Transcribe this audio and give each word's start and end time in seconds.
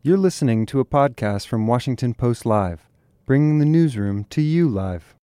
You're 0.00 0.16
listening 0.16 0.64
to 0.66 0.78
a 0.78 0.84
podcast 0.84 1.48
from 1.48 1.66
Washington 1.66 2.14
Post 2.14 2.46
Live, 2.46 2.86
bringing 3.26 3.58
the 3.58 3.64
newsroom 3.64 4.22
to 4.30 4.40
you 4.40 4.68
live. 4.68 5.16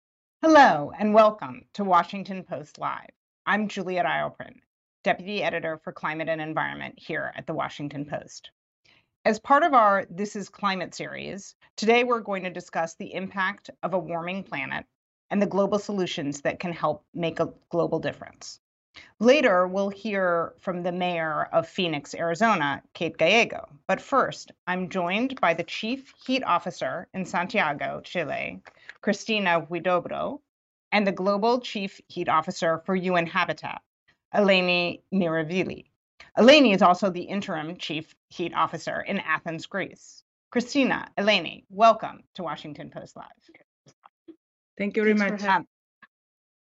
Hello, 0.43 0.91
and 0.99 1.15
welcome 1.15 1.63
to 1.75 1.85
Washington 1.85 2.43
Post 2.43 2.81
Live. 2.81 3.11
I'm 3.47 3.69
Juliet 3.69 4.05
Eilperin, 4.05 4.57
Deputy 5.05 5.45
Editor 5.45 5.79
for 5.85 5.93
Climate 5.93 6.29
and 6.29 6.41
Environment 6.41 6.93
here 6.97 7.33
at 7.37 7.47
the 7.47 7.55
Washington 7.55 8.05
Post. 8.05 8.51
As 9.25 9.39
part 9.39 9.63
of 9.63 9.75
our 9.75 10.07
This 10.11 10.35
is 10.35 10.49
Climate 10.49 10.93
series, 10.93 11.55
today 11.77 12.03
we're 12.03 12.19
going 12.19 12.43
to 12.43 12.51
discuss 12.51 12.97
the 12.97 13.15
impact 13.15 13.71
of 13.85 13.95
a 13.95 13.99
warming 13.99 14.43
planet 14.43 14.87
and 15.31 15.41
the 15.41 15.47
global 15.47 15.79
solutions 15.79 16.41
that 16.41 16.59
can 16.59 16.73
help 16.73 17.05
make 17.15 17.39
a 17.39 17.53
global 17.71 18.01
difference. 18.01 18.59
Later, 19.21 19.67
we'll 19.67 19.89
hear 19.89 20.55
from 20.59 20.83
the 20.83 20.93
mayor 20.93 21.45
of 21.53 21.69
Phoenix, 21.69 22.15
Arizona, 22.15 22.83
Kate 22.93 23.17
Gallego. 23.17 23.69
But 23.87 24.01
first, 24.01 24.53
I'm 24.67 24.89
joined 24.89 25.41
by 25.41 25.55
the 25.55 25.65
chief 25.65 26.13
heat 26.27 26.45
officer 26.45 27.09
in 27.15 27.25
Santiago, 27.25 28.01
Chile, 28.05 28.61
Cristina 29.01 29.67
Huidobro, 29.67 30.41
and 30.93 31.07
the 31.07 31.13
global 31.13 31.61
chief 31.61 32.01
heat 32.09 32.29
officer 32.29 32.83
for 32.85 32.95
UN 32.95 33.27
Habitat, 33.27 33.83
Eleni 34.35 35.01
Myrivili. 35.13 35.87
Eleni 36.39 36.75
is 36.75 36.83
also 36.83 37.11
the 37.11 37.23
interim 37.23 37.77
chief 37.77 38.15
heat 38.29 38.53
officer 38.55 39.01
in 39.01 39.21
Athens, 39.21 39.67
Greece. 39.67 40.23
Cristina, 40.51 41.09
Eleni, 41.19 41.65
welcome 41.69 42.23
to 42.35 42.43
Washington 42.43 42.91
Post 42.91 43.17
Live. 43.17 43.27
Thank 44.79 44.97
you 44.97 45.03
very 45.03 45.17
Thanks 45.17 45.43
much. 45.43 45.51
Um, 45.51 45.67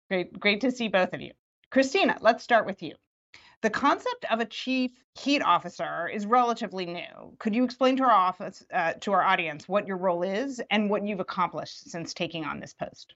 great, 0.09 0.39
great 0.39 0.61
to 0.63 0.71
see 0.71 0.89
both 0.89 1.13
of 1.13 1.21
you. 1.21 1.33
Cristina, 1.73 2.19
let's 2.21 2.45
start 2.45 2.67
with 2.67 2.83
you. 2.83 2.95
The 3.63 3.71
concept 3.71 4.27
of 4.31 4.41
a 4.41 4.45
chief 4.45 4.91
heat 5.19 5.41
officer 5.41 6.07
is 6.07 6.27
relatively 6.27 6.85
new. 6.85 7.35
Could 7.39 7.55
you 7.55 7.65
explain 7.65 7.97
to 7.97 8.03
our 8.03 8.11
office, 8.11 8.63
uh, 8.75 8.93
to 9.01 9.13
our 9.13 9.23
audience, 9.23 9.67
what 9.67 9.87
your 9.87 9.97
role 9.97 10.23
is 10.23 10.61
and 10.71 10.91
what 10.91 11.07
you've 11.07 11.21
accomplished 11.21 11.89
since 11.89 12.13
taking 12.13 12.45
on 12.45 12.61
this 12.61 12.75
post? 12.75 13.15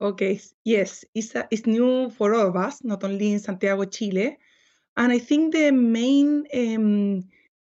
Okay, 0.00 0.40
yes, 0.64 1.04
it's, 1.14 1.34
a, 1.34 1.46
it's 1.50 1.66
new 1.66 2.08
for 2.08 2.34
all 2.34 2.46
of 2.46 2.56
us, 2.56 2.82
not 2.82 3.04
only 3.04 3.32
in 3.34 3.40
Santiago, 3.40 3.84
Chile. 3.84 4.38
And 4.96 5.12
I 5.12 5.18
think 5.18 5.52
the 5.52 5.70
main, 5.70 6.46
um, 6.54 7.24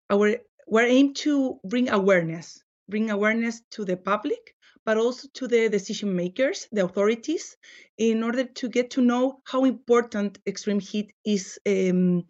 our, 0.09 0.35
we're 0.67 0.85
aimed 0.85 1.15
to 1.17 1.57
bring 1.63 1.89
awareness, 1.89 2.61
bring 2.89 3.11
awareness 3.11 3.61
to 3.71 3.85
the 3.85 3.95
public, 3.95 4.55
but 4.89 4.97
also 4.97 5.27
to 5.35 5.47
the 5.47 5.69
decision 5.69 6.15
makers, 6.15 6.67
the 6.71 6.83
authorities, 6.83 7.57
in 7.99 8.23
order 8.23 8.43
to 8.43 8.67
get 8.67 8.89
to 8.89 9.01
know 9.01 9.39
how 9.43 9.63
important 9.63 10.39
extreme 10.47 10.79
heat 10.79 11.13
is 11.23 11.59
um, 11.67 12.23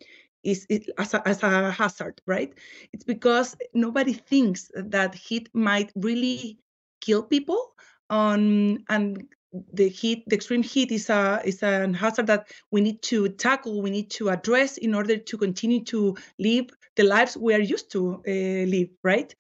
is, 0.44 0.66
is 0.68 0.92
as, 0.98 1.14
a, 1.14 1.26
as 1.26 1.42
a 1.42 1.72
hazard, 1.72 2.20
right? 2.28 2.54
It's 2.92 3.06
because 3.06 3.56
nobody 3.74 4.12
thinks 4.12 4.70
that 4.76 5.16
heat 5.16 5.48
might 5.54 5.94
really 5.96 6.60
kill 7.00 7.24
people, 7.24 7.76
um, 8.10 8.80
and 8.90 9.24
the 9.72 9.88
heat, 9.88 10.26
the 10.28 10.36
extreme 10.36 10.62
heat, 10.62 10.92
is 10.92 11.10
a 11.10 11.42
is 11.46 11.64
a 11.64 11.88
hazard 11.94 12.28
that 12.28 12.52
we 12.72 12.82
need 12.82 13.02
to 13.04 13.30
tackle, 13.30 13.82
we 13.82 13.90
need 13.90 14.12
to 14.12 14.28
address 14.28 14.78
in 14.78 14.94
order 14.94 15.16
to 15.16 15.38
continue 15.38 15.82
to 15.86 16.18
live 16.40 16.68
the 16.98 17.04
lives 17.04 17.38
we 17.38 17.54
are 17.54 17.62
used 17.62 17.90
to 17.92 18.22
uh, 18.28 18.66
live, 18.68 18.90
right? 19.02 19.34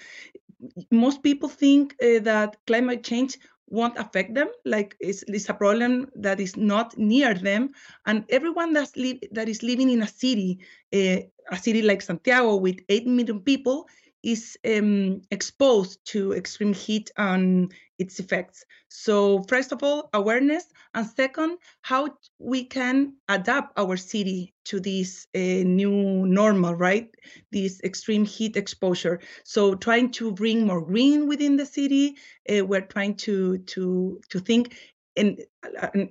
Most 0.91 1.23
people 1.23 1.49
think 1.49 1.95
uh, 2.02 2.19
that 2.23 2.57
climate 2.67 3.03
change 3.03 3.38
won't 3.69 3.97
affect 3.97 4.33
them 4.33 4.47
like 4.65 4.95
it's, 4.99 5.23
it's, 5.27 5.47
a 5.49 5.53
problem 5.53 6.09
that 6.15 6.39
is 6.39 6.57
not 6.57 6.97
near 6.97 7.33
them. 7.33 7.69
And 8.05 8.25
everyone 8.29 8.73
that's 8.73 8.95
li- 8.95 9.21
that 9.31 9.47
is 9.47 9.61
living 9.63 9.89
in 9.89 10.02
a 10.02 10.07
city 10.07 10.59
uh, 10.93 11.19
a 11.52 11.57
city 11.57 11.81
like 11.81 12.02
santiago 12.02 12.55
with 12.55 12.80
8 12.89 13.07
million 13.07 13.41
people 13.41 13.87
is 14.23 14.57
um, 14.65 15.21
exposed 15.31 15.99
to 16.05 16.33
extreme 16.33 16.73
heat 16.73 17.11
and 17.17 17.73
its 17.97 18.19
effects. 18.19 18.65
So, 18.89 19.43
first 19.43 19.71
of 19.71 19.83
all, 19.83 20.09
awareness, 20.13 20.65
and 20.93 21.05
second, 21.05 21.59
how 21.81 22.17
we 22.39 22.63
can 22.63 23.13
adapt 23.27 23.77
our 23.77 23.97
city 23.97 24.53
to 24.65 24.79
this 24.79 25.27
uh, 25.35 25.39
new 25.39 26.25
normal, 26.25 26.73
right? 26.73 27.13
This 27.52 27.81
extreme 27.83 28.25
heat 28.25 28.58
exposure. 28.58 29.19
So, 29.43 29.75
trying 29.75 30.11
to 30.13 30.31
bring 30.31 30.65
more 30.65 30.81
green 30.81 31.27
within 31.27 31.55
the 31.55 31.65
city. 31.65 32.15
Uh, 32.49 32.65
we're 32.65 32.81
trying 32.81 33.15
to 33.27 33.59
to 33.59 34.19
to 34.29 34.39
think 34.39 34.75
in 35.15 35.37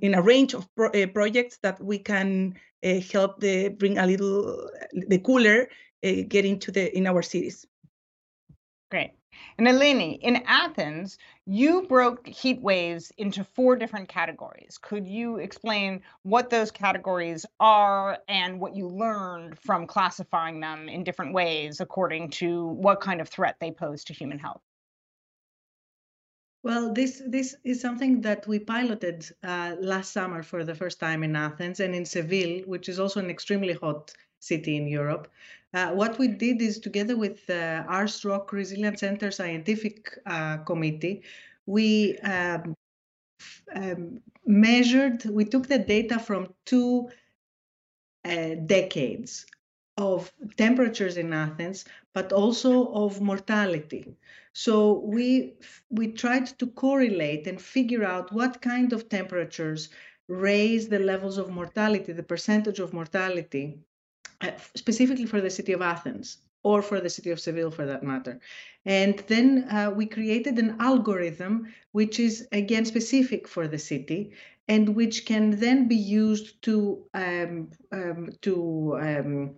in 0.02 0.14
a 0.14 0.22
range 0.22 0.54
of 0.54 0.68
pro, 0.76 0.88
uh, 0.91 1.06
projects 1.06 1.58
that 1.62 1.82
we 1.82 1.98
can 1.98 2.54
uh, 2.84 3.00
help 3.12 3.41
the 3.41 3.68
bring 3.70 3.98
a 3.98 4.06
little 4.06 4.70
the 4.92 5.18
cooler 5.18 5.68
uh, 6.04 6.22
get 6.28 6.44
into 6.44 6.70
the 6.70 6.97
in 6.97 7.06
our 7.06 7.22
cities. 7.22 7.66
Great. 8.91 9.12
And 9.59 9.66
Eleni, 9.66 10.19
in 10.21 10.43
Athens, 10.47 11.19
you 11.44 11.82
broke 11.88 12.26
heat 12.26 12.60
waves 12.62 13.12
into 13.19 13.44
four 13.44 13.76
different 13.76 14.09
categories. 14.09 14.78
Could 14.81 15.06
you 15.06 15.37
explain 15.37 16.03
what 16.22 16.49
those 16.49 16.71
categories 16.71 17.44
are 17.60 18.19
and 18.28 18.60
what 18.60 18.75
you 18.75 18.88
learned 18.88 19.59
from 19.59 19.87
classifying 19.87 20.60
them 20.60 20.88
in 20.88 21.04
different 21.04 21.34
ways 21.34 21.81
according 21.81 22.31
to 22.31 22.66
what 22.66 23.00
kind 23.00 23.21
of 23.21 23.28
threat 23.28 23.56
they 23.60 23.71
pose 23.71 24.04
to 24.04 24.15
human 24.15 24.38
health? 24.38 24.62
Well, 26.62 26.93
this 26.93 27.22
this 27.25 27.54
is 27.65 27.81
something 27.81 28.22
that 28.22 28.47
we 28.47 28.59
piloted 28.59 29.31
uh, 29.44 29.77
last 29.78 30.12
summer 30.12 30.43
for 30.43 30.65
the 30.65 30.75
first 30.75 30.98
time 30.98 31.22
in 31.22 31.37
Athens 31.37 31.81
and 31.81 31.94
in 31.94 32.04
Seville, 32.04 32.62
which 32.66 32.88
is 32.88 32.98
also 32.98 33.21
an 33.21 33.31
extremely 33.31 33.75
hot 33.75 34.12
city 34.41 34.77
in 34.77 34.88
Europe. 34.88 35.28
Uh, 35.74 35.90
what 35.92 36.18
we 36.18 36.28
did 36.28 36.62
is 36.62 36.78
together 36.78 37.16
with 37.16 37.44
the 37.46 37.84
Arsht-Rock 37.88 38.52
Resilience 38.52 39.00
Center 39.00 39.30
Scientific 39.30 40.18
uh, 40.24 40.58
Committee, 40.58 41.22
we 41.66 42.16
um, 42.20 42.74
um, 43.74 44.20
measured, 44.46 45.24
we 45.26 45.44
took 45.44 45.66
the 45.66 45.78
data 45.78 46.18
from 46.18 46.54
two 46.64 47.10
uh, 48.24 48.54
decades 48.66 49.44
of 49.98 50.32
temperatures 50.56 51.16
in 51.16 51.32
Athens, 51.32 51.84
but 52.14 52.32
also 52.32 52.86
of 52.92 53.20
mortality. 53.20 54.16
So 54.52 55.00
we 55.00 55.54
we 55.90 56.12
tried 56.12 56.46
to 56.58 56.66
correlate 56.68 57.46
and 57.46 57.60
figure 57.60 58.04
out 58.04 58.32
what 58.32 58.62
kind 58.62 58.92
of 58.92 59.08
temperatures 59.08 59.90
raise 60.28 60.88
the 60.88 60.98
levels 60.98 61.36
of 61.36 61.50
mortality, 61.50 62.12
the 62.12 62.22
percentage 62.22 62.78
of 62.78 62.92
mortality 62.92 63.66
uh, 63.74 63.88
specifically 64.75 65.26
for 65.26 65.41
the 65.41 65.50
city 65.50 65.72
of 65.72 65.82
Athens 65.82 66.38
or 66.62 66.82
for 66.82 67.00
the 67.00 67.10
city 67.10 67.31
of 67.31 67.41
Seville 67.41 67.71
for 67.71 67.87
that 67.87 68.03
matter. 68.03 68.41
And 68.84 69.19
then 69.28 69.66
uh, 69.71 69.91
we 69.94 70.06
created 70.06 70.59
an 70.59 70.76
algorithm 70.81 71.72
which 71.93 72.21
is 72.21 72.47
again 72.53 72.84
specific 72.84 73.48
for 73.48 73.69
the 73.69 73.78
city 73.78 74.32
and 74.69 74.94
which 74.94 75.25
can 75.25 75.59
then 75.59 75.88
be 75.88 75.97
used 75.97 76.60
to 76.62 77.04
um, 77.15 77.71
um, 77.93 78.31
to 78.43 78.98
um, 79.00 79.54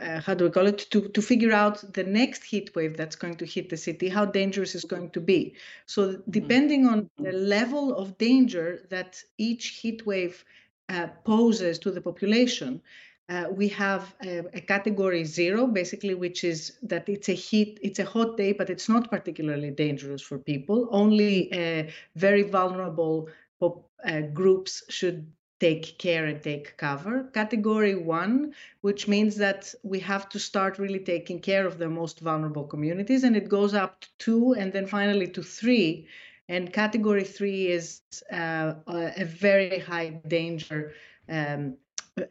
uh, 0.00 0.20
how 0.20 0.34
do 0.34 0.44
we 0.44 0.50
call 0.50 0.66
it 0.66 0.78
to 0.90 1.08
to 1.08 1.20
figure 1.20 1.52
out 1.52 1.92
the 1.92 2.04
next 2.04 2.44
heat 2.44 2.74
wave 2.74 2.96
that's 2.96 3.16
going 3.16 3.36
to 3.36 3.46
hit 3.46 3.68
the 3.68 3.76
city 3.76 4.08
how 4.08 4.24
dangerous 4.24 4.74
it's 4.74 4.84
going 4.84 5.10
to 5.10 5.20
be 5.20 5.54
so 5.86 6.16
depending 6.30 6.86
on 6.86 7.10
the 7.18 7.32
level 7.32 7.94
of 7.96 8.16
danger 8.18 8.86
that 8.90 9.22
each 9.38 9.66
heat 9.80 10.06
wave 10.06 10.44
uh, 10.88 11.08
poses 11.24 11.78
to 11.78 11.90
the 11.90 12.00
population 12.00 12.80
uh, 13.28 13.46
we 13.50 13.68
have 13.68 14.14
a, 14.24 14.38
a, 14.54 14.60
category 14.60 15.24
zero, 15.24 15.66
basically, 15.66 16.14
which 16.14 16.44
is 16.44 16.78
that 16.82 17.08
it's 17.08 17.28
a 17.28 17.32
heat, 17.32 17.78
it's 17.82 17.98
a 17.98 18.04
hot 18.04 18.36
day, 18.36 18.52
but 18.52 18.70
it's 18.70 18.88
not 18.88 19.10
particularly 19.10 19.70
dangerous 19.70 20.22
for 20.22 20.38
people. 20.38 20.88
Only 20.92 21.52
uh, 21.52 21.90
very 22.14 22.42
vulnerable 22.42 23.28
uh, 23.60 24.20
groups 24.32 24.84
should 24.88 25.26
take 25.58 25.98
care 25.98 26.26
and 26.26 26.42
take 26.42 26.76
cover. 26.76 27.24
Category 27.32 27.96
one, 27.96 28.52
which 28.82 29.08
means 29.08 29.36
that 29.36 29.74
we 29.82 29.98
have 29.98 30.28
to 30.28 30.38
start 30.38 30.78
really 30.78 31.00
taking 31.00 31.40
care 31.40 31.66
of 31.66 31.78
the 31.78 31.88
most 31.88 32.20
vulnerable 32.20 32.64
communities, 32.64 33.24
and 33.24 33.36
it 33.36 33.48
goes 33.48 33.74
up 33.74 34.00
to 34.00 34.08
two, 34.18 34.52
and 34.52 34.72
then 34.72 34.86
finally 34.86 35.26
to 35.26 35.42
three. 35.42 36.06
And 36.48 36.72
category 36.72 37.24
three 37.24 37.68
is 37.68 38.02
uh, 38.30 38.74
a 38.86 39.24
very 39.24 39.80
high 39.80 40.20
danger. 40.28 40.92
Um, 41.28 41.76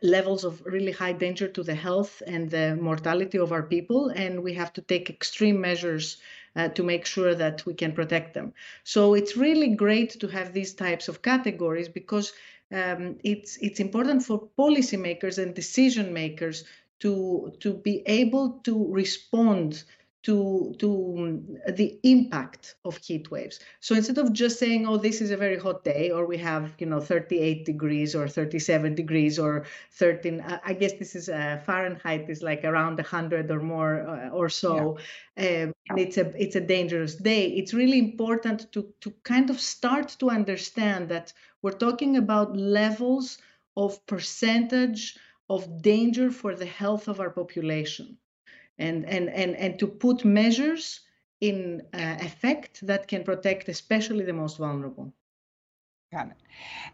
levels 0.01 0.43
of 0.43 0.61
really 0.65 0.91
high 0.91 1.13
danger 1.13 1.47
to 1.47 1.63
the 1.63 1.75
health 1.75 2.23
and 2.25 2.49
the 2.49 2.75
mortality 2.75 3.37
of 3.37 3.51
our 3.51 3.63
people, 3.63 4.09
and 4.09 4.41
we 4.41 4.53
have 4.53 4.73
to 4.73 4.81
take 4.81 5.09
extreme 5.09 5.61
measures 5.61 6.17
uh, 6.55 6.69
to 6.69 6.83
make 6.83 7.05
sure 7.05 7.35
that 7.35 7.65
we 7.65 7.73
can 7.73 7.91
protect 7.91 8.33
them. 8.33 8.53
So 8.83 9.13
it's 9.13 9.37
really 9.37 9.75
great 9.75 10.19
to 10.19 10.27
have 10.27 10.53
these 10.53 10.73
types 10.73 11.07
of 11.07 11.21
categories 11.21 11.89
because 11.89 12.33
um, 12.71 13.17
it's 13.23 13.57
it's 13.57 13.79
important 13.79 14.23
for 14.23 14.49
policymakers 14.57 15.37
and 15.37 15.53
decision 15.53 16.13
makers 16.13 16.63
to 16.99 17.53
to 17.59 17.73
be 17.73 18.01
able 18.07 18.61
to 18.63 18.87
respond 18.91 19.83
to 20.25 20.73
to 20.79 20.89
the 21.69 21.99
impact 22.01 22.75
of 22.83 22.97
heat 22.97 23.29
waves. 23.29 23.59
So 23.79 23.93
instead 23.93 24.17
of 24.17 24.33
just 24.33 24.57
saying, 24.57 24.87
"Oh, 24.87 24.97
this 24.97 25.21
is 25.21 25.29
a 25.29 25.37
very 25.37 25.59
hot 25.59 25.83
day," 25.83 26.09
or 26.09 26.25
we 26.25 26.37
have 26.39 26.73
you 26.79 26.87
know 26.87 26.99
38 26.99 27.63
degrees 27.63 28.15
or 28.15 28.27
37 28.27 28.95
degrees 28.95 29.37
or 29.37 29.65
13, 29.91 30.43
I 30.63 30.73
guess 30.73 30.93
this 30.93 31.15
is 31.15 31.29
uh, 31.29 31.61
Fahrenheit 31.63 32.27
is 32.27 32.41
like 32.41 32.63
around 32.63 32.95
100 32.95 33.51
or 33.51 33.61
more 33.61 34.07
uh, 34.07 34.29
or 34.29 34.49
so, 34.49 34.97
yeah. 35.37 35.65
um, 35.65 35.73
and 35.89 35.99
it's 35.99 36.17
a 36.17 36.33
it's 36.41 36.55
a 36.55 36.67
dangerous 36.75 37.15
day. 37.15 37.45
It's 37.49 37.73
really 37.75 37.99
important 37.99 38.71
to 38.71 38.91
to 39.01 39.13
kind 39.21 39.51
of 39.51 39.59
start 39.61 40.07
to 40.19 40.31
understand 40.31 41.09
that 41.09 41.33
we're 41.61 41.79
talking 41.85 42.17
about 42.17 42.57
levels 42.57 43.37
of 43.77 44.03
percentage 44.07 45.19
of 45.49 45.83
danger 45.83 46.31
for 46.31 46.55
the 46.55 46.65
health 46.65 47.07
of 47.07 47.19
our 47.19 47.29
population 47.29 48.17
and, 48.77 49.05
and, 49.05 49.29
and, 49.29 49.55
and 49.55 49.79
to 49.79 49.87
put 49.87 50.25
measures 50.25 51.01
in 51.41 51.81
uh, 51.93 52.17
effect 52.19 52.85
that 52.87 53.07
can 53.07 53.23
protect 53.23 53.69
especially 53.69 54.25
the 54.25 54.33
most 54.33 54.57
vulnerable. 54.57 55.13
Got 56.11 56.27
it. 56.27 56.37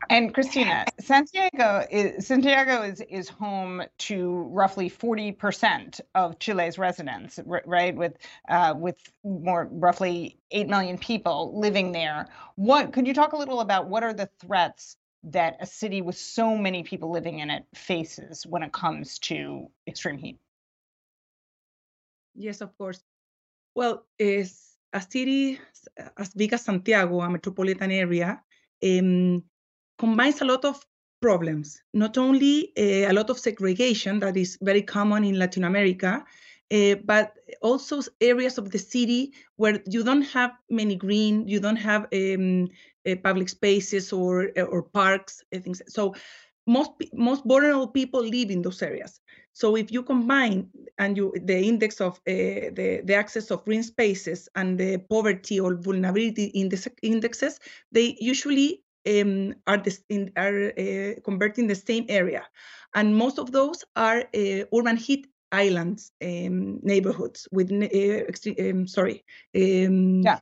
And 0.10 0.34
Cristina, 0.34 0.86
Santiago 1.00 1.86
is 1.92 2.26
Santiago 2.26 2.82
is 2.82 3.02
is 3.02 3.30
home 3.30 3.84
to 4.00 4.48
roughly 4.50 4.90
forty 4.90 5.32
percent 5.32 6.00
of 6.16 6.40
Chile's 6.40 6.78
residents, 6.78 7.40
right? 7.46 7.96
With 7.96 8.18
uh, 8.50 8.74
with 8.76 8.98
more 9.24 9.68
roughly 9.72 10.40
eight 10.52 10.68
million 10.68 10.98
people 10.98 11.60
living 11.60 11.92
there. 11.92 12.28
What 12.56 12.94
could 12.94 13.06
you 13.06 13.14
talk 13.14 13.34
a 13.34 13.38
little 13.38 13.60
about? 13.60 13.88
What 13.90 14.04
are 14.04 14.14
the 14.14 14.30
threats 14.40 14.98
that 15.26 15.58
a 15.60 15.68
city 15.68 16.02
with 16.02 16.18
so 16.18 16.58
many 16.58 16.82
people 16.82 17.12
living 17.12 17.40
in 17.40 17.52
it 17.52 17.66
faces 17.76 18.44
when 18.48 18.64
it 18.64 18.72
comes 18.72 19.20
to 19.20 19.70
extreme 19.88 20.18
heat? 20.18 20.40
Yes, 22.36 22.62
of 22.62 22.78
course. 22.78 23.04
Well, 23.76 24.06
is 24.20 24.78
a 24.94 25.02
city 25.02 25.60
as 26.18 26.34
big 26.34 26.54
as 26.54 26.66
Santiago, 26.66 27.22
a 27.22 27.30
metropolitan 27.30 27.92
area, 27.92 28.42
um, 28.84 29.44
combines 29.98 30.42
a 30.42 30.46
lot 30.46 30.66
of 30.66 30.86
problems. 31.22 31.82
Not 31.94 32.18
only 32.18 32.74
uh, 32.78 33.12
a 33.12 33.14
lot 33.14 33.30
of 33.30 33.40
segregation 33.40 34.20
that 34.20 34.38
is 34.38 34.58
very 34.62 34.82
common 34.82 35.24
in 35.24 35.40
Latin 35.40 35.64
America, 35.64 36.26
uh, 36.72 36.96
but 37.06 37.34
also 37.62 38.02
areas 38.22 38.58
of 38.58 38.72
the 38.72 38.80
city 38.80 39.34
where 39.58 39.82
you 39.88 40.04
don't 40.04 40.24
have 40.24 40.52
many 40.70 40.96
green, 40.96 41.48
you 41.48 41.60
don't 41.60 41.78
have 41.78 42.08
um, 42.14 42.70
uh, 43.08 43.16
public 43.24 43.50
spaces 43.50 44.14
or 44.14 44.52
or 44.58 44.84
parks, 44.84 45.44
things. 45.52 45.82
So 45.88 46.16
most 46.68 46.92
most 47.14 47.44
vulnerable 47.46 47.88
people 47.88 48.22
live 48.24 48.52
in 48.52 48.62
those 48.62 48.82
areas. 48.82 49.20
So 49.54 49.76
if 49.76 49.92
you 49.92 50.04
combine 50.04 50.70
and 50.98 51.18
you 51.18 51.34
the 51.44 51.60
index 51.60 52.00
of 52.02 52.16
uh, 52.28 52.72
the 52.78 53.02
the 53.04 53.16
access 53.16 53.52
of 53.52 53.66
green 53.66 53.84
spaces 53.84 54.50
and 54.56 54.80
the 54.80 54.98
poverty 54.98 55.60
or 55.60 55.76
vulnerability 55.76 56.46
index, 56.46 56.88
indexes, 57.02 57.60
they 57.92 58.16
usually 58.20 58.84
um, 59.08 59.54
are 59.68 59.78
this 59.78 60.04
in, 60.10 60.32
are 60.38 60.72
uh, 60.78 61.20
converting 61.24 61.68
the 61.68 61.76
same 61.76 62.06
area, 62.08 62.44
and 62.96 63.16
most 63.16 63.40
of 63.40 63.52
those 63.52 63.84
are 63.96 64.22
uh, 64.34 64.64
urban 64.74 64.98
heat 64.98 65.28
islands 65.52 66.12
um, 66.24 66.80
neighborhoods 66.82 67.48
with 67.52 67.72
uh, 67.72 68.70
um, 68.70 68.88
sorry 68.88 69.24
um, 69.56 70.22
yeah. 70.22 70.40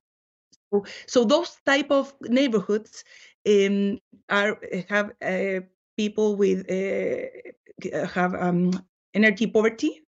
So, 0.71 0.85
so, 1.07 1.23
those 1.25 1.57
type 1.65 1.89
of 1.89 2.13
neighborhoods 2.21 3.03
um, 3.47 3.97
are 4.29 4.59
have 4.87 5.11
uh, 5.21 5.61
people 5.97 6.35
with 6.35 6.69
uh, 6.69 8.05
have 8.05 8.35
um, 8.35 8.71
energy 9.13 9.47
poverty. 9.47 10.01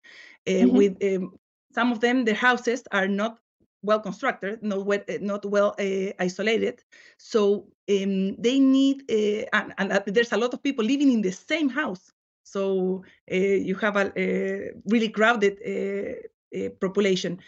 Uh, 0.47 0.51
mm-hmm. 0.51 0.77
With 0.77 1.03
um, 1.03 1.33
some 1.73 1.91
of 1.91 1.99
them, 1.99 2.25
their 2.25 2.35
houses 2.35 2.83
are 2.91 3.07
not 3.07 3.39
well 3.81 3.99
constructed, 3.99 4.61
not 4.61 4.85
well, 4.85 4.99
not 5.21 5.45
well 5.45 5.75
uh, 5.79 6.11
isolated. 6.19 6.83
So 7.17 7.67
um, 7.89 8.35
they 8.35 8.59
need, 8.59 9.03
uh, 9.09 9.45
and, 9.53 9.73
and, 9.77 10.03
there's 10.07 10.33
a 10.33 10.37
lot 10.37 10.53
of 10.53 10.63
people 10.63 10.83
living 10.85 11.11
in 11.11 11.21
the 11.21 11.31
same 11.31 11.69
house. 11.69 12.11
So 12.43 13.03
uh, 13.31 13.35
you 13.35 13.75
have 13.75 13.95
a, 13.95 14.11
a 14.17 14.71
really 14.85 15.09
crowded 15.09 15.59
uh, 15.65 16.69
population. 16.81 17.39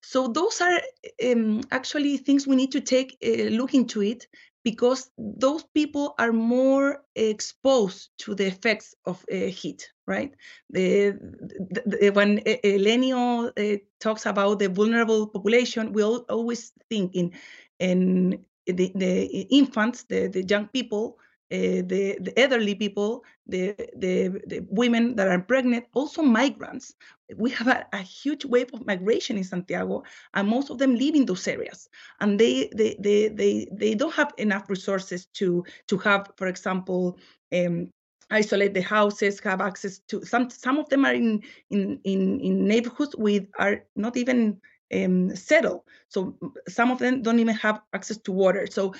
So 0.00 0.28
those 0.28 0.60
are 0.60 0.80
um, 1.24 1.62
actually 1.70 2.18
things 2.18 2.46
we 2.46 2.56
need 2.56 2.72
to 2.72 2.80
take 2.80 3.16
a 3.22 3.48
look 3.50 3.74
into 3.74 4.02
it 4.02 4.26
because 4.64 5.10
those 5.18 5.64
people 5.74 6.14
are 6.18 6.32
more 6.32 7.02
exposed 7.16 8.10
to 8.18 8.34
the 8.34 8.46
effects 8.46 8.94
of 9.06 9.24
uh, 9.32 9.36
heat, 9.46 9.90
right? 10.06 10.34
The, 10.70 11.12
the, 11.12 11.82
the, 11.86 12.10
when 12.10 12.38
Elenio 12.40 13.50
uh, 13.56 13.78
talks 14.00 14.26
about 14.26 14.58
the 14.58 14.68
vulnerable 14.68 15.26
population, 15.26 15.92
we 15.92 16.02
all, 16.02 16.24
always 16.28 16.72
think 16.90 17.14
in, 17.14 17.32
in 17.78 18.44
the, 18.66 18.92
the 18.94 19.24
infants, 19.50 20.04
the, 20.04 20.28
the 20.28 20.44
young 20.44 20.68
people, 20.68 21.18
uh, 21.52 21.84
the, 21.86 22.18
the 22.20 22.32
elderly 22.36 22.74
people, 22.74 23.22
the, 23.46 23.74
the, 23.96 24.40
the 24.46 24.66
women 24.70 25.14
that 25.16 25.28
are 25.28 25.40
pregnant, 25.40 25.84
also 25.92 26.22
migrants. 26.22 26.94
We 27.36 27.50
have 27.50 27.68
a, 27.68 27.86
a, 27.92 27.98
huge 27.98 28.44
wave 28.44 28.70
of 28.72 28.86
migration 28.86 29.36
in 29.36 29.44
Santiago, 29.44 30.02
and 30.34 30.48
most 30.48 30.70
of 30.70 30.78
them 30.78 30.94
live 30.94 31.14
in 31.14 31.26
those 31.26 31.46
areas. 31.46 31.88
And 32.20 32.38
they 32.38 32.70
they 32.74 32.96
they 32.98 33.28
they, 33.28 33.68
they 33.72 33.94
don't 33.94 34.14
have 34.14 34.32
enough 34.36 34.68
resources 34.68 35.26
to 35.34 35.64
to 35.88 35.98
have, 35.98 36.30
for 36.36 36.48
example, 36.48 37.18
um, 37.54 37.90
isolate 38.34 38.74
the 38.74 38.82
houses, 38.82 39.40
have 39.40 39.60
access 39.60 40.00
to 40.08 40.24
some 40.24 40.50
some 40.50 40.78
of 40.78 40.88
them 40.88 41.04
are 41.04 41.14
in 41.14 41.42
in 41.70 42.00
in, 42.04 42.40
in 42.40 42.66
neighborhoods 42.66 43.14
with 43.16 43.46
are 43.58 43.84
not 43.96 44.16
even 44.16 44.60
um, 44.94 45.34
settled. 45.36 45.82
So 46.08 46.36
some 46.68 46.90
of 46.90 46.98
them 46.98 47.22
don't 47.22 47.38
even 47.38 47.54
have 47.56 47.80
access 47.92 48.18
to 48.18 48.32
water. 48.32 48.66
So 48.66 48.94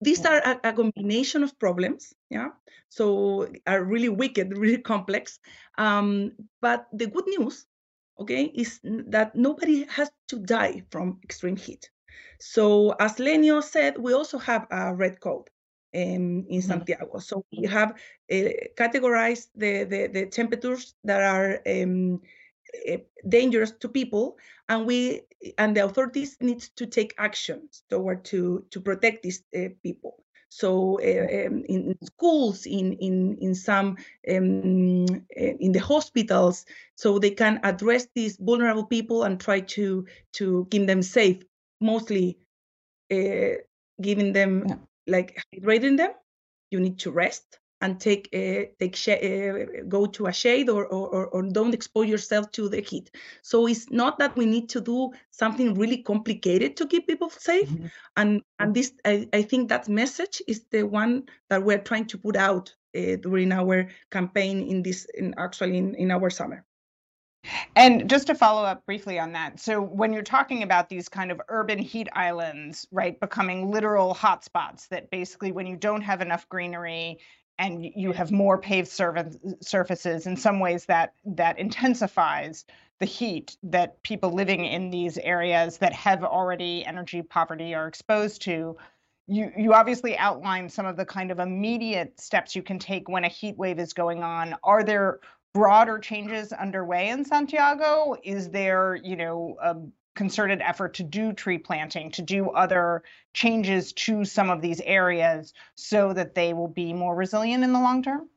these 0.00 0.24
are 0.24 0.38
a, 0.38 0.60
a, 0.64 0.72
combination 0.72 1.42
of 1.42 1.58
problems 1.58 2.14
yeah? 2.30 2.48
So 2.88 3.48
are 3.66 3.84
really 3.84 4.08
wicked 4.08 4.56
really 4.62 4.82
complex. 4.82 5.38
Um, 5.78 6.32
but 6.60 6.86
the 6.92 7.06
good 7.06 7.26
news 7.26 7.66
okay 8.18 8.44
is 8.44 8.80
that 8.82 9.34
nobody 9.34 9.84
has 9.88 10.10
to 10.28 10.38
die 10.38 10.82
from 10.90 11.18
extreme 11.24 11.56
heat. 11.56 11.90
So 12.40 12.94
as 13.00 13.16
lenio 13.16 13.62
said 13.62 13.98
we 13.98 14.12
also 14.12 14.38
have 14.38 14.66
a 14.70 14.94
red 14.94 15.20
code 15.20 15.48
um, 15.96 16.46
in 16.48 16.62
santiago. 16.62 17.18
So 17.18 17.44
we 17.52 17.66
have 17.66 17.92
uh, 18.30 18.50
categorized 18.76 19.48
the, 19.54 19.84
the, 19.84 20.06
the 20.12 20.26
temperatures 20.26 20.94
that 21.04 21.22
are 21.22 21.60
um, 21.66 22.20
dangerous 23.28 23.72
to 23.72 23.88
people 23.88 24.36
and 24.68 24.86
we 24.86 25.22
and 25.58 25.76
the 25.76 25.84
authorities 25.84 26.36
need 26.40 26.60
to 26.60 26.86
take 26.86 27.14
actions 27.18 27.82
toward 27.88 28.24
to 28.24 28.64
to 28.70 28.80
protect 28.80 29.22
these 29.22 29.42
uh, 29.56 29.68
people. 29.82 30.24
So 30.48 30.98
uh, 31.00 31.46
um, 31.46 31.64
in 31.68 31.96
schools 32.02 32.66
in 32.66 32.94
in 32.94 33.36
in 33.40 33.54
some 33.54 33.96
um, 34.30 35.06
in 35.36 35.72
the 35.72 35.80
hospitals 35.80 36.64
so 36.96 37.18
they 37.18 37.30
can 37.30 37.60
address 37.62 38.06
these 38.14 38.36
vulnerable 38.36 38.86
people 38.86 39.24
and 39.24 39.40
try 39.40 39.60
to 39.60 40.06
to 40.34 40.66
keep 40.70 40.86
them 40.86 41.02
safe 41.02 41.42
mostly 41.80 42.38
uh, 43.12 43.60
giving 44.00 44.32
them 44.32 44.64
yeah. 44.66 44.76
Like 45.06 45.42
hydrating 45.54 45.96
them 45.96 46.12
you 46.70 46.80
need 46.80 46.98
to 46.98 47.10
rest 47.10 47.58
and 47.80 48.00
take 48.00 48.28
uh, 48.32 48.64
take 48.78 48.96
uh, 49.08 49.82
go 49.88 50.06
to 50.06 50.26
a 50.26 50.32
shade 50.32 50.68
or, 50.68 50.86
or 50.86 51.26
or 51.26 51.42
don't 51.42 51.74
expose 51.74 52.08
yourself 52.08 52.50
to 52.52 52.68
the 52.68 52.80
heat. 52.80 53.10
So 53.42 53.66
it's 53.66 53.90
not 53.90 54.18
that 54.18 54.36
we 54.36 54.46
need 54.46 54.68
to 54.70 54.80
do 54.80 55.10
something 55.30 55.74
really 55.74 55.98
complicated 56.02 56.76
to 56.76 56.86
keep 56.86 57.06
people 57.06 57.30
safe. 57.30 57.68
Mm-hmm. 57.68 57.86
And 58.16 58.42
and 58.58 58.74
this 58.74 58.92
I, 59.04 59.28
I 59.32 59.42
think 59.42 59.68
that 59.68 59.88
message 59.88 60.42
is 60.48 60.64
the 60.70 60.84
one 60.84 61.24
that 61.50 61.62
we're 61.62 61.78
trying 61.78 62.06
to 62.06 62.18
put 62.18 62.36
out 62.36 62.74
uh, 62.96 63.16
during 63.16 63.52
our 63.52 63.88
campaign 64.10 64.62
in 64.62 64.82
this 64.82 65.06
in 65.14 65.34
actually 65.36 65.76
in, 65.76 65.94
in 65.96 66.10
our 66.10 66.30
summer. 66.30 66.64
And 67.74 68.08
just 68.08 68.26
to 68.28 68.34
follow 68.34 68.64
up 68.64 68.84
briefly 68.86 69.18
on 69.18 69.32
that, 69.32 69.60
so 69.60 69.80
when 69.80 70.12
you're 70.12 70.22
talking 70.22 70.62
about 70.62 70.88
these 70.88 71.08
kind 71.08 71.30
of 71.30 71.40
urban 71.48 71.78
heat 71.78 72.08
islands, 72.12 72.86
right, 72.90 73.18
becoming 73.18 73.70
literal 73.70 74.14
hotspots, 74.14 74.88
that 74.88 75.10
basically 75.10 75.52
when 75.52 75.66
you 75.66 75.76
don't 75.76 76.02
have 76.02 76.20
enough 76.20 76.48
greenery 76.48 77.18
and 77.58 77.84
you 77.94 78.12
have 78.12 78.30
more 78.30 78.58
paved 78.58 78.88
surfaces 78.88 80.26
in 80.26 80.36
some 80.36 80.60
ways 80.60 80.86
that 80.86 81.14
that 81.24 81.58
intensifies 81.58 82.64
the 82.98 83.06
heat 83.06 83.56
that 83.62 84.02
people 84.02 84.30
living 84.30 84.64
in 84.64 84.90
these 84.90 85.18
areas 85.18 85.78
that 85.78 85.92
have 85.92 86.22
already 86.22 86.84
energy 86.84 87.22
poverty 87.22 87.74
are 87.74 87.86
exposed 87.88 88.42
to 88.42 88.76
you 89.26 89.50
you 89.56 89.72
obviously 89.72 90.16
outlined 90.16 90.72
some 90.72 90.86
of 90.86 90.96
the 90.96 91.04
kind 91.04 91.30
of 91.30 91.38
immediate 91.38 92.20
steps 92.20 92.54
you 92.54 92.62
can 92.62 92.78
take 92.78 93.08
when 93.08 93.24
a 93.24 93.28
heat 93.28 93.56
wave 93.56 93.78
is 93.78 93.92
going 93.92 94.22
on. 94.22 94.54
Are 94.62 94.84
there 94.84 95.18
broader 95.56 95.98
changes 95.98 96.52
underway 96.52 97.08
in 97.08 97.24
santiago 97.24 98.14
is 98.22 98.50
there 98.50 98.94
you 98.94 99.16
know 99.16 99.56
a 99.62 99.74
concerted 100.16 100.60
effort 100.62 100.94
to 100.94 101.04
do 101.04 101.32
tree 101.32 101.58
planting, 101.58 102.10
to 102.10 102.22
do 102.22 102.50
other 102.50 103.04
changes 103.34 103.92
to 103.92 104.24
some 104.24 104.50
of 104.50 104.60
these 104.60 104.80
areas 104.80 105.52
so 105.76 106.12
that 106.12 106.34
they 106.34 106.54
will 106.54 106.68
be 106.68 106.92
more 106.92 107.14
resilient 107.14 107.62
in 107.62 107.72
the 107.72 107.78
long 107.78 108.02
term? 108.02 108.28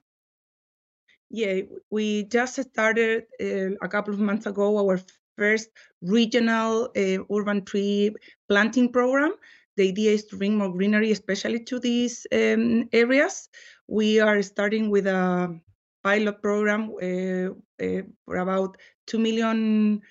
Yeah, 1.31 1.61
we 1.89 2.23
just 2.23 2.61
started 2.61 3.23
uh, 3.41 3.75
a 3.81 3.87
couple 3.87 4.13
of 4.13 4.19
months 4.19 4.45
ago 4.45 4.77
our 4.77 4.99
first 5.37 5.69
regional 6.01 6.89
uh, 6.95 7.23
urban 7.33 7.63
tree 7.63 8.13
planting 8.47 8.91
program. 8.91 9.33
The 9.77 9.87
idea 9.87 10.11
is 10.11 10.25
to 10.25 10.37
bring 10.37 10.57
more 10.57 10.73
greenery, 10.73 11.11
especially 11.11 11.63
to 11.65 11.79
these 11.79 12.27
um, 12.33 12.89
areas. 12.91 13.47
We 13.87 14.19
are 14.19 14.41
starting 14.41 14.89
with 14.89 15.07
a 15.07 15.57
pilot 16.03 16.41
program 16.41 16.91
uh, 17.01 17.49
uh, 17.83 18.01
for 18.25 18.37
about 18.37 18.77
two 19.07 19.19
million 19.19 20.01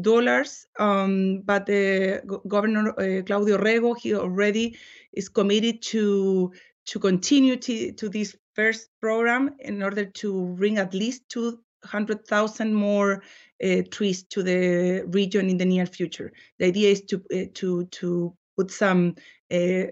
dollars. 0.00 0.66
Um, 0.78 1.42
but 1.44 1.66
the 1.66 2.22
Governor 2.46 2.90
uh, 2.90 3.22
Claudio 3.22 3.58
Orrego, 3.58 3.96
he 3.98 4.14
already 4.14 4.76
is 5.12 5.28
committed 5.28 5.82
to 5.82 6.52
to 6.86 6.98
continue 6.98 7.56
to, 7.56 7.92
to 7.92 8.08
this 8.08 8.34
first 8.54 8.88
program 9.00 9.54
in 9.58 9.82
order 9.82 10.06
to 10.06 10.54
bring 10.56 10.78
at 10.78 10.94
least 10.94 11.28
200,000 11.28 12.72
more 12.72 13.22
uh, 13.62 13.82
trees 13.90 14.22
to 14.22 14.42
the 14.42 15.04
region 15.08 15.50
in 15.50 15.58
the 15.58 15.66
near 15.66 15.84
future. 15.84 16.32
The 16.58 16.66
idea 16.66 16.90
is 16.90 17.02
to 17.02 17.22
uh, 17.32 17.44
to 17.54 17.84
to 17.84 18.34
put 18.56 18.70
some 18.70 19.16
uh, 19.52 19.86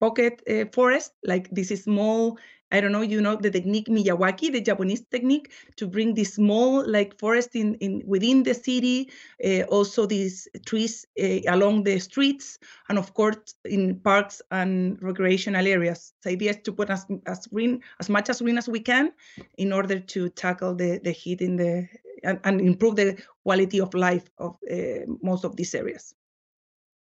pocket 0.00 0.42
forest, 0.72 1.12
like 1.24 1.48
this 1.50 1.68
small 1.84 2.38
I 2.72 2.80
don't 2.80 2.92
know, 2.92 3.02
you 3.02 3.20
know, 3.20 3.36
the 3.36 3.50
technique 3.50 3.88
Miyawaki, 3.88 4.52
the 4.52 4.60
Japanese 4.60 5.02
technique, 5.10 5.52
to 5.76 5.88
bring 5.88 6.14
this 6.14 6.34
small 6.34 6.88
like 6.88 7.18
forest 7.18 7.56
in, 7.56 7.74
in 7.76 8.02
within 8.06 8.44
the 8.44 8.54
city, 8.54 9.10
uh, 9.44 9.62
also 9.62 10.06
these 10.06 10.46
trees 10.66 11.04
uh, 11.20 11.40
along 11.48 11.82
the 11.82 11.98
streets, 11.98 12.58
and 12.88 12.98
of 12.98 13.12
course 13.14 13.54
in 13.64 13.98
parks 14.00 14.40
and 14.52 15.02
recreational 15.02 15.66
areas. 15.66 16.12
The 16.22 16.30
idea 16.30 16.50
is 16.50 16.58
to 16.64 16.72
put 16.72 16.90
as, 16.90 17.06
as 17.26 17.46
green, 17.48 17.82
as 17.98 18.08
much 18.08 18.30
as 18.30 18.40
green 18.40 18.58
as 18.58 18.68
we 18.68 18.80
can 18.80 19.12
in 19.58 19.72
order 19.72 19.98
to 19.98 20.28
tackle 20.28 20.74
the, 20.74 21.00
the 21.02 21.10
heat 21.10 21.40
in 21.40 21.56
the, 21.56 21.88
and, 22.22 22.38
and 22.44 22.60
improve 22.60 22.96
the 22.96 23.20
quality 23.42 23.80
of 23.80 23.92
life 23.94 24.30
of 24.38 24.56
uh, 24.70 25.06
most 25.22 25.44
of 25.44 25.56
these 25.56 25.74
areas. 25.74 26.14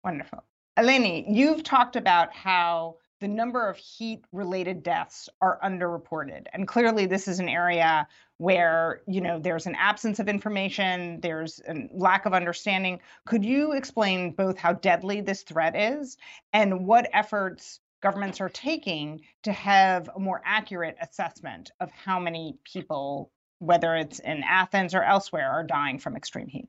Wonderful. 0.05 0.45
Eleni, 0.79 1.25
you've 1.27 1.63
talked 1.63 1.97
about 1.97 2.35
how 2.35 2.97
the 3.21 3.29
number 3.29 3.67
of 3.67 3.79
heat 3.79 4.23
related 4.31 4.83
deaths 4.83 5.31
are 5.41 5.59
underreported 5.65 6.45
and 6.53 6.69
clearly 6.69 7.07
this 7.07 7.29
is 7.29 7.39
an 7.41 7.49
area 7.49 8.07
where 8.37 9.01
you 9.07 9.23
know 9.23 9.39
there's 9.39 9.67
an 9.67 9.75
absence 9.77 10.19
of 10.19 10.29
information 10.29 11.19
there's 11.23 11.61
a 11.67 11.89
lack 11.93 12.27
of 12.27 12.35
understanding. 12.35 13.01
Could 13.25 13.43
you 13.43 13.73
explain 13.73 14.33
both 14.33 14.59
how 14.59 14.75
deadly 14.75 15.23
this 15.23 15.43
threat 15.43 15.75
is 15.75 16.19
and 16.53 16.87
what 16.87 17.09
efforts 17.15 17.81
governments 18.03 18.43
are 18.43 18.51
taking 18.51 19.23
to 19.45 19.53
have 19.53 20.11
a 20.15 20.21
more 20.21 20.43
accurate 20.45 20.97
assessment 21.01 21.71
of 21.81 21.91
how 21.91 22.21
many 22.21 22.59
people 22.65 23.31
whether 23.61 23.97
it's 23.97 24.19
in 24.19 24.43
athens 24.47 24.95
or 24.95 25.03
elsewhere 25.03 25.51
are 25.51 25.65
dying 25.65 25.99
from 25.99 26.17
extreme 26.17 26.49
heat 26.49 26.69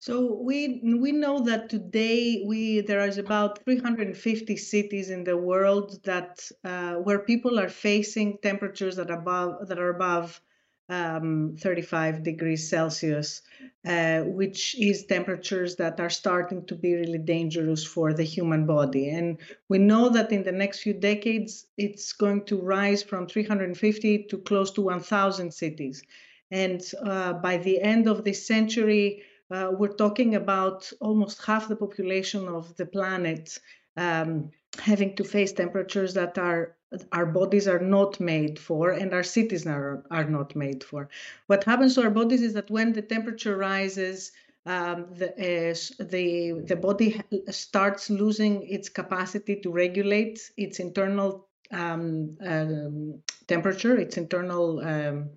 so 0.00 0.40
we 0.40 0.80
we 0.84 1.12
know 1.12 1.40
that 1.40 1.68
today 1.68 2.44
we 2.46 2.80
there 2.80 3.06
is 3.06 3.18
about 3.18 3.64
350 3.64 4.56
cities 4.56 5.10
in 5.10 5.24
the 5.24 5.36
world 5.36 6.02
that 6.04 6.48
uh, 6.64 6.94
where 6.94 7.18
people 7.18 7.58
are 7.58 7.68
facing 7.68 8.38
temperatures 8.38 8.96
that 8.96 9.10
above 9.10 9.68
that 9.68 9.78
are 9.78 9.90
above 9.90 10.40
um, 10.88 11.56
35 11.60 12.22
degrees 12.22 12.70
Celsius, 12.70 13.42
uh, 13.86 14.20
which 14.20 14.74
is 14.78 15.04
temperatures 15.04 15.76
that 15.76 16.00
are 16.00 16.10
starting 16.10 16.64
to 16.66 16.74
be 16.74 16.94
really 16.94 17.18
dangerous 17.18 17.84
for 17.84 18.14
the 18.14 18.22
human 18.22 18.64
body. 18.64 19.10
And 19.10 19.38
we 19.68 19.78
know 19.78 20.08
that 20.08 20.32
in 20.32 20.44
the 20.44 20.52
next 20.52 20.80
few 20.80 20.94
decades, 20.94 21.66
it's 21.76 22.12
going 22.12 22.44
to 22.46 22.60
rise 22.60 23.02
from 23.02 23.26
350 23.26 24.24
to 24.30 24.38
close 24.38 24.70
to 24.72 24.80
1,000 24.80 25.52
cities. 25.52 26.02
And 26.50 26.80
uh, 27.04 27.34
by 27.34 27.58
the 27.58 27.82
end 27.82 28.08
of 28.08 28.24
this 28.24 28.46
century, 28.46 29.22
uh, 29.50 29.70
we're 29.72 29.88
talking 29.88 30.34
about 30.34 30.90
almost 31.00 31.44
half 31.44 31.68
the 31.68 31.76
population 31.76 32.48
of 32.48 32.76
the 32.76 32.86
planet 32.86 33.58
um, 33.96 34.50
having 34.78 35.16
to 35.16 35.24
face 35.24 35.52
temperatures 35.52 36.14
that 36.14 36.38
are 36.38 36.76
our 37.12 37.26
bodies 37.26 37.68
are 37.68 37.78
not 37.78 38.18
made 38.18 38.58
for 38.58 38.92
and 38.92 39.12
our 39.12 39.22
cities 39.22 39.66
are, 39.66 40.04
are 40.10 40.24
not 40.24 40.56
made 40.56 40.82
for. 40.82 41.08
What 41.46 41.64
happens 41.64 41.94
to 41.94 42.02
our 42.02 42.10
bodies 42.10 42.40
is 42.40 42.54
that 42.54 42.70
when 42.70 42.92
the 42.92 43.02
temperature 43.02 43.56
rises, 43.58 44.32
um, 44.64 45.06
the, 45.12 45.28
uh, 45.28 46.04
the, 46.04 46.62
the 46.66 46.76
body 46.76 47.20
starts 47.50 48.08
losing 48.08 48.66
its 48.66 48.88
capacity 48.88 49.56
to 49.56 49.70
regulate 49.70 50.50
its 50.56 50.80
internal 50.80 51.46
um, 51.70 52.38
um, 52.40 53.22
temperature, 53.46 53.98
its 53.98 54.16
internal, 54.16 54.80
um, 54.80 55.30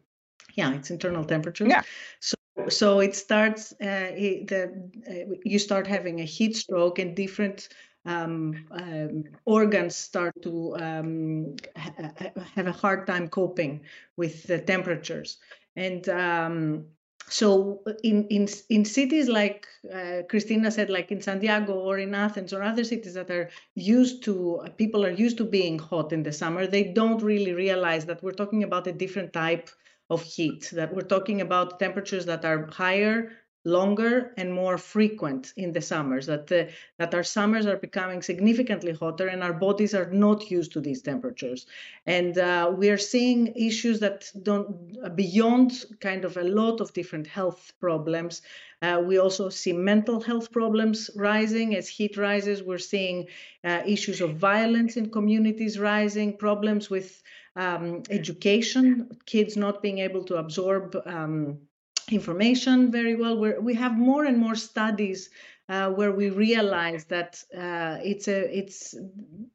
yeah, 0.56 0.74
its 0.74 0.90
internal 0.90 1.26
temperature. 1.26 1.68
Yeah. 1.68 1.82
So 2.22 2.36
so 2.70 3.00
it 3.00 3.16
starts 3.16 3.74
uh, 3.82 4.12
it, 4.16 4.48
the 4.48 4.64
uh, 5.10 5.36
you 5.44 5.60
start 5.60 5.88
having 5.88 6.22
a 6.22 6.26
heat 6.26 6.56
stroke 6.56 7.00
and 7.00 7.16
different 7.16 7.70
um, 8.06 8.66
um, 8.72 9.24
organs 9.46 9.96
start 9.96 10.34
to 10.42 10.76
um, 10.78 11.56
ha- 11.76 12.14
have 12.56 12.68
a 12.68 12.72
hard 12.72 13.06
time 13.06 13.28
coping 13.28 13.82
with 14.18 14.44
the 14.44 14.60
temperatures. 14.60 15.38
And 15.76 16.08
um, 16.10 16.86
so 17.30 17.82
in, 18.04 18.28
in 18.28 18.48
in 18.70 18.84
cities 18.84 19.30
like 19.30 19.68
uh, 19.94 20.24
Cristina 20.28 20.72
said, 20.72 20.90
like 20.90 21.12
in 21.12 21.22
Santiago 21.22 21.74
or 21.74 22.00
in 22.00 22.14
Athens 22.16 22.52
or 22.52 22.62
other 22.62 22.84
cities 22.84 23.14
that 23.14 23.30
are 23.30 23.50
used 23.76 24.24
to 24.24 24.66
people 24.78 25.06
are 25.06 25.12
used 25.12 25.38
to 25.38 25.46
being 25.46 25.80
hot 25.80 26.12
in 26.12 26.24
the 26.24 26.34
summer, 26.34 26.68
they 26.68 26.84
don't 26.84 27.22
really 27.22 27.54
realize 27.54 28.06
that 28.06 28.22
we're 28.22 28.32
talking 28.32 28.64
about 28.64 28.88
a 28.88 28.92
different 28.92 29.32
type 29.32 29.70
of 30.12 30.22
heat, 30.22 30.70
that 30.74 30.94
we're 30.94 31.02
talking 31.16 31.40
about 31.42 31.80
temperatures 31.80 32.26
that 32.26 32.44
are 32.44 32.70
higher, 32.70 33.32
longer, 33.64 34.34
and 34.38 34.52
more 34.52 34.78
frequent 34.78 35.54
in 35.56 35.72
the 35.72 35.82
summers, 35.82 36.26
that, 36.26 36.48
the, 36.48 36.70
that 37.00 37.14
our 37.14 37.24
summers 37.24 37.66
are 37.66 37.78
becoming 37.78 38.22
significantly 38.22 38.92
hotter 38.92 39.28
and 39.28 39.42
our 39.42 39.54
bodies 39.54 39.94
are 39.94 40.12
not 40.12 40.52
used 40.52 40.74
to 40.74 40.82
these 40.82 41.02
temperatures. 41.02 41.66
And 42.06 42.38
uh, 42.38 42.74
we 42.76 42.90
are 42.90 42.98
seeing 42.98 43.54
issues 43.56 44.00
that 44.00 44.30
don't, 44.44 45.16
beyond 45.16 45.86
kind 46.00 46.26
of 46.26 46.38
a 46.38 46.44
lot 46.44 46.82
of 46.82 46.92
different 46.94 47.28
health 47.28 47.74
problems, 47.80 48.42
uh, 48.82 49.00
we 49.06 49.20
also 49.20 49.50
see 49.50 49.74
mental 49.74 50.20
health 50.20 50.52
problems 50.52 51.12
rising 51.16 51.76
as 51.76 51.88
heat 51.88 52.18
rises. 52.18 52.64
We're 52.64 52.80
seeing 52.80 53.28
uh, 53.64 53.84
issues 53.86 54.22
of 54.22 54.38
violence 54.38 54.98
in 54.98 55.12
communities 55.12 55.78
rising, 55.78 56.38
problems 56.38 56.90
with 56.90 57.21
um, 57.56 58.04
education, 58.10 59.10
kids 59.26 59.58
not 59.58 59.82
being 59.82 60.00
able 60.00 60.24
to 60.26 60.38
absorb 60.38 60.96
um, 61.06 61.60
information 62.10 62.92
very 62.92 63.16
well. 63.16 63.38
We're, 63.38 63.60
we 63.60 63.74
have 63.76 63.98
more 63.98 64.26
and 64.26 64.38
more 64.38 64.56
studies 64.56 65.30
uh, 65.70 65.90
where 65.90 66.12
we 66.12 66.30
realize 66.30 67.06
that 67.06 67.44
uh, 67.58 67.98
it's 68.04 68.28
a 68.28 68.58
it's 68.58 68.96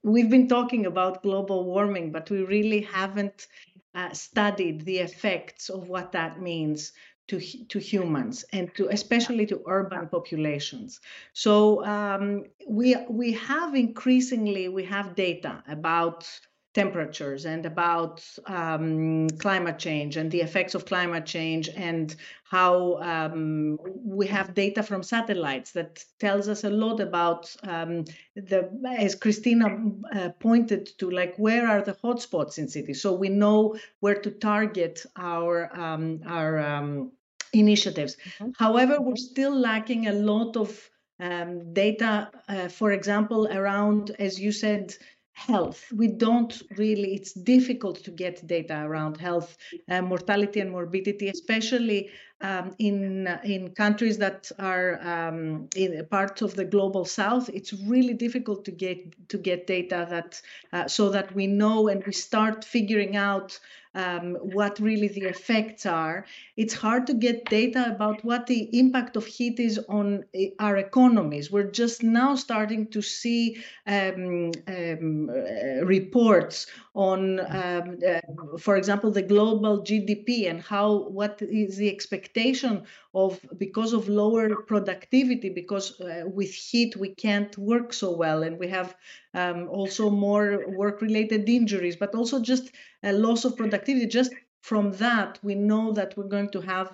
we've 0.02 0.30
been 0.30 0.48
talking 0.48 0.86
about 0.86 1.22
global 1.22 1.64
warming, 1.64 2.12
but 2.12 2.30
we 2.30 2.42
really 2.44 2.80
haven't 2.80 3.48
uh, 3.94 4.12
studied 4.12 4.84
the 4.84 4.98
effects 4.98 5.68
of 5.68 5.88
what 5.88 6.12
that 6.12 6.40
means 6.40 6.92
to 7.28 7.40
to 7.68 7.78
humans 7.78 8.44
and 8.52 8.74
to 8.76 8.88
especially 8.88 9.46
to 9.46 9.62
urban 9.66 10.08
populations. 10.08 11.00
So 11.32 11.84
um, 11.84 12.44
we 12.68 12.96
we 13.10 13.32
have 13.32 13.74
increasingly 13.74 14.68
we 14.68 14.84
have 14.84 15.16
data 15.16 15.62
about 15.68 16.28
temperatures 16.76 17.46
and 17.46 17.64
about 17.64 18.22
um, 18.44 19.30
climate 19.38 19.78
change 19.78 20.18
and 20.18 20.30
the 20.30 20.42
effects 20.42 20.74
of 20.74 20.84
climate 20.84 21.24
change 21.24 21.70
and 21.74 22.16
how 22.44 22.98
um, 23.00 23.78
we 24.04 24.26
have 24.26 24.52
data 24.52 24.82
from 24.82 25.02
satellites 25.02 25.72
that 25.72 26.04
tells 26.20 26.48
us 26.48 26.64
a 26.64 26.70
lot 26.84 27.00
about 27.00 27.42
um, 27.62 28.04
the 28.50 28.60
as 28.98 29.14
cristina 29.14 29.68
uh, 30.14 30.28
pointed 30.38 30.84
to 30.98 31.10
like 31.10 31.34
where 31.38 31.66
are 31.66 31.80
the 31.80 31.96
hotspots 32.04 32.58
in 32.58 32.68
cities 32.68 33.00
so 33.00 33.10
we 33.14 33.30
know 33.30 33.74
where 34.00 34.20
to 34.20 34.30
target 34.30 35.02
our 35.16 35.74
um, 35.84 36.20
our 36.26 36.58
um, 36.58 37.10
initiatives 37.54 38.16
mm-hmm. 38.16 38.50
however 38.58 39.00
we're 39.00 39.24
still 39.32 39.56
lacking 39.58 40.08
a 40.08 40.12
lot 40.12 40.58
of 40.58 40.90
um, 41.18 41.72
data, 41.72 42.30
uh, 42.48 42.68
for 42.68 42.92
example, 42.92 43.46
around, 43.48 44.14
as 44.18 44.38
you 44.38 44.52
said, 44.52 44.94
health. 45.36 45.92
We 45.94 46.08
don't 46.08 46.62
really, 46.78 47.14
it's 47.14 47.34
difficult 47.34 48.02
to 48.04 48.10
get 48.10 48.46
data 48.46 48.82
around 48.82 49.18
health, 49.18 49.58
uh, 49.88 50.00
mortality 50.00 50.60
and 50.60 50.70
morbidity, 50.70 51.28
especially 51.28 52.08
um, 52.40 52.74
in, 52.78 53.28
in 53.44 53.70
countries 53.74 54.16
that 54.18 54.50
are 54.58 54.98
um, 55.02 55.68
in 55.76 56.06
parts 56.10 56.40
of 56.40 56.54
the 56.56 56.64
global 56.64 57.04
south. 57.04 57.50
It's 57.50 57.74
really 57.74 58.14
difficult 58.14 58.64
to 58.64 58.70
get, 58.70 59.28
to 59.28 59.36
get 59.36 59.66
data 59.66 60.06
that, 60.08 60.40
uh, 60.72 60.88
so 60.88 61.10
that 61.10 61.34
we 61.34 61.46
know 61.46 61.88
and 61.88 62.02
we 62.06 62.12
start 62.12 62.64
figuring 62.64 63.14
out 63.16 63.58
um, 63.96 64.34
what 64.34 64.78
really 64.78 65.08
the 65.08 65.22
effects 65.22 65.86
are. 65.86 66.26
It's 66.56 66.74
hard 66.74 67.06
to 67.08 67.14
get 67.14 67.46
data 67.46 67.86
about 67.88 68.22
what 68.24 68.46
the 68.46 68.68
impact 68.78 69.16
of 69.16 69.24
heat 69.26 69.58
is 69.58 69.80
on 69.88 70.24
eh, 70.34 70.50
our 70.58 70.76
economies. 70.76 71.50
We're 71.50 71.70
just 71.70 72.02
now 72.02 72.34
starting 72.34 72.88
to 72.88 73.00
see 73.00 73.56
um, 73.86 74.52
um, 74.68 75.30
uh, 75.30 75.84
reports 75.84 76.66
on, 76.94 77.40
uh, 77.40 78.20
for 78.58 78.76
example, 78.76 79.10
the 79.10 79.22
global 79.22 79.82
GDP 79.82 80.48
and 80.50 80.60
how 80.60 81.08
what 81.08 81.40
is 81.40 81.78
the 81.78 81.90
expectation 81.90 82.84
of 83.16 83.40
because 83.56 83.94
of 83.94 84.08
lower 84.08 84.62
productivity, 84.62 85.48
because 85.48 85.98
uh, 86.00 86.24
with 86.26 86.52
heat 86.52 86.94
we 86.96 87.14
can't 87.14 87.56
work 87.56 87.92
so 87.92 88.14
well, 88.14 88.42
and 88.42 88.58
we 88.58 88.68
have 88.68 88.94
um, 89.32 89.68
also 89.70 90.10
more 90.10 90.68
work-related 90.68 91.48
injuries, 91.48 91.96
but 91.96 92.14
also 92.14 92.40
just 92.40 92.70
a 93.02 93.12
loss 93.12 93.44
of 93.46 93.56
productivity. 93.56 94.06
Just 94.06 94.32
from 94.60 94.92
that, 94.92 95.38
we 95.42 95.54
know 95.54 95.92
that 95.92 96.14
we're 96.16 96.28
going 96.28 96.50
to 96.50 96.60
have 96.60 96.88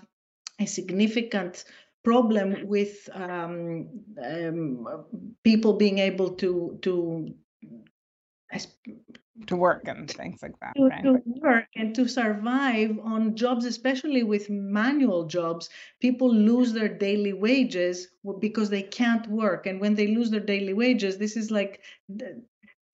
a 0.61 0.67
significant 0.67 1.65
problem 2.05 2.69
with 2.69 3.09
um, 3.15 3.89
um, 4.25 4.87
people 5.43 5.73
being 5.75 5.99
able 5.99 6.31
to 6.37 6.79
to 6.83 7.35
to 9.47 9.57
work 9.57 9.83
and 9.87 10.11
things 10.11 10.43
like 10.43 10.59
that. 10.61 10.75
To, 10.77 10.89
right? 10.89 11.03
to 11.03 11.23
work 11.25 11.67
and 11.77 11.95
to 11.95 12.07
survive 12.09 12.99
on 13.03 13.35
jobs, 13.35 13.65
especially 13.65 14.23
with 14.23 14.51
manual 14.51 15.25
jobs, 15.25 15.71
people 16.01 16.33
lose 16.33 16.73
their 16.73 16.89
daily 16.89 17.33
wages 17.33 18.09
because 18.41 18.71
they 18.71 18.83
can't 18.83 19.27
work. 19.29 19.67
And 19.67 19.81
when 19.81 19.95
they 19.95 20.09
lose 20.09 20.31
their 20.31 20.41
daily 20.41 20.75
wages, 20.75 21.19
this 21.19 21.37
is 21.37 21.51
like 21.51 21.81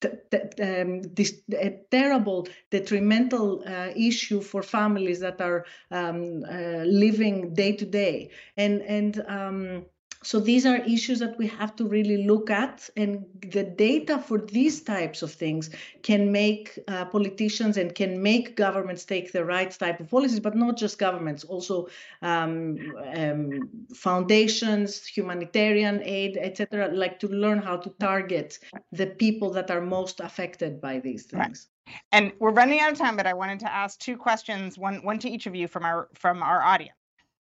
um, 0.05 1.03
this 1.03 1.41
a 1.53 1.81
terrible 1.91 2.47
detrimental 2.71 3.63
uh, 3.67 3.91
issue 3.97 4.41
for 4.41 4.63
families 4.63 5.19
that 5.21 5.41
are 5.41 5.65
um, 5.91 6.45
uh, 6.45 6.85
living 6.85 7.53
day 7.53 7.73
to 7.73 7.85
day 7.85 8.31
and 8.57 8.81
and 8.83 9.25
um, 9.27 9.85
so 10.23 10.41
these 10.41 10.67
are 10.67 10.77
issues 10.79 11.21
that 11.21 11.39
we 11.39 11.47
have 11.47 11.77
to 11.77 11.85
really 11.85 12.25
look 12.27 12.51
at, 12.51 12.89
and 12.97 13.25
the 13.41 13.63
data 13.63 14.19
for 14.19 14.39
these 14.39 14.83
types 14.83 15.23
of 15.23 15.33
things 15.33 15.71
can 16.03 16.33
make 16.33 16.79
uh, 16.89 17.05
politicians 17.05 17.77
and 17.77 17.95
can 17.95 18.21
make 18.21 18.57
governments 18.57 19.05
take 19.05 19.31
the 19.33 19.45
right 19.45 19.71
type 19.71 20.01
of 20.01 20.11
policies, 20.11 20.41
but 20.41 20.57
not 20.57 20.77
just 20.77 20.99
governments, 20.99 21.45
also 21.45 21.89
um, 22.23 22.77
um, 23.15 23.69
foundations, 23.95 25.07
humanitarian 25.07 26.03
aid, 26.03 26.37
etc., 26.37 26.89
like 26.89 27.21
to 27.21 27.29
learn 27.29 27.59
how 27.59 27.77
to 27.77 27.91
target 28.01 28.59
the 28.91 29.07
people 29.07 29.51
that 29.51 29.71
are 29.71 29.81
most 29.81 30.19
affected 30.19 30.81
by 30.81 30.99
these 30.99 31.27
things. 31.27 31.69
Right. 31.87 31.95
And 32.13 32.33
we're 32.39 32.53
running 32.53 32.81
out 32.81 32.93
of 32.93 32.99
time, 32.99 33.17
but 33.17 33.27
I 33.27 33.35
wanted 33.35 33.61
to 33.61 33.73
ask 33.73 33.99
two 33.99 34.17
questions, 34.17 34.77
one 34.77 34.97
one 34.97 35.19
to 35.21 35.31
each 35.31 35.47
of 35.47 35.55
you 35.55 35.69
from 35.69 35.85
our 35.85 36.09
from 36.15 36.43
our 36.43 36.61
audience. 36.63 36.98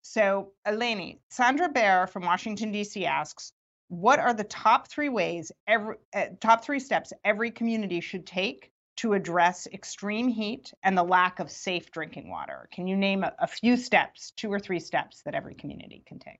So, 0.08 0.52
Eleni, 0.64 1.18
Sandra 1.30 1.68
Bear 1.68 2.06
from 2.06 2.24
Washington, 2.24 2.70
D.C. 2.70 3.04
asks, 3.04 3.52
what 3.88 4.20
are 4.20 4.32
the 4.32 4.44
top 4.44 4.88
three 4.88 5.08
ways, 5.08 5.50
every, 5.66 5.96
uh, 6.14 6.26
top 6.40 6.64
three 6.64 6.78
steps 6.78 7.12
every 7.24 7.50
community 7.50 8.00
should 8.00 8.24
take 8.24 8.70
to 8.98 9.14
address 9.14 9.66
extreme 9.72 10.28
heat 10.28 10.72
and 10.84 10.96
the 10.96 11.02
lack 11.02 11.40
of 11.40 11.50
safe 11.50 11.90
drinking 11.90 12.30
water? 12.30 12.68
Can 12.72 12.86
you 12.86 12.96
name 12.96 13.24
a, 13.24 13.34
a 13.40 13.48
few 13.48 13.76
steps, 13.76 14.32
two 14.36 14.50
or 14.50 14.60
three 14.60 14.80
steps 14.80 15.22
that 15.24 15.34
every 15.34 15.54
community 15.54 16.04
can 16.06 16.20
take? 16.20 16.38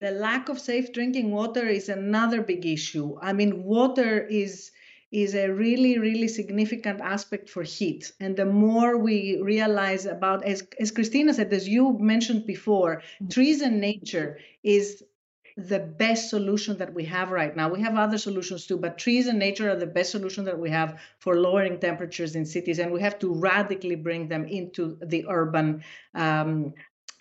The 0.00 0.10
lack 0.10 0.48
of 0.48 0.60
safe 0.60 0.92
drinking 0.92 1.30
water 1.30 1.66
is 1.66 1.88
another 1.88 2.42
big 2.42 2.66
issue. 2.66 3.18
I 3.20 3.32
mean, 3.32 3.64
water 3.64 4.20
is 4.20 4.70
is 5.10 5.34
a 5.34 5.48
really, 5.48 5.98
really 5.98 6.28
significant 6.28 7.00
aspect 7.00 7.48
for 7.48 7.62
heat. 7.62 8.12
And 8.20 8.36
the 8.36 8.44
more 8.44 8.98
we 8.98 9.40
realize 9.40 10.04
about, 10.04 10.44
as, 10.44 10.66
as 10.78 10.90
Cristina 10.90 11.32
said, 11.32 11.52
as 11.52 11.66
you 11.66 11.98
mentioned 11.98 12.46
before, 12.46 12.96
mm-hmm. 12.96 13.28
trees 13.28 13.62
and 13.62 13.80
nature 13.80 14.38
is 14.62 15.02
the 15.56 15.80
best 15.80 16.30
solution 16.30 16.78
that 16.78 16.94
we 16.94 17.04
have 17.04 17.30
right 17.30 17.56
now. 17.56 17.68
We 17.68 17.80
have 17.82 17.96
other 17.96 18.18
solutions 18.18 18.66
too, 18.66 18.76
but 18.76 18.96
trees 18.96 19.26
and 19.26 19.38
nature 19.38 19.70
are 19.70 19.76
the 19.76 19.86
best 19.86 20.12
solution 20.12 20.44
that 20.44 20.58
we 20.58 20.70
have 20.70 21.00
for 21.18 21.36
lowering 21.36 21.80
temperatures 21.80 22.36
in 22.36 22.46
cities, 22.46 22.78
and 22.78 22.92
we 22.92 23.00
have 23.00 23.18
to 23.18 23.34
radically 23.34 23.96
bring 23.96 24.28
them 24.28 24.44
into 24.46 24.98
the 25.02 25.26
urban 25.28 25.82
um, 26.14 26.74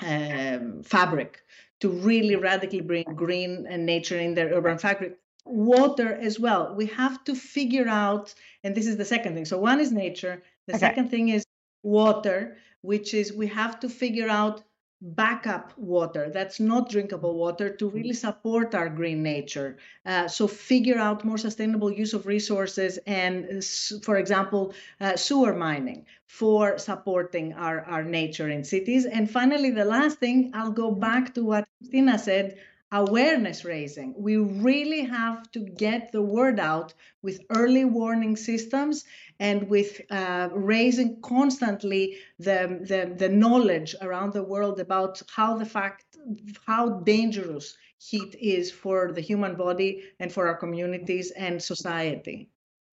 um, 0.06 0.84
fabric 0.84 1.42
to 1.80 1.90
really 1.90 2.36
radically 2.36 2.82
bring 2.82 3.06
green 3.16 3.66
and 3.68 3.86
nature 3.86 4.20
in 4.20 4.36
their 4.36 4.54
urban 4.54 4.78
fabric 4.78 5.18
water 5.50 6.14
as 6.14 6.40
well. 6.40 6.74
We 6.76 6.88
have 6.88 7.24
to 7.26 7.36
figure 7.36 7.88
out, 7.88 8.34
and 8.64 8.76
this 8.76 8.88
is 8.88 8.98
the 8.98 9.06
second 9.06 9.36
thing. 9.36 9.46
So 9.46 9.58
one 9.58 9.80
is 9.80 9.92
nature. 9.92 10.44
The 10.68 10.74
okay. 10.74 10.80
second 10.80 11.10
thing 11.10 11.30
is 11.30 11.46
water, 11.84 12.58
which 12.82 13.14
is 13.14 13.34
we 13.34 13.48
have 13.48 13.80
to 13.82 13.90
figure 13.90 14.30
out 14.30 14.64
backup 15.00 15.78
water 15.78 16.32
that's 16.34 16.60
not 16.60 16.90
drinkable 16.90 17.36
water 17.36 17.70
to 17.70 17.88
really 17.88 18.14
support 18.14 18.74
our 18.74 18.90
green 18.90 19.22
nature 19.22 19.78
uh, 20.08 20.28
so 20.28 20.48
figure 20.48 20.98
out 20.98 21.24
more 21.24 21.38
sustainable 21.38 21.92
use 21.92 22.16
of 22.16 22.26
resources 22.26 22.98
and 23.06 23.64
for 24.02 24.18
example 24.18 24.74
uh, 25.00 25.16
sewer 25.16 25.54
mining 25.54 26.04
for 26.26 26.80
supporting 26.80 27.54
our, 27.54 27.82
our 27.82 28.04
nature 28.04 28.50
in 28.50 28.64
cities 28.64 29.06
and 29.06 29.30
finally 29.30 29.70
the 29.70 29.86
last 29.86 30.18
thing 30.18 30.50
i'll 30.56 30.72
go 30.72 30.90
back 30.90 31.32
to 31.32 31.44
what 31.44 31.68
cristina 31.78 32.18
said 32.18 32.58
awareness 32.92 33.66
raising. 33.66 34.14
We 34.18 34.38
really 34.38 35.04
have 35.04 35.52
to 35.52 35.60
get 35.60 36.12
the 36.12 36.22
word 36.22 36.60
out 36.60 36.94
with 37.22 37.42
early 37.50 37.86
warning 37.86 38.36
systems 38.36 39.04
and 39.40 39.70
with 39.70 40.00
uh, 40.10 40.50
raising 40.54 41.22
constantly 41.22 42.18
the, 42.40 42.80
the, 42.82 43.14
the 43.16 43.30
knowledge 43.30 43.96
around 44.02 44.34
the 44.34 44.44
world 44.44 44.80
about 44.80 45.22
how 45.30 45.58
the 45.58 45.66
fact, 45.66 46.06
how 46.66 47.02
dangerous 47.02 47.76
heat 48.00 48.36
is 48.40 48.72
for 48.72 49.12
the 49.12 49.22
human 49.22 49.56
body 49.56 50.04
and 50.20 50.32
for 50.32 50.48
our 50.48 50.58
communities 50.58 51.32
and 51.32 51.62
society. 51.62 52.50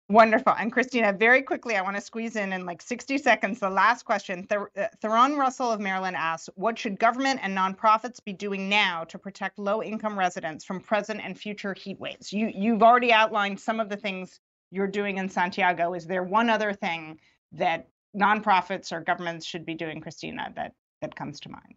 Wonderful. 0.10 0.54
And 0.60 0.72
Cristina, 0.72 1.14
very 1.14 1.42
quickly, 1.42 1.78
I 1.78 1.82
want 1.82 1.96
to 1.96 2.02
squeeze 2.02 2.36
in 2.36 2.52
in 2.52 2.66
like 2.66 2.82
60 2.82 3.18
seconds 3.18 3.60
the 3.60 3.70
last 3.70 4.04
question. 4.04 4.46
Uh, 4.52 4.88
Theron 5.02 5.38
Russell 5.38 5.72
of 5.72 5.80
Maryland 5.80 6.18
asks, 6.18 6.50
what 6.56 6.78
should 6.78 7.00
government 7.00 7.40
and 7.42 7.58
nonprofits 7.58 8.24
be 8.24 8.34
doing 8.34 8.68
now 8.68 9.06
to 9.06 9.18
protect 9.18 9.58
low-income 9.58 10.20
residents 10.20 10.66
from 10.66 10.82
present 10.82 11.22
and 11.24 11.40
future 11.40 11.74
heat 11.74 12.00
waves? 12.00 12.34
You, 12.34 12.52
you've 12.54 12.84
already 12.84 13.14
outlined 13.14 13.60
some 13.60 13.80
of 13.80 13.88
the 13.88 13.96
things 13.96 14.42
you're 14.72 14.88
doing 14.88 15.20
in 15.20 15.30
Santiago. 15.30 15.94
Is 15.94 16.06
there 16.06 16.24
one 16.24 16.50
other 16.50 16.74
thing 16.74 17.20
that 17.54 17.88
nonprofits 18.16 18.92
or 18.92 19.00
governments 19.00 19.46
should 19.46 19.66
be 19.66 19.74
doing, 19.74 20.02
Cristina, 20.02 20.52
that, 20.58 20.74
that 21.02 21.16
comes 21.16 21.40
to 21.42 21.50
mind? 21.50 21.76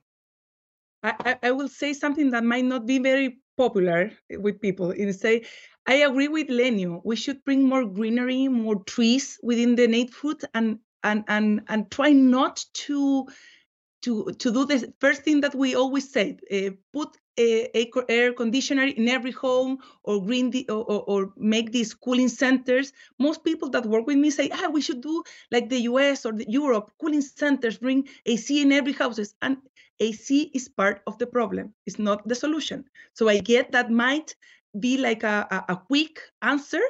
I, 1.04 1.36
I 1.42 1.50
will 1.52 1.68
say 1.68 1.92
something 1.92 2.30
that 2.30 2.42
might 2.42 2.64
not 2.64 2.86
be 2.86 2.98
very 2.98 3.38
popular 3.56 4.10
with 4.30 4.60
people 4.60 4.90
and 4.90 5.14
say 5.14 5.44
I 5.86 5.94
agree 5.96 6.28
with 6.28 6.48
Lenio. 6.48 7.00
We 7.04 7.16
should 7.16 7.44
bring 7.44 7.62
more 7.62 7.84
greenery, 7.84 8.48
more 8.48 8.82
trees 8.84 9.38
within 9.42 9.76
the 9.76 9.86
neighborhood, 9.88 10.42
and 10.54 10.80
and 11.02 11.24
and 11.28 11.62
and 11.68 11.90
try 11.90 12.12
not 12.12 12.64
to 12.86 13.26
to 14.02 14.30
to 14.38 14.52
do 14.52 14.64
the 14.66 14.92
first 15.00 15.22
thing 15.22 15.40
that 15.42 15.54
we 15.54 15.74
always 15.76 16.10
say: 16.10 16.38
uh, 16.52 16.70
put 16.92 17.16
a, 17.38 17.70
a, 17.78 17.90
air 18.08 18.32
conditioner 18.32 18.84
in 18.84 19.08
every 19.08 19.30
home, 19.32 19.78
or 20.04 20.24
green 20.24 20.50
the, 20.50 20.68
or, 20.68 20.84
or, 20.92 21.02
or, 21.12 21.32
make 21.36 21.70
these 21.72 21.94
cooling 21.94 22.28
centers. 22.28 22.92
Most 23.18 23.44
people 23.44 23.68
that 23.70 23.86
work 23.86 24.06
with 24.06 24.18
me 24.18 24.30
say, 24.30 24.50
"Ah, 24.52 24.68
we 24.72 24.80
should 24.80 25.00
do 25.02 25.22
like 25.52 25.68
the 25.68 25.82
U.S. 25.92 26.26
or 26.26 26.32
the 26.32 26.50
Europe 26.50 26.92
cooling 27.00 27.22
centers, 27.22 27.78
bring 27.78 28.08
AC 28.26 28.60
in 28.62 28.72
every 28.72 28.92
houses." 28.92 29.34
And 29.42 29.58
AC 30.00 30.50
is 30.54 30.68
part 30.68 31.02
of 31.06 31.18
the 31.18 31.26
problem; 31.26 31.74
it's 31.86 31.98
not 31.98 32.26
the 32.28 32.34
solution. 32.34 32.84
So 33.14 33.28
I 33.28 33.38
get 33.38 33.72
that 33.72 33.90
might 33.90 34.34
be 34.80 34.98
like 34.98 35.22
a, 35.22 35.46
a, 35.50 35.72
a 35.72 35.76
quick 35.76 36.20
answer, 36.42 36.80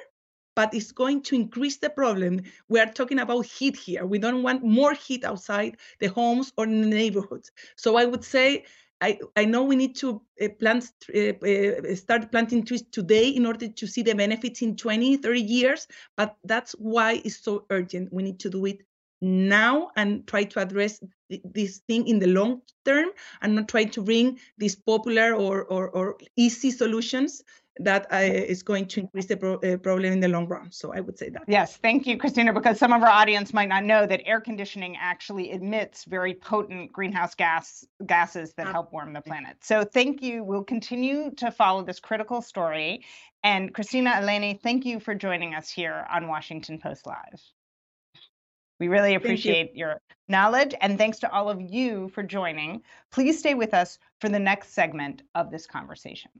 but 0.55 0.72
it's 0.75 0.92
going 0.92 1.22
to 1.22 1.35
increase 1.35 1.77
the 1.77 1.90
problem. 1.90 2.40
We 2.68 2.81
are 2.81 2.87
talking 2.87 3.18
about 3.18 3.46
heat 3.46 3.77
here. 3.77 4.07
We 4.07 4.18
don't 4.18 4.42
want 4.42 4.64
more 4.64 4.94
heat 4.94 5.25
outside 5.25 5.77
the 6.01 6.07
homes 6.07 6.53
or 6.57 6.64
in 6.64 6.81
the 6.81 6.88
neighborhoods. 6.88 7.53
So 7.77 7.96
I 7.96 8.07
would 8.07 8.25
say, 8.25 8.64
I, 9.03 9.18
I 9.37 9.44
know 9.44 9.62
we 9.62 9.77
need 9.77 9.94
to 9.96 10.22
uh, 10.42 10.49
plant, 10.59 10.90
uh, 11.14 11.35
uh, 11.46 11.94
start 11.94 12.33
planting 12.33 12.64
trees 12.64 12.83
today 12.90 13.29
in 13.29 13.44
order 13.44 13.68
to 13.68 13.87
see 13.87 14.03
the 14.03 14.14
benefits 14.14 14.62
in 14.62 14.75
20, 14.77 15.18
30 15.18 15.40
years, 15.40 15.87
but 16.16 16.37
that's 16.44 16.72
why 16.72 17.20
it's 17.25 17.37
so 17.37 17.66
urgent. 17.68 18.11
We 18.11 18.22
need 18.22 18.40
to 18.40 18.49
do 18.49 18.64
it 18.64 18.86
now 19.20 19.90
and 19.96 20.26
try 20.26 20.44
to 20.44 20.61
address 20.61 21.00
this 21.44 21.79
thing 21.88 22.07
in 22.07 22.18
the 22.18 22.26
long 22.26 22.61
term 22.85 23.09
and 23.42 23.55
not 23.55 23.68
try 23.68 23.85
to 23.85 24.02
bring 24.02 24.38
these 24.59 24.76
popular 24.76 25.35
or, 25.35 25.64
or, 25.64 25.88
or 25.90 26.16
easy 26.37 26.70
solutions 26.70 27.42
that 27.79 28.07
uh, 28.12 28.16
is 28.16 28.62
going 28.62 28.87
to 28.87 29.00
increase 29.00 29.26
the 29.26 29.37
pro 29.37 29.55
uh, 29.57 29.76
problem 29.76 30.12
in 30.12 30.20
the 30.20 30.29
long 30.29 30.46
run. 30.46 30.70
So 30.72 30.92
I 30.94 31.00
would 31.00 31.18
say 31.18 31.29
that. 31.31 31.42
Yes, 31.46 31.76
thank 31.76 32.07
you, 32.07 32.16
Cristina, 32.16 32.52
because 32.52 32.79
some 32.79 32.92
of 32.92 33.02
our 33.02 33.09
audience 33.09 33.52
might 33.52 33.68
not 33.68 33.85
know 33.85 34.07
that 34.07 34.22
air 34.24 34.40
conditioning 34.40 34.96
actually 34.98 35.50
emits 35.50 36.05
very 36.05 36.35
potent 36.35 36.92
greenhouse 36.92 37.35
gas 37.35 37.85
gases 38.07 38.55
that 38.55 38.68
help 38.68 38.92
warm 38.92 39.12
the 39.12 39.20
planet. 39.20 39.57
So 39.61 39.85
thank 39.85 40.22
you. 40.22 40.42
We'll 40.42 40.64
continue 40.64 41.31
to 41.37 41.50
follow 41.50 41.83
this 41.85 42.00
critical 42.00 42.40
story. 42.40 43.05
And 43.44 43.74
Cristina 43.74 44.12
Eleni, 44.12 44.61
thank 44.61 44.87
you 44.87 44.98
for 44.98 45.14
joining 45.14 45.55
us 45.55 45.70
here 45.70 46.07
on 46.11 46.29
Washington 46.29 46.79
Post 46.79 47.07
Live. 47.07 47.42
We 48.79 48.89
really 48.89 49.15
appreciate 49.15 49.73
you. 49.75 49.81
your 49.81 50.01
knowledge 50.29 50.75
and 50.81 50.99
thanks 50.99 51.19
to 51.21 51.33
all 51.33 51.49
of 51.49 51.61
you 51.61 52.09
for 52.09 52.23
joining. 52.23 52.83
Please 53.11 53.39
stay 53.39 53.55
with 53.55 53.73
us 53.73 53.99
for 54.21 54.29
the 54.29 54.39
next 54.39 54.75
segment 54.75 55.23
of 55.35 55.51
this 55.51 55.67
conversation. 55.67 56.31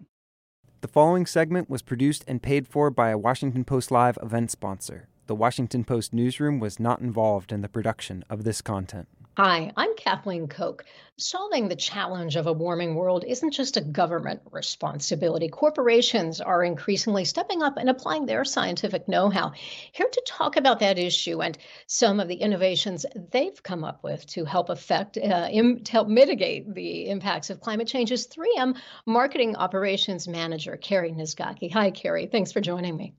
The 0.83 0.89
following 0.89 1.27
segment 1.27 1.71
was 1.71 1.83
produced 1.83 2.25
and 2.29 2.43
paid 2.43 2.69
for 2.69 2.91
by 2.91 3.11
a 3.11 3.19
Washington 3.19 3.65
Post 3.65 3.91
Live 3.91 4.19
event 4.23 4.51
sponsor. 4.51 5.09
The 5.27 5.35
Washington 5.35 5.83
Post 5.83 6.13
newsroom 6.15 6.61
was 6.61 6.79
not 6.79 7.01
involved 7.01 7.51
in 7.51 7.61
the 7.61 7.69
production 7.69 8.25
of 8.31 8.45
this 8.45 8.63
content. 8.63 9.09
Hi, 9.37 9.73
I'm 9.77 9.95
Kathleen 9.97 10.47
Koch. 10.47 10.85
Solving 11.19 11.67
the 11.67 11.75
challenge 11.75 12.37
of 12.37 12.47
a 12.47 12.53
warming 12.53 12.95
world 12.95 13.25
isn't 13.27 13.51
just 13.51 13.77
a 13.77 13.81
government 13.81 14.41
responsibility. 14.53 15.49
Corporations 15.49 16.41
are 16.41 16.63
increasingly 16.63 17.25
stepping 17.25 17.61
up 17.61 17.77
and 17.77 17.91
applying 17.91 18.27
their 18.27 18.45
scientific 18.45 19.09
know 19.09 19.29
how. 19.29 19.53
Here 19.91 20.09
to 20.11 20.23
talk 20.27 20.57
about 20.57 20.79
that 20.79 20.97
issue 20.97 21.43
and 21.43 21.59
some 21.89 22.21
of 22.21 22.29
the 22.29 22.37
innovations 22.37 23.05
they've 23.33 23.61
come 23.65 23.83
up 23.83 24.05
with 24.05 24.25
to 24.29 24.45
help 24.45 24.69
affect, 24.69 25.19
uh, 25.19 25.49
Im- 25.51 25.83
to 25.83 25.93
help 25.93 26.07
mitigate 26.07 26.73
the 26.73 27.09
impacts 27.09 27.51
of 27.51 27.61
climate 27.61 27.89
change 27.89 28.13
is 28.13 28.29
3M 28.29 28.77
Marketing 29.07 29.57
Operations 29.57 30.29
Manager 30.29 30.77
Carrie 30.77 31.13
Nizgaki. 31.13 31.73
Hi, 31.73 31.91
Carrie. 31.91 32.27
Thanks 32.27 32.53
for 32.53 32.61
joining 32.61 32.97
me. 32.97 33.17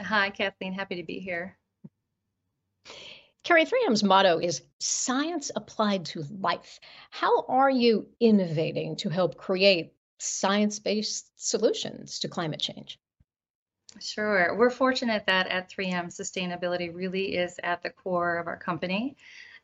Hi, 0.00 0.30
Kathleen. 0.30 0.72
Happy 0.72 0.96
to 0.96 1.02
be 1.02 1.20
here. 1.20 1.56
Carrie 3.44 3.64
3M's 3.64 4.02
motto 4.02 4.38
is 4.38 4.62
science 4.78 5.50
applied 5.54 6.04
to 6.06 6.24
life. 6.40 6.80
How 7.10 7.42
are 7.42 7.70
you 7.70 8.08
innovating 8.20 8.96
to 8.96 9.08
help 9.08 9.36
create 9.36 9.94
science 10.18 10.80
based 10.80 11.30
solutions 11.36 12.18
to 12.20 12.28
climate 12.28 12.60
change? 12.60 12.98
Sure. 14.00 14.54
We're 14.56 14.70
fortunate 14.70 15.24
that 15.26 15.46
at 15.46 15.70
3M, 15.70 16.06
sustainability 16.08 16.94
really 16.94 17.36
is 17.36 17.58
at 17.62 17.82
the 17.82 17.90
core 17.90 18.36
of 18.36 18.46
our 18.46 18.58
company. 18.58 19.16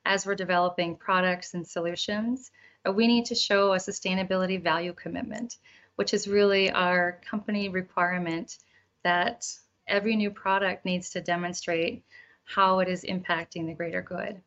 As 0.04 0.24
we're 0.24 0.34
developing 0.34 0.96
products 0.96 1.54
and 1.54 1.66
solutions, 1.66 2.50
uh, 2.86 2.92
we 2.92 3.06
need 3.06 3.26
to 3.26 3.34
show 3.34 3.72
a 3.74 3.78
sustainability 3.78 4.62
value 4.62 4.94
commitment, 4.94 5.58
which 5.96 6.14
is 6.14 6.26
really 6.26 6.70
our 6.70 7.20
company 7.28 7.68
requirement 7.68 8.58
that 9.04 9.46
every 9.86 10.16
new 10.16 10.30
product 10.30 10.84
needs 10.84 11.10
to 11.10 11.20
demonstrate 11.20 12.04
how 12.44 12.80
it 12.80 12.88
is 12.88 13.04
impacting 13.04 13.66
the 13.66 13.74
greater 13.74 14.02
good. 14.02 14.40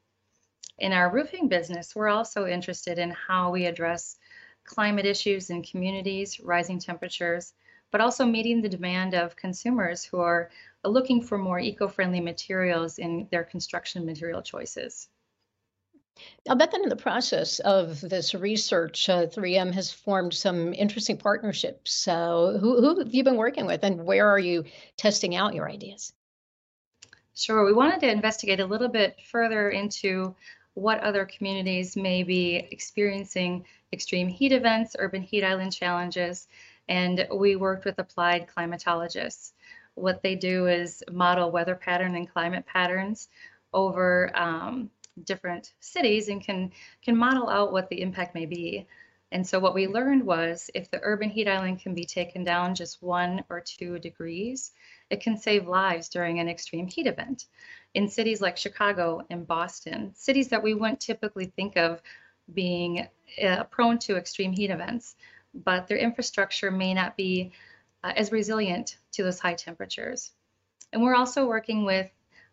In 0.79 0.91
our 0.91 1.09
roofing 1.09 1.47
business, 1.47 1.95
we're 1.95 2.09
also 2.09 2.45
interested 2.45 2.99
in 2.99 3.11
how 3.11 3.51
we 3.51 3.65
address 3.65 4.17
climate 4.65 5.05
issues 5.05 5.49
in 5.49 5.63
communities, 5.63 6.39
rising 6.39 6.79
temperatures, 6.79 7.53
but 7.91 8.01
also 8.01 8.25
meeting 8.25 8.61
the 8.61 8.69
demand 8.69 9.13
of 9.13 9.35
consumers 9.35 10.03
who 10.03 10.19
are 10.19 10.49
looking 10.83 11.21
for 11.21 11.37
more 11.37 11.59
eco-friendly 11.59 12.19
materials 12.19 12.97
in 12.99 13.27
their 13.31 13.43
construction 13.43 14.05
material 14.05 14.41
choices. 14.41 15.07
Bet 16.45 16.71
that 16.71 16.81
in 16.81 16.89
the 16.89 16.95
process 16.95 17.59
of 17.59 17.99
this 18.01 18.33
research, 18.33 19.09
uh, 19.09 19.27
3M 19.27 19.73
has 19.73 19.91
formed 19.91 20.33
some 20.33 20.73
interesting 20.73 21.17
partnerships. 21.17 21.91
So, 21.91 22.57
who, 22.59 22.79
who 22.79 22.99
have 22.99 23.13
you 23.13 23.23
been 23.23 23.35
working 23.35 23.65
with, 23.65 23.83
and 23.83 24.05
where 24.05 24.29
are 24.29 24.39
you 24.39 24.63
testing 24.95 25.35
out 25.35 25.55
your 25.55 25.69
ideas? 25.69 26.13
Sure. 27.33 27.65
We 27.65 27.73
wanted 27.73 27.99
to 28.01 28.11
investigate 28.11 28.61
a 28.61 28.65
little 28.65 28.87
bit 28.87 29.17
further 29.29 29.71
into 29.71 30.35
what 30.75 31.01
other 31.01 31.25
communities 31.25 31.97
may 31.97 32.23
be 32.23 32.67
experiencing 32.71 33.65
extreme 33.91 34.27
heat 34.27 34.51
events, 34.51 34.95
urban 34.99 35.21
heat 35.21 35.43
island 35.43 35.73
challenges, 35.73 36.47
and 36.87 37.27
we 37.33 37.55
worked 37.55 37.85
with 37.85 37.99
applied 37.99 38.47
climatologists. 38.47 39.51
What 39.95 40.21
they 40.21 40.35
do 40.35 40.67
is 40.67 41.03
model 41.11 41.51
weather 41.51 41.75
pattern 41.75 42.15
and 42.15 42.29
climate 42.29 42.65
patterns 42.65 43.29
over 43.73 44.31
um, 44.35 44.89
different 45.23 45.73
cities 45.79 46.27
and 46.29 46.43
can 46.43 46.71
can 47.01 47.15
model 47.17 47.49
out 47.49 47.71
what 47.71 47.89
the 47.89 48.01
impact 48.01 48.35
may 48.35 48.45
be. 48.45 48.87
And 49.31 49.45
so 49.45 49.59
what 49.59 49.73
we 49.73 49.87
learned 49.87 50.25
was 50.25 50.69
if 50.73 50.89
the 50.91 50.99
urban 51.01 51.29
heat 51.29 51.47
island 51.47 51.79
can 51.79 51.95
be 51.95 52.05
taken 52.05 52.43
down 52.43 52.75
just 52.75 53.01
one 53.01 53.43
or 53.49 53.59
two 53.59 53.99
degrees, 53.99 54.71
it 55.09 55.21
can 55.21 55.37
save 55.37 55.67
lives 55.67 56.09
during 56.09 56.39
an 56.39 56.47
extreme 56.47 56.87
heat 56.87 57.07
event. 57.07 57.45
In 57.93 58.07
cities 58.07 58.41
like 58.41 58.57
Chicago 58.57 59.25
and 59.29 59.47
Boston, 59.47 60.13
cities 60.15 60.49
that 60.49 60.63
we 60.63 60.73
wouldn't 60.73 60.99
typically 60.99 61.45
think 61.45 61.75
of 61.75 62.01
being 62.53 63.07
uh, 63.43 63.63
prone 63.65 63.97
to 63.99 64.17
extreme 64.17 64.51
heat 64.53 64.69
events, 64.69 65.15
but 65.53 65.87
their 65.87 65.97
infrastructure 65.97 66.69
may 66.69 66.93
not 66.93 67.17
be 67.17 67.51
uh, 68.03 68.13
as 68.15 68.31
resilient 68.31 68.97
to 69.13 69.23
those 69.23 69.39
high 69.39 69.55
temperatures. 69.55 70.31
And 70.93 71.01
we're 71.01 71.15
also 71.15 71.47
working 71.47 71.85
with 71.85 72.09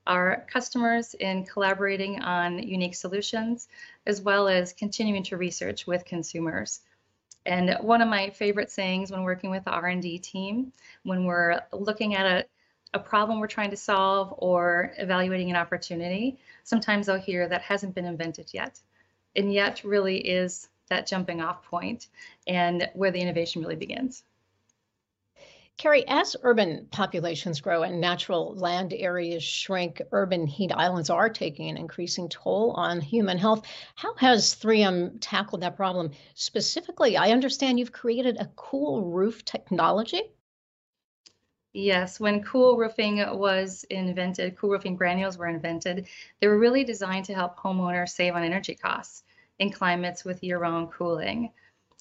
our 0.07 0.47
customers 0.51 1.15
in 1.15 1.45
collaborating 1.45 2.21
on 2.21 2.59
unique 2.59 2.95
solutions, 2.95 3.69
as 4.07 4.21
well 4.21 4.49
as 4.49 4.73
continuing 4.73 5.23
to 5.25 5.37
research 5.37 5.87
with 5.87 6.05
consumers. 6.05 6.81
And 7.45 7.77
one 7.81 8.03
of 8.03 8.09
my 8.09 8.31
favorite 8.31 8.71
sayings 8.71 9.11
when 9.11 9.23
working 9.23 9.51
with 9.51 9.65
the 9.65 9.71
R&D 9.71 10.19
team, 10.19 10.73
when 11.03 11.25
we're 11.25 11.61
looking 11.73 12.15
at 12.15 12.27
a, 12.27 12.45
a 12.95 13.01
problem 13.01 13.41
we're 13.41 13.47
trying 13.47 13.71
to 13.71 13.77
solve 13.77 14.35
or 14.39 14.93
evaluating 14.99 15.51
an 15.51 15.57
opportunity, 15.57 16.39
sometimes 16.63 17.09
I'll 17.09 17.19
hear 17.19 17.49
that 17.49 17.63
hasn't 17.63 17.95
been 17.95 18.05
invented 18.05 18.51
yet. 18.53 18.81
And 19.35 19.53
yet 19.53 19.83
really 19.83 20.19
is 20.19 20.69
that 20.89 21.07
jumping 21.07 21.41
off 21.41 21.65
point 21.65 22.09
and 22.47 22.89
where 22.95 23.11
the 23.11 23.21
innovation 23.21 23.63
really 23.63 23.77
begins. 23.77 24.23
Carrie, 25.83 26.07
as 26.07 26.37
urban 26.45 26.87
populations 26.93 27.61
grow 27.61 27.83
and 27.83 28.01
natural 28.01 28.55
land 28.55 28.95
areas 28.97 29.43
shrink, 29.43 30.01
urban 30.13 30.47
heat 30.47 30.71
islands 30.71 31.11
are 31.11 31.29
taking 31.29 31.69
an 31.71 31.77
increasing 31.77 32.29
toll 32.29 32.71
on 32.77 33.01
human 33.01 33.37
health. 33.37 33.67
How 33.97 34.15
has 34.15 34.55
3M 34.55 35.19
tackled 35.21 35.63
that 35.63 35.75
problem? 35.75 36.13
Specifically, 36.35 37.17
I 37.17 37.33
understand 37.33 37.81
you've 37.81 37.91
created 37.91 38.37
a 38.37 38.49
cool 38.55 39.03
roof 39.03 39.45
technology. 39.45 40.23
Yes, 41.73 42.21
when 42.21 42.45
cool 42.45 42.77
roofing 42.77 43.17
was 43.37 43.85
invented, 43.91 44.57
cool 44.57 44.71
roofing 44.71 44.95
granules 44.95 45.37
were 45.37 45.49
invented, 45.49 46.07
they 46.39 46.47
were 46.47 46.61
really 46.61 46.85
designed 46.85 47.25
to 47.25 47.35
help 47.35 47.59
homeowners 47.59 48.11
save 48.11 48.37
on 48.37 48.45
energy 48.45 48.77
costs 48.77 49.25
in 49.59 49.73
climates 49.73 50.25
with 50.25 50.45
year 50.45 50.61
round 50.61 50.93
cooling. 50.93 51.51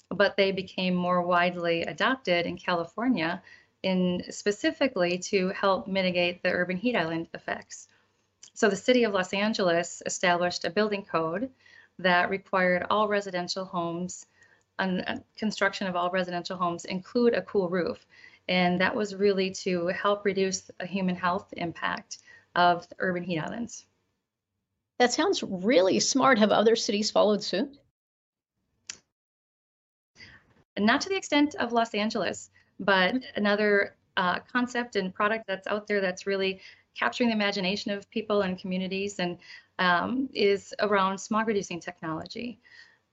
But 0.08 0.36
they 0.36 0.52
became 0.52 0.94
more 0.94 1.22
widely 1.22 1.82
adopted 1.82 2.46
in 2.46 2.58
California 2.58 3.42
in 3.82 4.22
specifically 4.30 5.18
to 5.18 5.48
help 5.50 5.88
mitigate 5.88 6.42
the 6.42 6.50
urban 6.50 6.76
heat 6.76 6.96
island 6.96 7.28
effects. 7.34 7.88
So 8.54 8.68
the 8.68 8.76
city 8.76 9.04
of 9.04 9.12
Los 9.12 9.32
Angeles 9.32 10.02
established 10.06 10.64
a 10.64 10.70
building 10.70 11.04
code 11.04 11.50
that 11.98 12.30
required 12.30 12.86
all 12.90 13.08
residential 13.08 13.64
homes, 13.64 14.26
and 14.78 15.22
construction 15.36 15.86
of 15.86 15.96
all 15.96 16.10
residential 16.10 16.56
homes 16.56 16.84
include 16.84 17.34
a 17.34 17.42
cool 17.42 17.68
roof. 17.68 18.06
And 18.48 18.80
that 18.80 18.94
was 18.94 19.14
really 19.14 19.50
to 19.50 19.86
help 19.88 20.24
reduce 20.24 20.62
the 20.62 20.86
human 20.86 21.14
health 21.14 21.52
impact 21.56 22.18
of 22.54 22.86
urban 22.98 23.22
heat 23.22 23.38
islands. 23.38 23.86
That 24.98 25.12
sounds 25.12 25.42
really 25.42 26.00
smart. 26.00 26.38
Have 26.38 26.50
other 26.50 26.76
cities 26.76 27.10
followed 27.10 27.42
suit? 27.42 27.78
Not 30.78 31.00
to 31.02 31.08
the 31.08 31.16
extent 31.16 31.54
of 31.56 31.72
Los 31.72 31.94
Angeles. 31.94 32.50
But 32.84 33.14
another 33.36 33.96
uh, 34.16 34.40
concept 34.40 34.96
and 34.96 35.14
product 35.14 35.46
that's 35.46 35.66
out 35.68 35.86
there 35.86 36.00
that's 36.00 36.26
really 36.26 36.60
capturing 36.98 37.30
the 37.30 37.34
imagination 37.34 37.92
of 37.92 38.10
people 38.10 38.42
and 38.42 38.58
communities 38.58 39.18
and 39.18 39.38
um, 39.78 40.28
is 40.34 40.74
around 40.80 41.18
smog 41.18 41.46
reducing 41.46 41.80
technology. 41.80 42.58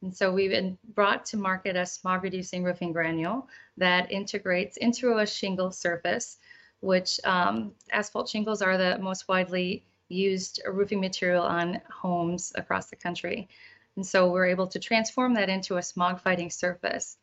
And 0.02 0.16
so 0.16 0.32
we've 0.32 0.52
been 0.52 0.78
brought 0.96 1.26
to 1.28 1.38
market 1.38 1.76
a 1.76 1.86
smog 1.86 2.24
reducing 2.24 2.64
roofing 2.64 2.94
granule 2.94 3.48
that 3.78 4.12
integrates 4.12 4.78
into 4.78 5.18
a 5.18 5.26
shingle 5.26 5.72
surface, 5.72 6.38
which 6.80 7.20
um, 7.24 7.74
asphalt 7.92 8.28
shingles 8.28 8.62
are 8.62 8.78
the 8.78 8.98
most 9.00 9.28
widely 9.28 9.84
used 10.08 10.62
roofing 10.68 11.00
material 11.00 11.44
on 11.44 11.80
homes 11.92 12.54
across 12.56 12.90
the 12.90 12.96
country. 12.96 13.48
And 13.96 14.06
so 14.06 14.32
we're 14.32 14.48
able 14.48 14.68
to 14.68 14.80
transform 14.80 15.34
that 15.36 15.50
into 15.50 15.78
a 15.78 15.84
smog 15.84 16.22
fighting 16.22 16.50
surface. 16.50 17.18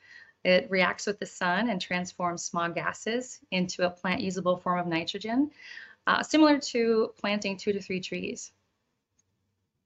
It 0.46 0.70
reacts 0.70 1.08
with 1.08 1.18
the 1.18 1.26
sun 1.26 1.70
and 1.70 1.80
transforms 1.80 2.44
smog 2.44 2.76
gases 2.76 3.40
into 3.50 3.84
a 3.84 3.90
plant 3.90 4.20
usable 4.20 4.56
form 4.56 4.78
of 4.78 4.86
nitrogen, 4.86 5.50
uh, 6.06 6.22
similar 6.22 6.60
to 6.70 7.12
planting 7.18 7.56
two 7.56 7.72
to 7.72 7.82
three 7.82 7.98
trees. 7.98 8.52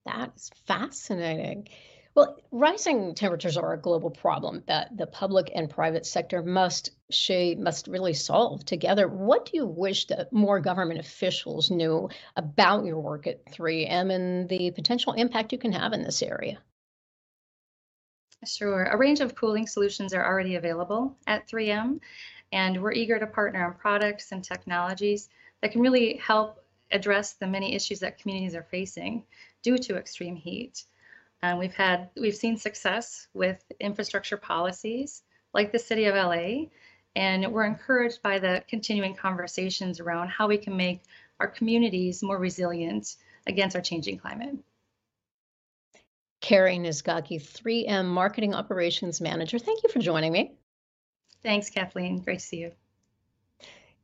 That 0.04 0.32
is 0.36 0.50
fascinating. 0.66 1.68
Well, 2.14 2.36
rising 2.50 3.14
temperatures 3.14 3.56
are 3.56 3.72
a 3.72 3.80
global 3.80 4.10
problem 4.10 4.62
that 4.66 4.94
the 4.94 5.06
public 5.06 5.50
and 5.54 5.70
private 5.70 6.04
sector 6.04 6.42
must 6.42 6.90
she 7.08 7.54
must 7.54 7.86
really 7.86 8.12
solve 8.12 8.62
together. 8.66 9.08
What 9.08 9.46
do 9.46 9.52
you 9.54 9.64
wish 9.64 10.08
that 10.08 10.30
more 10.30 10.60
government 10.60 11.00
officials 11.00 11.70
knew 11.70 12.10
about 12.36 12.84
your 12.84 13.00
work 13.00 13.26
at 13.26 13.46
3M 13.46 14.12
and 14.14 14.46
the 14.46 14.72
potential 14.72 15.14
impact 15.14 15.52
you 15.52 15.58
can 15.58 15.72
have 15.72 15.94
in 15.94 16.02
this 16.02 16.22
area? 16.22 16.58
Sure. 18.44 18.84
A 18.84 18.96
range 18.96 19.20
of 19.20 19.34
cooling 19.34 19.66
solutions 19.66 20.14
are 20.14 20.24
already 20.24 20.54
available 20.56 21.14
at 21.26 21.46
3M, 21.46 22.00
and 22.52 22.82
we're 22.82 22.92
eager 22.92 23.18
to 23.18 23.26
partner 23.26 23.66
on 23.66 23.74
products 23.74 24.32
and 24.32 24.42
technologies 24.42 25.28
that 25.60 25.72
can 25.72 25.82
really 25.82 26.16
help 26.16 26.64
address 26.90 27.34
the 27.34 27.46
many 27.46 27.74
issues 27.74 28.00
that 28.00 28.18
communities 28.18 28.54
are 28.54 28.66
facing 28.70 29.24
due 29.62 29.76
to 29.76 29.96
extreme 29.96 30.36
heat. 30.36 30.84
And 31.42 31.58
we've 31.58 31.74
had 31.74 32.10
we've 32.16 32.34
seen 32.34 32.56
success 32.56 33.28
with 33.34 33.62
infrastructure 33.78 34.38
policies 34.38 35.22
like 35.52 35.70
the 35.70 35.78
city 35.78 36.06
of 36.06 36.14
LA, 36.14 36.68
and 37.16 37.52
we're 37.52 37.66
encouraged 37.66 38.22
by 38.22 38.38
the 38.38 38.64
continuing 38.68 39.14
conversations 39.14 40.00
around 40.00 40.28
how 40.28 40.48
we 40.48 40.56
can 40.56 40.76
make 40.76 41.02
our 41.40 41.48
communities 41.48 42.22
more 42.22 42.38
resilient 42.38 43.16
against 43.46 43.76
our 43.76 43.82
changing 43.82 44.18
climate. 44.18 44.56
Carrie 46.40 46.78
Nizgaki, 46.78 47.40
3M 47.40 48.06
Marketing 48.06 48.54
Operations 48.54 49.20
Manager. 49.20 49.58
Thank 49.58 49.82
you 49.82 49.88
for 49.90 49.98
joining 49.98 50.32
me. 50.32 50.52
Thanks, 51.42 51.70
Kathleen. 51.70 52.20
Great 52.20 52.40
to 52.40 52.44
see 52.44 52.56
you. 52.58 52.72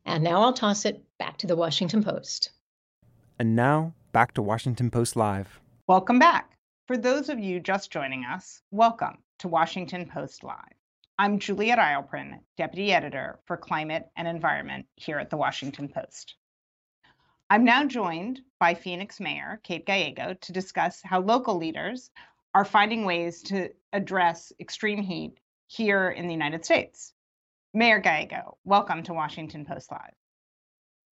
And 0.04 0.22
now 0.22 0.42
I'll 0.42 0.52
toss 0.52 0.84
it 0.84 1.02
back 1.18 1.38
to 1.38 1.46
the 1.46 1.56
Washington 1.56 2.04
Post. 2.04 2.50
And 3.38 3.56
now, 3.56 3.92
back 4.12 4.34
to 4.34 4.42
Washington 4.42 4.90
Post 4.90 5.16
Live. 5.16 5.60
Welcome 5.86 6.18
back. 6.18 6.56
For 6.86 6.96
those 6.96 7.28
of 7.28 7.38
you 7.38 7.58
just 7.58 7.90
joining 7.90 8.24
us, 8.24 8.62
welcome 8.70 9.18
to 9.38 9.48
Washington 9.48 10.06
Post 10.06 10.44
Live. 10.44 10.74
I'm 11.18 11.38
Juliet 11.38 11.78
Eilperin, 11.78 12.38
Deputy 12.56 12.92
Editor 12.92 13.40
for 13.46 13.56
Climate 13.56 14.08
and 14.16 14.28
Environment 14.28 14.86
here 14.96 15.18
at 15.18 15.30
the 15.30 15.36
Washington 15.36 15.88
Post. 15.88 16.36
I'm 17.48 17.64
now 17.64 17.84
joined 17.84 18.40
by 18.58 18.74
Phoenix 18.74 19.20
Mayor 19.20 19.60
Kate 19.62 19.86
Gallego 19.86 20.34
to 20.34 20.52
discuss 20.52 21.00
how 21.04 21.20
local 21.20 21.56
leaders 21.56 22.10
are 22.54 22.64
finding 22.64 23.04
ways 23.04 23.42
to 23.42 23.68
address 23.92 24.52
extreme 24.58 25.00
heat 25.00 25.38
here 25.68 26.10
in 26.10 26.26
the 26.26 26.32
United 26.32 26.64
States. 26.64 27.12
Mayor 27.72 28.00
Gallego, 28.00 28.58
welcome 28.64 29.04
to 29.04 29.12
Washington 29.12 29.64
Post 29.64 29.92
Live. 29.92 30.14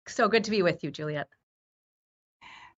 So 0.07 0.29
good 0.29 0.45
to 0.45 0.51
be 0.51 0.61
with 0.61 0.85
you, 0.85 0.91
Juliet. 0.91 1.27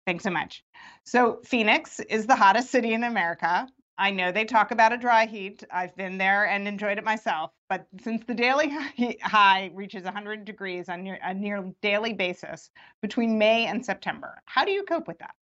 Thanks 0.07 0.23
so 0.23 0.31
much. 0.31 0.63
So, 1.05 1.39
Phoenix 1.45 1.99
is 1.99 2.25
the 2.25 2.35
hottest 2.35 2.71
city 2.71 2.91
in 2.93 3.03
America. 3.03 3.67
I 3.97 4.12
know 4.12 4.32
they 4.32 4.45
talk 4.45 4.71
about 4.71 4.93
a 4.93 4.97
dry 4.97 5.25
heat. 5.25 5.63
I've 5.71 5.95
been 5.95 6.17
there 6.17 6.45
and 6.45 6.67
enjoyed 6.67 6.97
it 6.97 7.03
myself. 7.03 7.51
But 7.69 7.88
since 8.01 8.23
the 8.25 8.34
daily 8.34 8.71
high 9.21 9.71
reaches 9.73 10.03
100 10.03 10.45
degrees 10.45 10.89
on 10.89 11.08
a 11.21 11.34
near 11.34 11.71
daily 11.82 12.13
basis 12.13 12.71
between 13.01 13.38
May 13.38 13.65
and 13.65 13.86
September, 13.86 14.41
how 14.45 14.65
do 14.65 14.71
you 14.71 14.84
cope 14.84 15.08
with 15.08 15.19
that? 15.19 15.36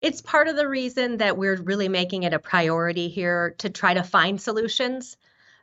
It's 0.00 0.20
part 0.20 0.48
of 0.48 0.56
the 0.56 0.68
reason 0.68 1.18
that 1.18 1.38
we're 1.38 1.62
really 1.62 1.88
making 1.88 2.24
it 2.24 2.34
a 2.34 2.38
priority 2.40 3.08
here 3.08 3.54
to 3.58 3.70
try 3.70 3.94
to 3.94 4.02
find 4.02 4.40
solutions 4.40 5.16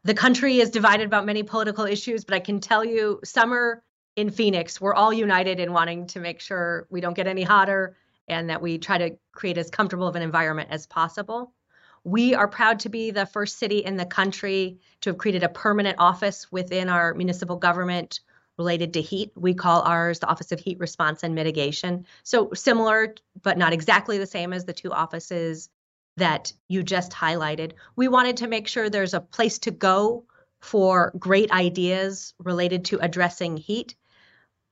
the 0.03 0.13
country 0.13 0.59
is 0.59 0.69
divided 0.69 1.05
about 1.05 1.25
many 1.25 1.43
political 1.43 1.85
issues, 1.85 2.23
but 2.23 2.33
I 2.33 2.39
can 2.39 2.61
tell 2.61 2.85
you, 2.85 3.19
summer 3.23 3.83
in 4.15 4.29
Phoenix, 4.29 4.79
we're 4.79 4.93
all 4.93 5.11
united 5.11 5.59
in 5.59 5.73
wanting 5.73 6.07
to 6.07 6.19
make 6.19 6.39
sure 6.39 6.87
we 6.89 7.01
don't 7.01 7.15
get 7.15 7.27
any 7.27 7.43
hotter 7.43 7.97
and 8.27 8.49
that 8.49 8.61
we 8.61 8.77
try 8.77 8.97
to 8.97 9.17
create 9.33 9.57
as 9.57 9.69
comfortable 9.69 10.07
of 10.07 10.15
an 10.15 10.21
environment 10.21 10.69
as 10.71 10.87
possible. 10.87 11.53
We 12.03 12.33
are 12.35 12.47
proud 12.47 12.79
to 12.81 12.89
be 12.89 13.11
the 13.11 13.25
first 13.25 13.57
city 13.57 13.79
in 13.79 13.97
the 13.97 14.05
country 14.05 14.79
to 15.01 15.11
have 15.11 15.17
created 15.17 15.43
a 15.43 15.49
permanent 15.49 15.97
office 15.99 16.51
within 16.51 16.89
our 16.89 17.13
municipal 17.13 17.55
government 17.55 18.21
related 18.57 18.93
to 18.93 19.01
heat. 19.01 19.31
We 19.35 19.53
call 19.53 19.81
ours 19.81 20.19
the 20.19 20.27
Office 20.27 20.51
of 20.51 20.59
Heat 20.59 20.79
Response 20.79 21.23
and 21.23 21.33
Mitigation. 21.33 22.05
So 22.23 22.51
similar, 22.53 23.15
but 23.41 23.57
not 23.57 23.73
exactly 23.73 24.17
the 24.17 24.25
same 24.25 24.51
as 24.51 24.65
the 24.65 24.73
two 24.73 24.91
offices 24.91 25.69
that 26.17 26.51
you 26.67 26.83
just 26.83 27.11
highlighted. 27.11 27.71
We 27.95 28.09
wanted 28.09 28.37
to 28.37 28.47
make 28.47 28.67
sure 28.67 28.89
there's 28.89 29.13
a 29.13 29.21
place 29.21 29.59
to 29.59 29.71
go 29.71 30.25
for 30.59 31.13
great 31.17 31.51
ideas 31.51 32.33
related 32.37 32.85
to 32.85 32.99
addressing 32.99 33.55
heat. 33.55 33.95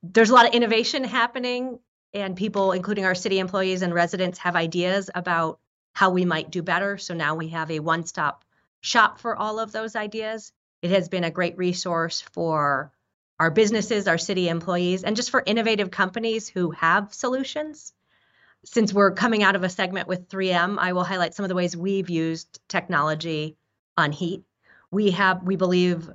There's 0.03 0.29
a 0.29 0.33
lot 0.33 0.47
of 0.47 0.53
innovation 0.53 1.05
happening, 1.05 1.79
and 2.13 2.35
people, 2.35 2.73
including 2.73 3.05
our 3.05 3.15
city 3.15 3.39
employees 3.39 3.81
and 3.81 3.93
residents, 3.93 4.39
have 4.39 4.57
ideas 4.57 5.09
about 5.15 5.59
how 5.97 6.12
we 6.12 6.25
might 6.25 6.51
do 6.51 6.62
better. 6.62 6.99
So 6.99 7.15
now 7.15 7.33
we 7.33 7.47
have 7.47 7.71
a 7.71 7.79
one 7.79 8.05
stop 8.05 8.45
shop 8.81 9.17
for 9.17 9.36
all 9.36 9.60
of 9.60 9.71
those 9.71 9.95
ideas. 9.95 10.51
It 10.83 10.91
has 10.91 11.10
been 11.10 11.23
a 11.23 11.31
great 11.31 11.57
resource 11.57 12.21
for 12.21 12.91
our 13.39 13.49
businesses, 13.49 14.07
our 14.07 14.19
city 14.19 14.47
employees, 14.47 15.03
and 15.03 15.15
just 15.15 15.31
for 15.31 15.41
innovative 15.43 15.89
companies 15.89 16.47
who 16.47 16.69
have 16.69 17.15
solutions 17.15 17.93
since 18.63 18.93
we're 18.93 19.12
coming 19.12 19.41
out 19.41 19.55
of 19.55 19.63
a 19.63 19.69
segment 19.69 20.07
with 20.07 20.29
3M, 20.29 20.77
I 20.77 20.93
will 20.93 21.03
highlight 21.03 21.33
some 21.33 21.45
of 21.45 21.49
the 21.49 21.55
ways 21.55 21.75
we've 21.75 22.12
used 22.12 22.60
technology 22.67 23.57
on 23.97 24.12
heat. 24.12 24.43
We 24.91 25.12
have, 25.12 25.41
we 25.41 25.55
believe, 25.55 26.07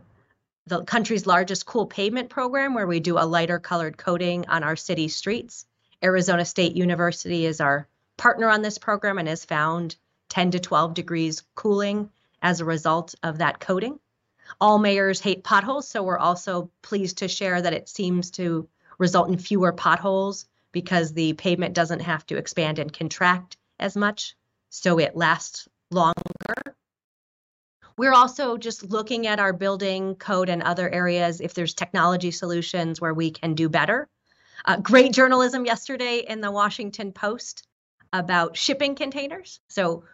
the 0.69 0.85
country's 0.85 1.27
largest 1.27 1.67
cool 1.67 1.87
pavement 1.87 2.31
program 2.31 2.75
where 2.75 2.87
we 2.87 3.01
do 3.01 3.19
a 3.19 3.27
lighter 3.27 3.59
colored 3.59 3.97
coating 3.97 4.47
on 4.47 4.63
our 4.63 4.77
city 4.77 5.09
streets. 5.09 5.67
Arizona 6.05 6.45
State 6.45 6.77
University 6.77 7.47
is 7.47 7.61
our 7.61 7.89
partner 8.23 8.49
on 8.49 8.63
this 8.63 8.79
program 8.79 9.19
and 9.19 9.27
has 9.27 9.45
found 9.45 9.97
10 10.29 10.53
to 10.53 10.61
12 10.61 10.95
degrees 10.95 11.43
cooling 11.57 12.09
as 12.41 12.61
a 12.61 12.65
result 12.65 13.17
of 13.25 13.39
that 13.39 13.59
coating. 13.59 13.99
All 14.61 14.79
mayors 14.79 15.19
hate 15.19 15.43
potholes, 15.43 15.89
so 15.89 16.05
we're 16.05 16.21
also 16.21 16.71
pleased 16.83 17.19
to 17.19 17.27
share 17.27 17.61
that 17.61 17.73
it 17.73 17.89
seems 17.89 18.31
to 18.33 18.69
result 18.97 19.29
in 19.29 19.39
fewer 19.39 19.73
potholes 19.73 20.47
because 20.71 21.13
the 21.13 21.33
pavement 21.33 21.75
doesn't 21.75 21.99
have 21.99 22.25
to 22.27 22.37
expand 22.37 22.79
and 22.79 22.93
contract 22.93 23.57
as 23.81 23.97
much, 23.97 24.37
so 24.71 25.01
it 25.01 25.17
lasts 25.17 25.67
longer. 25.91 26.77
We're 27.99 28.15
also 28.15 28.57
just 28.57 28.85
looking 28.85 29.27
at 29.27 29.41
our 29.41 29.53
building 29.53 30.15
code 30.15 30.49
and 30.49 30.63
other 30.63 30.89
areas 30.89 31.41
if 31.41 31.55
there's 31.55 31.75
technology 31.75 32.31
solutions 32.31 33.01
where 33.01 33.15
we 33.15 33.33
can 33.33 33.55
do 33.55 33.69
better. 33.69 34.09
Uh, 34.65 34.77
great 34.77 35.13
journalism 35.13 35.67
yesterday 35.67 36.19
in 36.19 36.41
the 36.41 36.53
Washington 36.53 37.11
Post 37.11 37.67
about 38.13 38.57
shipping 38.57 38.95
containers. 38.95 39.61
So 39.69 40.05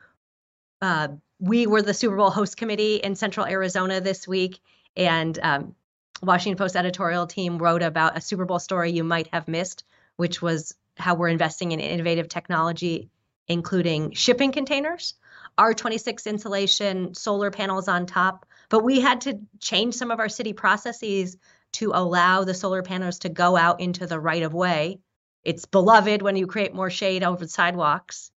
uh, 0.80 1.08
we 1.38 1.66
were 1.66 1.82
the 1.82 1.94
Super 1.94 2.16
Bowl 2.16 2.30
host 2.30 2.56
committee 2.56 2.96
in 2.96 3.16
Central 3.16 3.46
Arizona 3.46 4.00
this 4.00 4.28
week, 4.28 4.60
and 4.96 5.38
um, 5.42 5.74
Washington 6.22 6.58
Post 6.58 6.76
editorial 6.76 7.26
team 7.26 7.58
wrote 7.58 7.82
about 7.82 8.16
a 8.16 8.20
Super 8.20 8.44
Bowl 8.44 8.58
story 8.58 8.92
you 8.92 9.04
might 9.04 9.28
have 9.32 9.48
missed 9.48 9.84
which 10.18 10.42
was 10.42 10.74
how 10.96 11.14
we're 11.14 11.28
investing 11.28 11.72
in 11.72 11.80
innovative 11.80 12.28
technology, 12.28 13.08
including 13.46 14.10
shipping 14.12 14.50
containers, 14.50 15.14
R26 15.56 16.26
insulation, 16.26 17.14
solar 17.14 17.52
panels 17.52 17.86
on 17.86 18.04
top. 18.04 18.44
But 18.68 18.84
we 18.84 19.00
had 19.00 19.22
to 19.22 19.38
change 19.60 19.94
some 19.94 20.10
of 20.10 20.18
our 20.18 20.28
city 20.28 20.52
processes 20.52 21.36
to 21.74 21.92
allow 21.94 22.42
the 22.42 22.52
solar 22.52 22.82
panels 22.82 23.20
to 23.20 23.28
go 23.28 23.56
out 23.56 23.80
into 23.80 24.06
the 24.06 24.18
right 24.18 24.42
of 24.42 24.52
way. 24.52 24.98
It's 25.44 25.64
beloved 25.64 26.22
when 26.22 26.36
you 26.36 26.46
create 26.46 26.74
more 26.74 26.90
shade 26.90 27.22
over 27.22 27.44
the 27.44 27.50
sidewalks. 27.50 28.30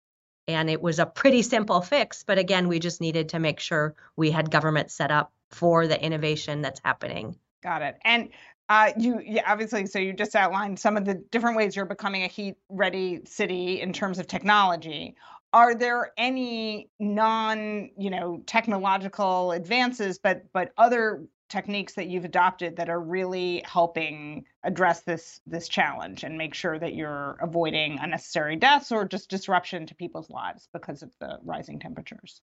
And 0.47 0.69
it 0.69 0.81
was 0.81 0.99
a 0.99 1.05
pretty 1.05 1.43
simple 1.43 1.81
fix. 1.81 2.23
But 2.23 2.39
again, 2.39 2.67
we 2.67 2.79
just 2.79 3.01
needed 3.01 3.29
to 3.29 3.39
make 3.39 3.59
sure 3.59 3.95
we 4.15 4.31
had 4.31 4.49
government 4.49 4.89
set 4.89 5.11
up 5.11 5.31
for 5.49 5.87
the 5.87 6.01
innovation 6.01 6.61
that's 6.61 6.81
happening. 6.83 7.35
Got 7.61 7.81
it. 7.81 7.97
And 8.03 8.29
uh, 8.69 8.91
you 8.97 9.19
yeah, 9.25 9.43
obviously, 9.47 9.87
so 9.87 9.97
you 9.97 10.13
just 10.13 10.35
outlined 10.35 10.79
some 10.79 10.95
of 10.95 11.03
the 11.03 11.15
different 11.15 11.57
ways 11.57 11.75
you're 11.75 11.85
becoming 11.85 12.23
a 12.23 12.27
heat 12.27 12.55
ready 12.69 13.21
city 13.25 13.81
in 13.81 13.91
terms 13.91 14.19
of 14.19 14.27
technology. 14.27 15.15
Are 15.51 15.73
there 15.73 16.11
any 16.17 16.89
non, 16.99 17.89
you 17.97 18.11
know, 18.11 18.43
technological 18.45 19.51
advances, 19.53 20.19
but 20.19 20.43
but 20.53 20.71
other 20.77 21.23
techniques 21.49 21.93
that 21.95 22.07
you've 22.07 22.25
adopted 22.25 22.77
that 22.77 22.89
are 22.89 22.99
really 22.99 23.63
helping 23.65 24.45
address 24.63 25.01
this 25.01 25.41
this 25.47 25.67
challenge 25.67 26.23
and 26.23 26.37
make 26.37 26.53
sure 26.53 26.77
that 26.77 26.93
you're 26.93 27.37
avoiding 27.41 27.99
unnecessary 27.99 28.55
deaths 28.55 28.91
or 28.91 29.05
just 29.05 29.29
disruption 29.29 29.85
to 29.87 29.95
people's 29.95 30.29
lives 30.29 30.69
because 30.73 31.01
of 31.01 31.11
the 31.19 31.39
rising 31.43 31.79
temperatures? 31.79 32.41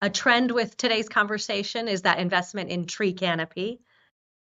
A 0.00 0.10
trend 0.10 0.50
with 0.50 0.76
today's 0.76 1.08
conversation 1.08 1.88
is 1.88 2.02
that 2.02 2.20
investment 2.20 2.70
in 2.70 2.86
tree 2.86 3.12
canopy 3.12 3.80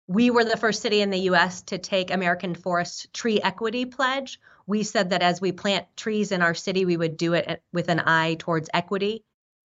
we 0.08 0.30
were 0.30 0.46
the 0.46 0.58
first 0.58 0.82
city 0.82 1.02
in 1.02 1.10
the 1.10 1.22
US 1.32 1.64
to 1.64 1.78
take 1.78 2.12
American 2.12 2.54
Forest 2.54 3.12
Tree 3.14 3.42
Equity 3.42 3.86
Pledge. 3.86 4.40
We 4.68 4.84
said 4.84 5.10
that 5.10 5.24
as 5.24 5.42
we 5.42 5.52
plant 5.52 5.88
trees 5.98 6.32
in 6.32 6.42
our 6.42 6.54
city, 6.54 6.86
we 6.86 6.98
would 6.98 7.18
do 7.18 7.34
it 7.34 7.46
eh, 7.48 7.56
with 7.74 7.90
an 7.90 8.02
eye 8.02 8.36
towards 8.38 8.70
equity. 8.74 9.24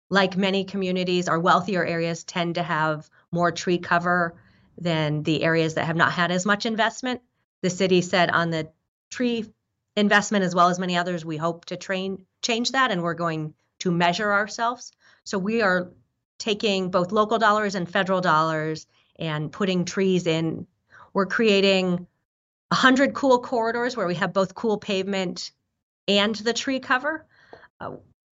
Like 0.09 0.37
many 0.37 0.65
communities, 0.65 1.29
our 1.29 1.39
wealthier 1.39 1.85
areas 1.85 2.23
tend 2.23 2.55
to 2.55 2.63
have 2.63 3.09
more 3.35 3.51
tree 3.51 3.77
cover 3.77 4.33
than 4.77 5.21
the 5.23 5.43
areas 5.43 5.75
that 5.75 5.85
have 5.85 5.95
not 5.95 6.13
had 6.13 6.31
as 6.31 6.45
much 6.45 6.65
investment. 6.65 7.21
The 7.61 7.69
city 7.69 8.01
said 8.01 8.29
on 8.29 8.49
the 8.49 8.71
tree 9.11 9.45
investment, 9.95 10.45
as 10.45 10.55
well 10.55 10.69
as 10.69 10.79
many 10.79 10.97
others, 10.97 11.23
we 11.25 11.37
hope 11.37 11.65
to 11.65 11.77
train 11.77 12.25
change 12.41 12.71
that, 12.71 12.91
and 12.91 13.03
we're 13.03 13.13
going 13.13 13.53
to 13.79 13.91
measure 13.91 14.31
ourselves. 14.31 14.91
So 15.25 15.37
we 15.37 15.61
are 15.61 15.91
taking 16.39 16.91
both 16.91 17.11
local 17.11 17.37
dollars 17.37 17.75
and 17.75 17.89
federal 17.89 18.21
dollars 18.21 18.87
and 19.17 19.51
putting 19.51 19.85
trees 19.85 20.27
in. 20.27 20.65
We're 21.13 21.25
creating 21.25 22.07
100 22.69 23.13
cool 23.13 23.39
corridors 23.39 23.97
where 23.97 24.07
we 24.07 24.15
have 24.15 24.33
both 24.33 24.55
cool 24.55 24.77
pavement 24.77 25.51
and 26.07 26.35
the 26.35 26.53
tree 26.53 26.79
cover. 26.79 27.25
Uh, 27.79 27.95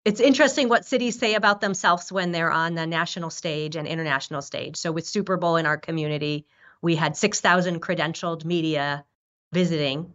it's 0.09 0.19
interesting 0.19 0.69
what 0.69 0.85
cities 0.85 1.19
say 1.19 1.35
about 1.35 1.61
themselves 1.61 2.11
when 2.11 2.31
they're 2.31 2.51
on 2.51 2.73
the 2.73 2.87
national 2.87 3.29
stage 3.29 3.75
and 3.75 3.87
international 3.87 4.41
stage. 4.41 4.75
So 4.75 4.91
with 4.91 5.05
Super 5.05 5.37
Bowl 5.37 5.55
in 5.55 5.67
our 5.67 5.77
community, 5.77 6.47
we 6.81 6.95
had 6.95 7.15
6,000 7.15 7.79
credentialed 7.79 8.43
media 8.43 9.05
visiting. 9.53 10.11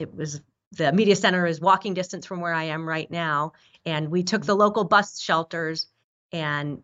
It 0.00 0.12
was 0.12 0.40
the 0.72 0.90
media 0.92 1.14
center 1.14 1.46
is 1.46 1.60
walking 1.60 1.94
distance 1.94 2.26
from 2.26 2.40
where 2.40 2.52
I 2.52 2.64
am 2.64 2.88
right 2.88 3.08
now. 3.08 3.52
And 3.86 4.10
we 4.10 4.24
took 4.24 4.44
the 4.44 4.56
local 4.56 4.82
bus 4.82 5.20
shelters 5.20 5.86
and 6.32 6.82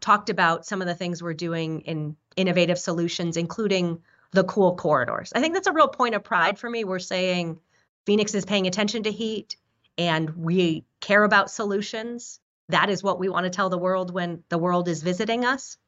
talked 0.00 0.28
about 0.28 0.66
some 0.66 0.82
of 0.82 0.86
the 0.86 0.94
things 0.94 1.22
we're 1.22 1.32
doing 1.32 1.80
in 1.82 2.16
innovative 2.36 2.78
solutions, 2.78 3.38
including 3.38 4.02
the 4.32 4.44
cool 4.44 4.76
corridors. 4.76 5.32
I 5.34 5.40
think 5.40 5.54
that's 5.54 5.68
a 5.68 5.72
real 5.72 5.88
point 5.88 6.16
of 6.16 6.22
pride 6.22 6.58
for 6.58 6.68
me. 6.68 6.84
We're 6.84 6.98
saying 6.98 7.58
Phoenix 8.04 8.34
is 8.34 8.44
paying 8.44 8.66
attention 8.66 9.04
to 9.04 9.10
heat 9.10 9.56
and 9.98 10.30
we 10.36 10.84
care 11.00 11.24
about 11.24 11.50
solutions. 11.50 12.40
That 12.68 12.90
is 12.90 13.02
what 13.02 13.18
we 13.18 13.28
want 13.28 13.44
to 13.44 13.50
tell 13.50 13.70
the 13.70 13.78
world 13.78 14.12
when 14.12 14.42
the 14.48 14.58
world 14.58 14.88
is 14.88 15.02
visiting 15.02 15.44
us. 15.44 15.78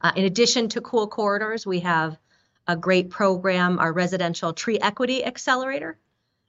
Uh, 0.00 0.12
in 0.16 0.24
addition 0.24 0.68
to 0.70 0.80
cool 0.80 1.08
corridors, 1.08 1.66
we 1.66 1.80
have 1.80 2.18
a 2.66 2.76
great 2.76 3.10
program, 3.10 3.78
our 3.78 3.92
residential 3.92 4.52
tree 4.52 4.78
equity 4.78 5.24
accelerator. 5.24 5.98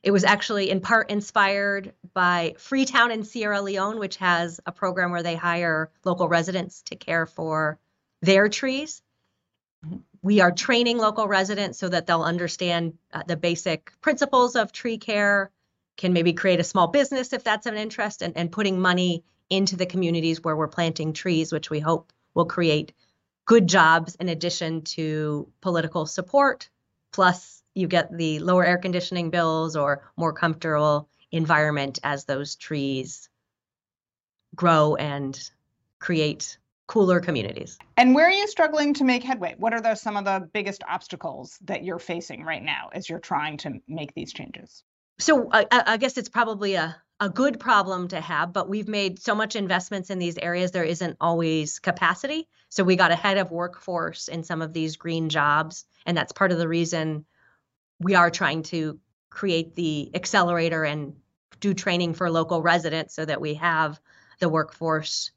It 0.04 0.12
was 0.12 0.24
actually 0.24 0.70
in 0.70 0.82
part 0.82 1.10
inspired 1.10 1.94
by 2.14 2.56
Freetown 2.60 3.12
in 3.12 3.24
Sierra 3.24 3.62
Leone, 3.62 3.98
which 3.98 4.18
has 4.18 4.60
a 4.66 4.72
program 4.72 5.12
where 5.12 5.24
they 5.24 5.36
hire 5.36 5.92
local 6.04 6.28
residents 6.28 6.84
to 6.84 6.96
care 6.96 7.26
for 7.26 7.80
their 8.22 8.48
trees. 8.48 9.02
We 10.22 10.42
are 10.42 10.52
training 10.52 11.00
local 11.00 11.28
residents 11.28 11.80
so 11.80 11.90
that 11.90 12.06
they'll 12.06 12.24
understand 12.24 12.98
uh, 13.12 13.24
the 13.28 13.36
basic 13.36 13.92
principles 14.02 14.56
of 14.56 14.72
tree 14.72 14.98
care, 15.00 15.52
can 15.98 16.14
maybe 16.14 16.34
create 16.34 16.60
a 16.60 16.64
small 16.64 16.88
business 16.88 17.34
if 17.34 17.44
that's 17.44 17.66
of 17.66 17.76
interest, 17.76 18.22
and, 18.22 18.36
and 18.38 18.52
putting 18.52 18.80
money 18.80 19.24
into 19.50 19.76
the 19.76 19.86
communities 19.86 20.44
where 20.44 20.56
we're 20.56 20.68
planting 20.68 21.14
trees, 21.14 21.52
which 21.52 21.70
we 21.70 21.80
hope 21.80 22.12
will 22.34 22.46
create 22.46 22.94
good 23.46 23.68
jobs 23.68 24.16
in 24.16 24.30
addition 24.30 24.82
to 24.82 25.48
political 25.62 26.06
support. 26.06 26.70
Plus, 27.12 27.64
you 27.76 27.88
get 27.88 28.16
the 28.16 28.40
lower 28.40 28.66
air 28.66 28.78
conditioning 28.78 29.30
bills 29.30 29.76
or 29.76 30.12
more 30.18 30.34
comfortable 30.34 31.10
environment 31.32 32.00
as 32.04 32.26
those 32.26 32.56
trees 32.56 33.30
grow 34.56 34.96
and 34.96 35.52
create 36.00 36.58
cooler 36.88 37.20
communities. 37.20 37.78
And 37.98 38.16
where 38.16 38.28
are 38.28 38.32
you 38.32 38.48
struggling 38.48 38.94
to 38.96 39.04
make 39.04 39.24
headway? 39.24 39.56
What 39.58 39.74
are 39.74 39.82
the, 39.82 39.96
some 39.96 40.18
of 40.18 40.26
the 40.26 40.50
biggest 40.54 40.84
obstacles 40.88 41.58
that 41.66 41.84
you're 41.84 42.00
facing 42.00 42.44
right 42.44 42.64
now 42.64 42.90
as 42.94 43.10
you're 43.10 43.20
trying 43.20 43.58
to 43.58 43.82
make 43.88 44.14
these 44.14 44.34
changes? 44.34 44.84
So 45.20 45.50
I, 45.52 45.66
I 45.72 45.98
guess 45.98 46.18
it's 46.18 46.30
probably 46.30 46.76
a 46.76 46.96
a 47.20 47.30
good 47.30 47.60
problem 47.60 48.10
to 48.10 48.20
have, 48.20 48.52
but 48.52 48.68
we've 48.68 48.88
made 48.88 49.22
so 49.22 49.36
much 49.36 49.56
investments 49.56 50.10
in 50.10 50.20
these 50.20 50.38
areas, 50.38 50.72
there 50.72 50.84
isn't 50.84 51.18
always 51.22 51.80
capacity. 51.80 52.48
So 52.70 52.84
we 52.84 52.98
got 52.98 53.12
ahead 53.12 53.38
of 53.38 53.52
workforce 53.52 54.28
in 54.28 54.44
some 54.44 54.62
of 54.62 54.74
these 54.74 54.98
green 54.98 55.30
jobs. 55.30 55.86
And 56.06 56.18
that's 56.18 56.34
part 56.34 56.52
of 56.52 56.58
the 56.58 56.68
reason 56.68 57.26
we 58.00 58.16
are 58.16 58.30
trying 58.30 58.64
to 58.64 59.00
create 59.30 59.76
the 59.76 60.12
accelerator 60.14 60.84
and 60.84 61.14
do 61.62 61.74
training 61.74 62.16
for 62.16 62.30
local 62.30 62.62
residents 62.62 63.16
so 63.16 63.24
that 63.24 63.40
we 63.40 63.54
have 63.56 64.00
the 64.40 64.50
workforce 64.50 65.32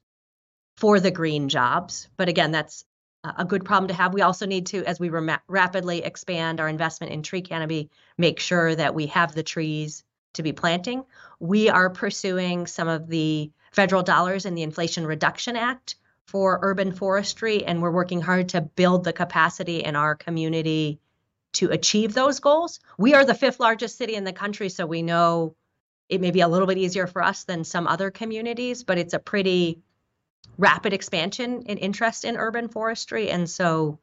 for 0.77 0.99
the 0.99 1.13
green 1.13 1.49
jobs. 1.49 2.09
But 2.17 2.29
again, 2.29 2.51
that's 2.51 2.85
a 3.37 3.45
good 3.45 3.65
problem 3.65 3.89
to 3.89 3.95
have. 3.95 4.15
We 4.15 4.23
also 4.23 4.47
need 4.47 4.67
to, 4.67 4.85
as 4.85 4.99
we 4.99 5.09
ra- 5.09 5.39
rapidly 5.49 6.03
expand 6.03 6.61
our 6.61 6.69
investment 6.69 7.13
in 7.13 7.23
tree 7.23 7.43
canopy, 7.43 7.91
make 8.17 8.41
sure 8.41 8.75
that 8.75 8.95
we 8.95 9.07
have 9.07 9.35
the 9.35 9.43
trees 9.43 10.05
to 10.35 10.43
be 10.43 10.53
planting. 10.53 11.05
We 11.41 11.69
are 11.69 11.91
pursuing 11.91 12.67
some 12.67 12.89
of 12.89 13.09
the 13.09 13.51
federal 13.73 14.03
dollars 14.03 14.47
in 14.47 14.55
the 14.55 14.63
Inflation 14.63 15.07
Reduction 15.07 15.57
Act 15.57 15.97
for 16.27 16.59
urban 16.63 16.93
forestry, 16.93 17.65
and 17.65 17.81
we're 17.81 17.91
working 17.91 18.21
hard 18.21 18.51
to 18.51 18.61
build 18.61 19.05
the 19.05 19.13
capacity 19.13 19.83
in 19.83 19.97
our 19.97 20.15
community 20.15 21.01
to 21.55 21.71
achieve 21.71 22.13
those 22.13 22.41
goals. 22.41 22.81
We 22.99 23.15
are 23.15 23.25
the 23.25 23.35
fifth 23.35 23.61
largest 23.61 23.97
city 23.97 24.15
in 24.15 24.25
the 24.25 24.33
country, 24.33 24.69
so 24.69 24.87
we 24.87 25.03
know 25.03 25.57
it 26.09 26.21
may 26.21 26.31
be 26.31 26.41
a 26.41 26.49
little 26.49 26.67
bit 26.67 26.79
easier 26.79 27.07
for 27.07 27.23
us 27.23 27.45
than 27.45 27.65
some 27.65 27.87
other 27.87 28.11
communities, 28.11 28.85
but 28.85 28.99
it's 28.99 29.15
a 29.15 29.19
pretty 29.19 29.81
rapid 30.57 30.93
expansion 30.93 31.63
in 31.63 31.79
interest 31.79 32.25
in 32.25 32.37
urban 32.37 32.69
forestry. 32.69 33.31
And 33.31 33.49
so 33.49 33.99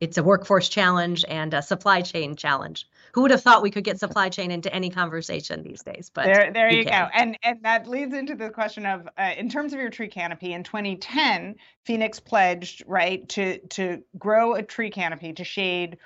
it's 0.00 0.18
a 0.18 0.22
workforce 0.22 0.68
challenge 0.68 1.24
and 1.26 1.54
a 1.54 1.62
supply 1.62 2.02
chain 2.02 2.36
challenge. 2.36 2.88
Who 3.12 3.22
would 3.22 3.30
have 3.30 3.40
thought 3.40 3.62
we 3.62 3.70
could 3.70 3.84
get 3.84 3.98
supply 3.98 4.28
chain 4.28 4.50
into 4.50 4.72
any 4.74 4.90
conversation 4.90 5.62
these 5.62 5.82
days? 5.82 6.10
But 6.12 6.26
there, 6.26 6.52
there 6.52 6.70
you, 6.70 6.78
you 6.78 6.84
go. 6.84 7.08
And 7.14 7.38
and 7.42 7.62
that 7.62 7.86
leads 7.88 8.12
into 8.12 8.34
the 8.34 8.50
question 8.50 8.84
of, 8.84 9.08
uh, 9.16 9.32
in 9.38 9.48
terms 9.48 9.72
of 9.72 9.80
your 9.80 9.88
tree 9.88 10.08
canopy, 10.08 10.52
in 10.52 10.64
2010, 10.64 11.56
Phoenix 11.84 12.20
pledged 12.20 12.82
right 12.86 13.26
to 13.30 13.58
to 13.68 14.02
grow 14.18 14.54
a 14.54 14.62
tree 14.62 14.90
canopy 14.90 15.32
to 15.32 15.44
shade 15.44 15.96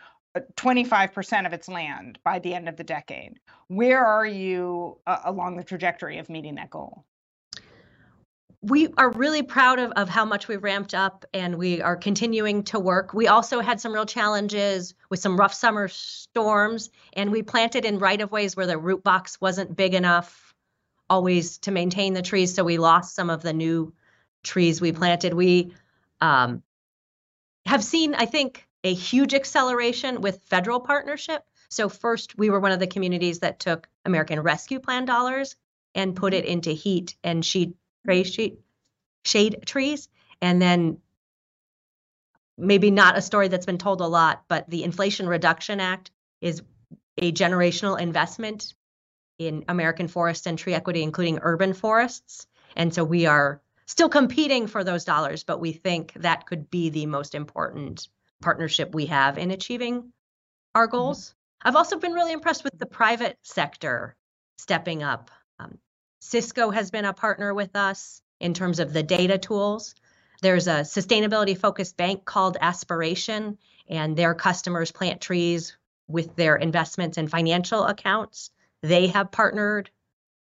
25% 0.54 1.42
uh, 1.42 1.46
of 1.46 1.52
its 1.52 1.68
land 1.68 2.20
by 2.22 2.38
the 2.38 2.54
end 2.54 2.68
of 2.68 2.76
the 2.76 2.84
decade. 2.84 3.40
Where 3.66 4.04
are 4.04 4.26
you 4.26 4.98
uh, 5.06 5.18
along 5.24 5.56
the 5.56 5.64
trajectory 5.64 6.18
of 6.18 6.30
meeting 6.30 6.54
that 6.56 6.70
goal? 6.70 7.04
We 8.62 8.88
are 8.98 9.10
really 9.10 9.42
proud 9.42 9.78
of, 9.78 9.92
of 9.92 10.08
how 10.08 10.24
much 10.24 10.46
we 10.46 10.56
ramped 10.56 10.94
up 10.94 11.24
and 11.32 11.56
we 11.56 11.80
are 11.80 11.96
continuing 11.96 12.62
to 12.64 12.78
work. 12.78 13.14
We 13.14 13.26
also 13.26 13.60
had 13.60 13.80
some 13.80 13.92
real 13.92 14.04
challenges 14.04 14.94
with 15.08 15.18
some 15.18 15.38
rough 15.38 15.54
summer 15.54 15.88
storms, 15.88 16.90
and 17.14 17.32
we 17.32 17.42
planted 17.42 17.86
in 17.86 17.98
right 17.98 18.20
of 18.20 18.30
ways 18.30 18.56
where 18.56 18.66
the 18.66 18.76
root 18.76 19.02
box 19.02 19.40
wasn't 19.40 19.76
big 19.76 19.94
enough 19.94 20.54
always 21.08 21.58
to 21.58 21.70
maintain 21.70 22.12
the 22.12 22.22
trees. 22.22 22.54
So 22.54 22.62
we 22.62 22.76
lost 22.76 23.14
some 23.14 23.30
of 23.30 23.42
the 23.42 23.54
new 23.54 23.94
trees 24.42 24.80
we 24.80 24.92
planted. 24.92 25.32
We 25.32 25.72
um, 26.20 26.62
have 27.64 27.82
seen, 27.82 28.14
I 28.14 28.26
think, 28.26 28.66
a 28.84 28.92
huge 28.92 29.32
acceleration 29.32 30.20
with 30.20 30.44
federal 30.44 30.80
partnership. 30.80 31.42
So, 31.70 31.88
first, 31.88 32.36
we 32.36 32.50
were 32.50 32.60
one 32.60 32.72
of 32.72 32.80
the 32.80 32.86
communities 32.86 33.40
that 33.40 33.60
took 33.60 33.88
American 34.04 34.40
Rescue 34.40 34.80
Plan 34.80 35.04
dollars 35.04 35.56
and 35.94 36.16
put 36.16 36.34
it 36.34 36.44
into 36.44 36.70
heat 36.70 37.16
and 37.22 37.44
shade, 38.06 38.58
shade 39.24 39.62
trees. 39.66 40.08
And 40.42 40.60
then 40.60 40.98
maybe 42.56 42.90
not 42.90 43.16
a 43.16 43.22
story 43.22 43.48
that's 43.48 43.66
been 43.66 43.78
told 43.78 44.00
a 44.00 44.06
lot, 44.06 44.44
but 44.48 44.68
the 44.68 44.84
Inflation 44.84 45.28
Reduction 45.28 45.80
Act 45.80 46.10
is 46.40 46.62
a 47.18 47.32
generational 47.32 47.98
investment 48.00 48.74
in 49.38 49.64
American 49.68 50.08
forests 50.08 50.46
and 50.46 50.58
tree 50.58 50.74
equity, 50.74 51.02
including 51.02 51.38
urban 51.42 51.72
forests. 51.72 52.46
And 52.76 52.94
so 52.94 53.04
we 53.04 53.26
are 53.26 53.60
still 53.86 54.08
competing 54.08 54.66
for 54.66 54.84
those 54.84 55.04
dollars, 55.04 55.44
but 55.44 55.60
we 55.60 55.72
think 55.72 56.12
that 56.14 56.46
could 56.46 56.70
be 56.70 56.90
the 56.90 57.06
most 57.06 57.34
important 57.34 58.08
partnership 58.40 58.94
we 58.94 59.06
have 59.06 59.38
in 59.38 59.50
achieving 59.50 60.12
our 60.74 60.86
mm-hmm. 60.86 60.96
goals. 60.96 61.30
Mm-hmm. 61.30 61.68
I've 61.68 61.76
also 61.76 61.98
been 61.98 62.12
really 62.12 62.32
impressed 62.32 62.64
with 62.64 62.78
the 62.78 62.86
private 62.86 63.36
sector 63.42 64.16
stepping 64.58 65.02
up. 65.02 65.30
Cisco 66.20 66.70
has 66.70 66.90
been 66.90 67.06
a 67.06 67.14
partner 67.14 67.52
with 67.52 67.74
us 67.74 68.22
in 68.40 68.54
terms 68.54 68.78
of 68.78 68.92
the 68.92 69.02
data 69.02 69.38
tools. 69.38 69.94
There's 70.42 70.68
a 70.68 70.82
sustainability 70.82 71.56
focused 71.56 71.96
bank 71.96 72.24
called 72.24 72.56
Aspiration, 72.60 73.58
and 73.88 74.16
their 74.16 74.34
customers 74.34 74.92
plant 74.92 75.20
trees 75.20 75.76
with 76.08 76.36
their 76.36 76.56
investments 76.56 77.18
and 77.18 77.30
financial 77.30 77.84
accounts. 77.84 78.50
They 78.82 79.08
have 79.08 79.32
partnered 79.32 79.90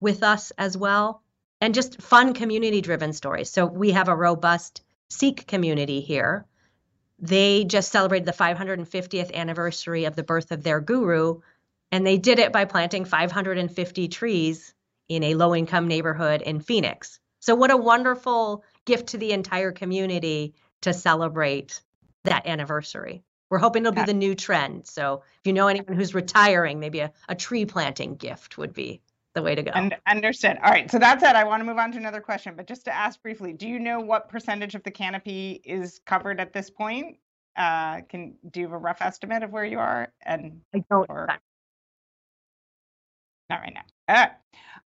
with 0.01 0.23
us 0.23 0.51
as 0.57 0.77
well. 0.77 1.23
And 1.61 1.73
just 1.73 2.01
fun 2.01 2.33
community 2.33 2.81
driven 2.81 3.13
stories. 3.13 3.49
So 3.49 3.65
we 3.65 3.91
have 3.91 4.07
a 4.07 4.15
robust 4.15 4.81
Sikh 5.09 5.45
community 5.45 6.01
here. 6.01 6.45
They 7.19 7.65
just 7.65 7.91
celebrated 7.91 8.25
the 8.25 8.31
550th 8.31 9.33
anniversary 9.33 10.05
of 10.05 10.15
the 10.15 10.23
birth 10.23 10.51
of 10.51 10.63
their 10.63 10.79
guru, 10.79 11.41
and 11.91 12.07
they 12.07 12.17
did 12.17 12.39
it 12.39 12.53
by 12.53 12.65
planting 12.65 13.05
550 13.05 14.07
trees 14.07 14.73
in 15.09 15.23
a 15.23 15.33
low 15.33 15.53
income 15.53 15.87
neighborhood 15.87 16.41
in 16.41 16.61
Phoenix. 16.61 17.19
So, 17.39 17.55
what 17.55 17.71
a 17.71 17.77
wonderful 17.77 18.63
gift 18.85 19.07
to 19.09 19.17
the 19.17 19.31
entire 19.31 19.71
community 19.71 20.53
to 20.81 20.93
celebrate 20.93 21.81
that 22.23 22.47
anniversary. 22.47 23.23
We're 23.49 23.57
hoping 23.57 23.83
it'll 23.83 23.93
be 23.93 24.03
the 24.03 24.13
new 24.13 24.35
trend. 24.35 24.87
So, 24.87 25.23
if 25.39 25.47
you 25.47 25.53
know 25.53 25.67
anyone 25.67 25.93
who's 25.93 26.13
retiring, 26.13 26.79
maybe 26.79 26.99
a, 26.99 27.11
a 27.27 27.35
tree 27.35 27.65
planting 27.65 28.15
gift 28.15 28.57
would 28.57 28.73
be 28.73 29.01
the 29.35 29.41
way 29.41 29.55
to 29.55 29.63
go. 29.63 29.71
And 29.73 29.95
understood. 30.07 30.57
All 30.63 30.71
right. 30.71 30.89
So 30.89 30.99
that 30.99 31.19
said, 31.19 31.35
I 31.35 31.43
want 31.43 31.61
to 31.61 31.65
move 31.65 31.77
on 31.77 31.91
to 31.91 31.97
another 31.97 32.21
question, 32.21 32.55
but 32.55 32.67
just 32.67 32.85
to 32.85 32.95
ask 32.95 33.21
briefly, 33.21 33.53
do 33.53 33.67
you 33.67 33.79
know 33.79 33.99
what 33.99 34.29
percentage 34.29 34.75
of 34.75 34.83
the 34.83 34.91
canopy 34.91 35.61
is 35.63 36.01
covered 36.05 36.39
at 36.39 36.53
this 36.53 36.69
point? 36.69 37.17
Uh, 37.55 38.01
can 38.09 38.35
do 38.51 38.61
you 38.61 38.67
have 38.67 38.73
a 38.73 38.77
rough 38.77 39.01
estimate 39.01 39.43
of 39.43 39.51
where 39.51 39.65
you 39.65 39.79
are? 39.79 40.11
And 40.25 40.61
I 40.73 40.83
don't. 40.89 41.09
Or, 41.09 41.27
not 43.49 43.61
right 43.61 43.73
now. 43.73 43.81
All 44.07 44.15
right. 44.15 44.31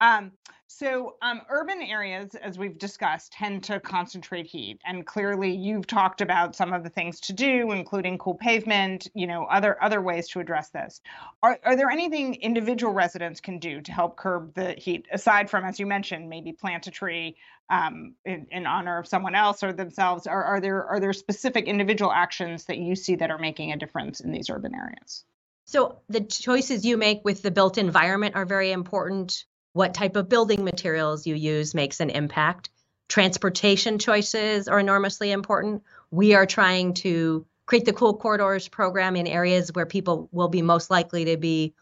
Um, 0.01 0.31
so 0.67 1.15
um, 1.21 1.41
urban 1.49 1.81
areas, 1.81 2.35
as 2.35 2.57
we've 2.57 2.77
discussed, 2.77 3.31
tend 3.31 3.63
to 3.65 3.79
concentrate 3.79 4.45
heat, 4.47 4.81
and 4.83 5.05
clearly 5.05 5.55
you've 5.55 5.87
talked 5.87 6.21
about 6.21 6.55
some 6.55 6.73
of 6.73 6.83
the 6.83 6.89
things 6.89 7.19
to 7.21 7.33
do, 7.33 7.71
including 7.71 8.17
cool 8.17 8.33
pavement, 8.33 9.07
you 9.13 9.25
know, 9.27 9.45
other 9.45 9.81
other 9.81 10.01
ways 10.01 10.27
to 10.29 10.39
address 10.39 10.69
this. 10.69 11.01
Are 11.41 11.59
are 11.63 11.75
there 11.75 11.89
anything 11.89 12.35
individual 12.35 12.91
residents 12.91 13.39
can 13.39 13.59
do 13.59 13.79
to 13.81 13.91
help 13.91 14.17
curb 14.17 14.53
the 14.53 14.73
heat, 14.73 15.05
aside 15.11 15.49
from, 15.49 15.63
as 15.63 15.79
you 15.79 15.85
mentioned, 15.85 16.29
maybe 16.29 16.51
plant 16.51 16.87
a 16.87 16.91
tree 16.91 17.37
um, 17.69 18.15
in, 18.25 18.47
in 18.51 18.65
honor 18.65 18.97
of 18.97 19.07
someone 19.07 19.35
else 19.35 19.63
or 19.63 19.71
themselves? 19.71 20.27
Are 20.27 20.43
are 20.43 20.59
there 20.59 20.83
are 20.83 20.99
there 20.99 21.13
specific 21.13 21.67
individual 21.67 22.11
actions 22.11 22.65
that 22.65 22.79
you 22.79 22.95
see 22.95 23.15
that 23.15 23.31
are 23.31 23.39
making 23.39 23.71
a 23.71 23.77
difference 23.77 24.19
in 24.19 24.31
these 24.31 24.49
urban 24.49 24.75
areas? 24.75 25.23
So 25.67 26.01
the 26.09 26.21
choices 26.21 26.85
you 26.85 26.97
make 26.97 27.23
with 27.23 27.41
the 27.43 27.51
built 27.51 27.77
environment 27.77 28.35
are 28.35 28.45
very 28.45 28.71
important. 28.71 29.45
What 29.75 29.93
type 29.93 30.15
of 30.15 30.29
building 30.29 30.63
materials 30.63 31.27
you 31.27 31.35
use 31.35 31.75
makes 31.75 31.99
an 31.99 32.09
impact. 32.09 32.69
Transportation 33.09 33.99
choices 33.99 34.69
are 34.69 34.79
enormously 34.79 35.31
important. 35.31 35.83
We 36.11 36.33
are 36.33 36.45
trying 36.45 36.93
to 36.93 37.45
create 37.65 37.83
the 37.83 37.91
Cool 37.91 38.13
Corridors 38.13 38.69
program 38.69 39.17
in 39.17 39.27
areas 39.27 39.73
where 39.73 39.85
people 39.85 40.29
will 40.31 40.47
be 40.47 40.61
most 40.61 40.89
likely 40.89 41.25
to 41.25 41.35
be 41.35 41.73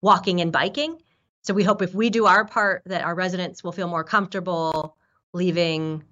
walking 0.00 0.40
and 0.40 0.52
biking. 0.52 1.02
So 1.42 1.52
we 1.52 1.64
hope 1.64 1.82
if 1.82 1.92
we 1.92 2.08
do 2.08 2.26
our 2.26 2.44
part 2.44 2.82
that 2.86 3.02
our 3.02 3.16
residents 3.16 3.64
will 3.64 3.72
feel 3.72 3.88
more 3.88 4.04
comfortable 4.04 4.96
leaving 5.32 6.04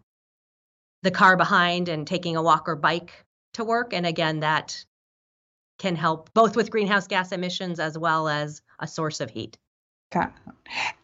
the 1.04 1.12
car 1.12 1.36
behind 1.36 1.88
and 1.88 2.04
taking 2.04 2.34
a 2.34 2.42
walk 2.42 2.68
or 2.68 2.74
bike 2.74 3.12
to 3.52 3.62
work. 3.62 3.92
And 3.92 4.06
again, 4.06 4.40
that 4.40 4.84
can 5.78 5.94
help 5.94 6.34
both 6.34 6.56
with 6.56 6.72
greenhouse 6.72 7.06
gas 7.06 7.30
emissions 7.30 7.78
as 7.78 7.96
well 7.96 8.26
as 8.26 8.60
a 8.80 8.88
source 8.88 9.20
of 9.20 9.30
heat. 9.30 9.56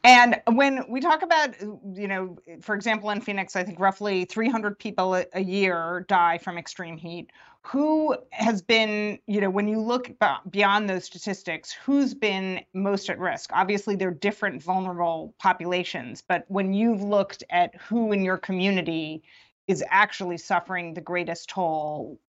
And 0.02 0.40
when 0.52 0.84
we 0.88 1.00
talk 1.00 1.22
about, 1.22 1.58
you 1.60 2.06
know, 2.06 2.36
for 2.60 2.74
example, 2.74 3.10
in 3.10 3.20
Phoenix, 3.20 3.56
I 3.56 3.64
think 3.64 3.80
roughly 3.80 4.24
300 4.26 4.78
people 4.78 5.22
a 5.32 5.40
year 5.40 6.04
die 6.08 6.38
from 6.38 6.58
extreme 6.58 6.98
heat. 6.98 7.30
Who 7.62 8.14
has 8.30 8.60
been, 8.60 9.18
you 9.26 9.40
know, 9.40 9.48
when 9.48 9.68
you 9.68 9.80
look 9.80 10.10
beyond 10.50 10.90
those 10.90 11.04
statistics, 11.04 11.72
who's 11.72 12.12
been 12.12 12.60
most 12.74 13.08
at 13.08 13.18
risk? 13.18 13.50
Obviously, 13.54 13.96
they're 13.96 14.10
different 14.10 14.62
vulnerable 14.62 15.34
populations, 15.38 16.22
but 16.26 16.44
when 16.48 16.74
you've 16.74 17.02
looked 17.02 17.42
at 17.48 17.74
who 17.76 18.12
in 18.12 18.22
your 18.22 18.36
community 18.36 19.22
is 19.66 19.82
actually 19.88 20.36
suffering 20.36 20.92
the 20.92 21.00
greatest 21.00 21.48
toll, 21.48 22.20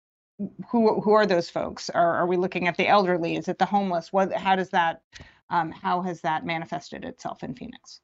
who 0.70 1.02
who 1.02 1.12
are 1.12 1.26
those 1.26 1.50
folks? 1.50 1.90
Are, 1.90 2.16
are 2.16 2.28
we 2.28 2.38
looking 2.38 2.68
at 2.68 2.78
the 2.78 2.88
elderly? 2.88 3.36
Is 3.36 3.48
it 3.48 3.58
the 3.58 3.66
homeless? 3.66 4.12
What? 4.12 4.34
How 4.34 4.56
does 4.56 4.70
that? 4.70 5.02
Um, 5.50 5.72
how 5.72 6.02
has 6.02 6.22
that 6.22 6.46
manifested 6.46 7.06
itself 7.06 7.44
in 7.44 7.56
Phoenix? 7.56 8.02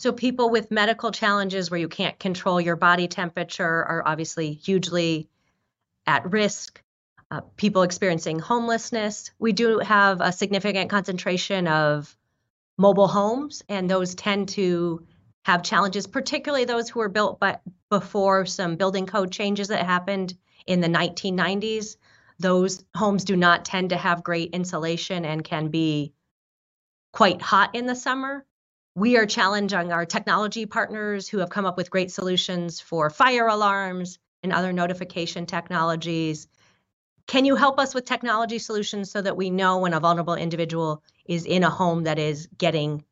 So 0.00 0.12
people 0.12 0.50
with 0.50 0.70
medical 0.70 1.10
challenges 1.10 1.70
where 1.70 1.80
you 1.80 1.88
can't 1.88 2.18
control 2.18 2.60
your 2.60 2.76
body 2.76 3.08
temperature 3.08 3.64
are 3.64 4.02
obviously 4.06 4.52
hugely 4.52 5.28
at 6.06 6.30
risk. 6.30 6.82
Uh, 7.30 7.40
people 7.56 7.82
experiencing 7.82 8.38
homelessness. 8.38 9.32
We 9.38 9.52
do 9.52 9.80
have 9.80 10.20
a 10.20 10.32
significant 10.32 10.88
concentration 10.88 11.66
of 11.66 12.16
mobile 12.78 13.08
homes, 13.08 13.62
and 13.68 13.90
those 13.90 14.14
tend 14.14 14.50
to 14.50 15.04
have 15.44 15.62
challenges, 15.62 16.06
particularly 16.06 16.64
those 16.64 16.88
who 16.88 17.00
were 17.00 17.08
built 17.08 17.40
but 17.40 17.60
before 17.90 18.46
some 18.46 18.76
building 18.76 19.06
code 19.06 19.32
changes 19.32 19.68
that 19.68 19.84
happened 19.84 20.34
in 20.66 20.80
the 20.80 20.88
1990s. 20.88 21.96
Those 22.38 22.84
homes 22.94 23.24
do 23.24 23.36
not 23.36 23.64
tend 23.64 23.90
to 23.90 23.96
have 23.96 24.22
great 24.22 24.50
insulation 24.50 25.24
and 25.24 25.42
can 25.42 25.68
be 25.68 26.14
quite 27.12 27.42
hot 27.42 27.74
in 27.74 27.86
the 27.86 27.96
summer. 27.96 28.44
We 28.94 29.16
are 29.16 29.26
challenging 29.26 29.92
our 29.92 30.06
technology 30.06 30.66
partners 30.66 31.28
who 31.28 31.38
have 31.38 31.50
come 31.50 31.66
up 31.66 31.76
with 31.76 31.90
great 31.90 32.10
solutions 32.10 32.80
for 32.80 33.10
fire 33.10 33.46
alarms 33.46 34.18
and 34.42 34.52
other 34.52 34.72
notification 34.72 35.46
technologies. 35.46 36.48
Can 37.26 37.44
you 37.44 37.56
help 37.56 37.78
us 37.78 37.94
with 37.94 38.04
technology 38.04 38.58
solutions 38.58 39.10
so 39.10 39.20
that 39.20 39.36
we 39.36 39.50
know 39.50 39.78
when 39.78 39.92
a 39.92 40.00
vulnerable 40.00 40.34
individual 40.34 41.02
is 41.26 41.44
in 41.44 41.62
a 41.62 41.70
home 41.70 42.04
that 42.04 42.18
is 42.18 42.48
getting 42.56 43.04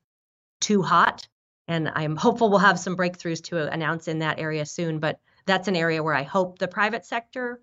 too 0.61 0.83
hot? 0.83 1.29
And 1.68 1.91
I'm 1.95 2.16
hopeful 2.16 2.49
we'll 2.49 2.61
have 2.61 2.79
some 2.79 2.97
breakthroughs 2.97 3.43
to 3.45 3.70
announce 3.70 4.09
in 4.09 4.20
that 4.20 4.39
area 4.39 4.64
soon. 4.66 5.01
But 5.01 5.20
that's 5.47 5.68
an 5.68 5.77
area 5.77 6.03
where 6.03 6.14
I 6.14 6.22
hope 6.22 6.59
the 6.59 6.68
private 6.68 7.05
sector 7.05 7.61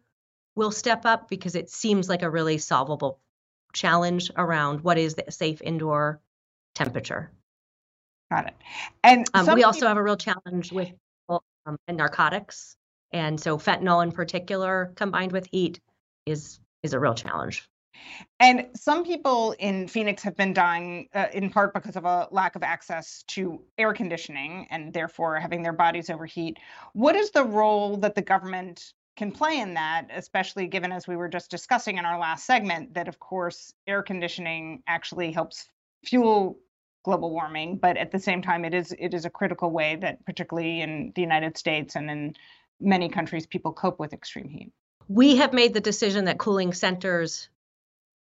will 0.56 0.72
step 0.72 1.06
up 1.06 1.30
because 1.30 1.56
it 1.56 1.70
seems 1.70 2.10
like 2.10 2.22
a 2.22 2.30
really 2.30 2.58
solvable 2.58 3.20
challenge 3.74 4.32
around 4.38 4.82
what 4.82 4.97
is 4.97 5.16
the 5.16 5.32
safe 5.32 5.62
indoor 5.62 6.20
temperature. 6.76 7.32
Got 8.32 8.47
it. 8.47 8.54
And 9.04 9.28
um, 9.34 9.45
we 9.54 9.64
also 9.64 9.80
people... 9.80 9.88
have 9.89 9.97
a 9.97 10.04
real 10.04 10.18
challenge 10.18 10.72
with 10.72 10.91
um, 11.30 11.78
narcotics, 11.89 12.76
and 13.12 13.39
so 13.39 13.58
fentanyl 13.58 14.04
in 14.04 14.12
particular, 14.12 14.91
combined 14.95 15.32
with 15.32 15.47
heat, 15.51 15.80
is 16.26 16.60
is 16.84 16.93
a 16.93 16.99
real 16.99 17.14
challenge. 17.14 17.68
And 18.39 18.68
some 18.76 19.06
people 19.06 19.56
in 19.60 19.88
Phoenix 19.88 20.24
have 20.24 20.36
been 20.36 20.54
dying 20.54 21.08
uh, 21.14 21.28
in 21.32 21.49
part 21.49 21.74
because 21.74 21.95
of 21.95 22.06
a 22.06 22.28
lack 22.32 22.56
of 22.56 22.64
access 22.64 23.24
to 23.28 23.62
air 23.78 23.93
conditioning 23.93 24.68
and 24.72 24.91
therefore 24.91 25.39
having 25.39 25.62
their 25.62 25.74
bodies 25.74 26.10
overheat. 26.10 26.58
What 26.93 27.16
is 27.16 27.32
the 27.32 27.43
role 27.43 27.97
that 27.97 28.16
the 28.16 28.22
government 28.22 28.93
can 29.16 29.32
play 29.32 29.59
in 29.59 29.76
that, 29.76 30.07
especially 30.14 30.68
given, 30.68 30.91
as 30.91 31.07
we 31.07 31.16
were 31.16 31.30
just 31.30 31.51
discussing 31.51 31.97
in 31.97 32.05
our 32.05 32.20
last 32.20 32.45
segment, 32.45 32.95
that 32.95 33.07
of 33.07 33.20
course 33.20 33.74
air 33.88 34.01
conditioning 34.01 34.84
actually 34.88 35.32
helps 35.32 35.68
fuel 36.03 36.57
global 37.03 37.32
warming, 37.32 37.78
but 37.78 37.97
at 37.97 38.11
the 38.11 38.20
same 38.20 38.41
time, 38.41 38.66
it 38.66 38.74
is 38.74 38.95
it 38.97 39.14
is 39.14 39.26
a 39.26 39.30
critical 39.30 39.70
way 39.70 39.97
that, 39.97 40.26
particularly 40.26 40.82
in 40.82 41.11
the 41.16 41.22
United 41.22 41.57
States 41.57 41.95
and 41.95 42.09
in 42.09 42.34
many 42.80 43.09
countries, 43.09 43.45
people 43.45 43.74
cope 43.74 43.99
with 43.99 44.14
extreme 44.14 44.49
heat. 44.49 44.72
We 45.07 45.36
have 45.38 45.53
made 45.53 45.74
the 45.74 45.82
decision 45.82 46.26
that 46.26 46.38
cooling 46.38 46.74
centers 46.74 47.49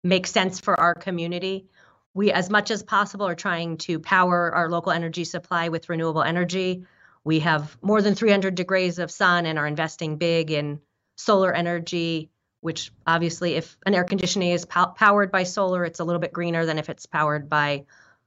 make 0.02 0.26
sense 0.26 0.60
for 0.60 0.78
our 0.78 0.94
community. 0.94 1.66
We, 2.12 2.32
as 2.32 2.50
much 2.50 2.70
as 2.70 2.82
possible, 2.82 3.26
are 3.26 3.36
trying 3.36 3.78
to 3.78 3.98
power 4.00 4.54
our 4.54 4.68
local 4.68 4.92
energy 4.92 5.24
supply 5.24 5.68
with 5.68 5.88
renewable 5.88 6.22
energy. 6.22 6.84
We 7.24 7.40
have 7.40 7.76
more 7.82 8.02
than 8.02 8.14
300 8.14 8.54
degrees 8.54 8.98
of 8.98 9.10
sun 9.10 9.46
and 9.46 9.58
are 9.58 9.66
investing 9.66 10.16
big 10.16 10.50
in 10.50 10.80
solar 11.16 11.52
energy, 11.52 12.30
which 12.60 12.92
obviously, 13.06 13.54
if 13.54 13.76
an 13.86 13.94
air 13.94 14.04
conditioning 14.04 14.50
is 14.50 14.64
pow- 14.64 14.86
powered 14.86 15.30
by 15.30 15.44
solar, 15.44 15.84
it's 15.84 16.00
a 16.00 16.04
little 16.04 16.20
bit 16.20 16.32
greener 16.32 16.66
than 16.66 16.78
if 16.78 16.88
it's 16.88 17.06
powered 17.06 17.48
by 17.48 17.84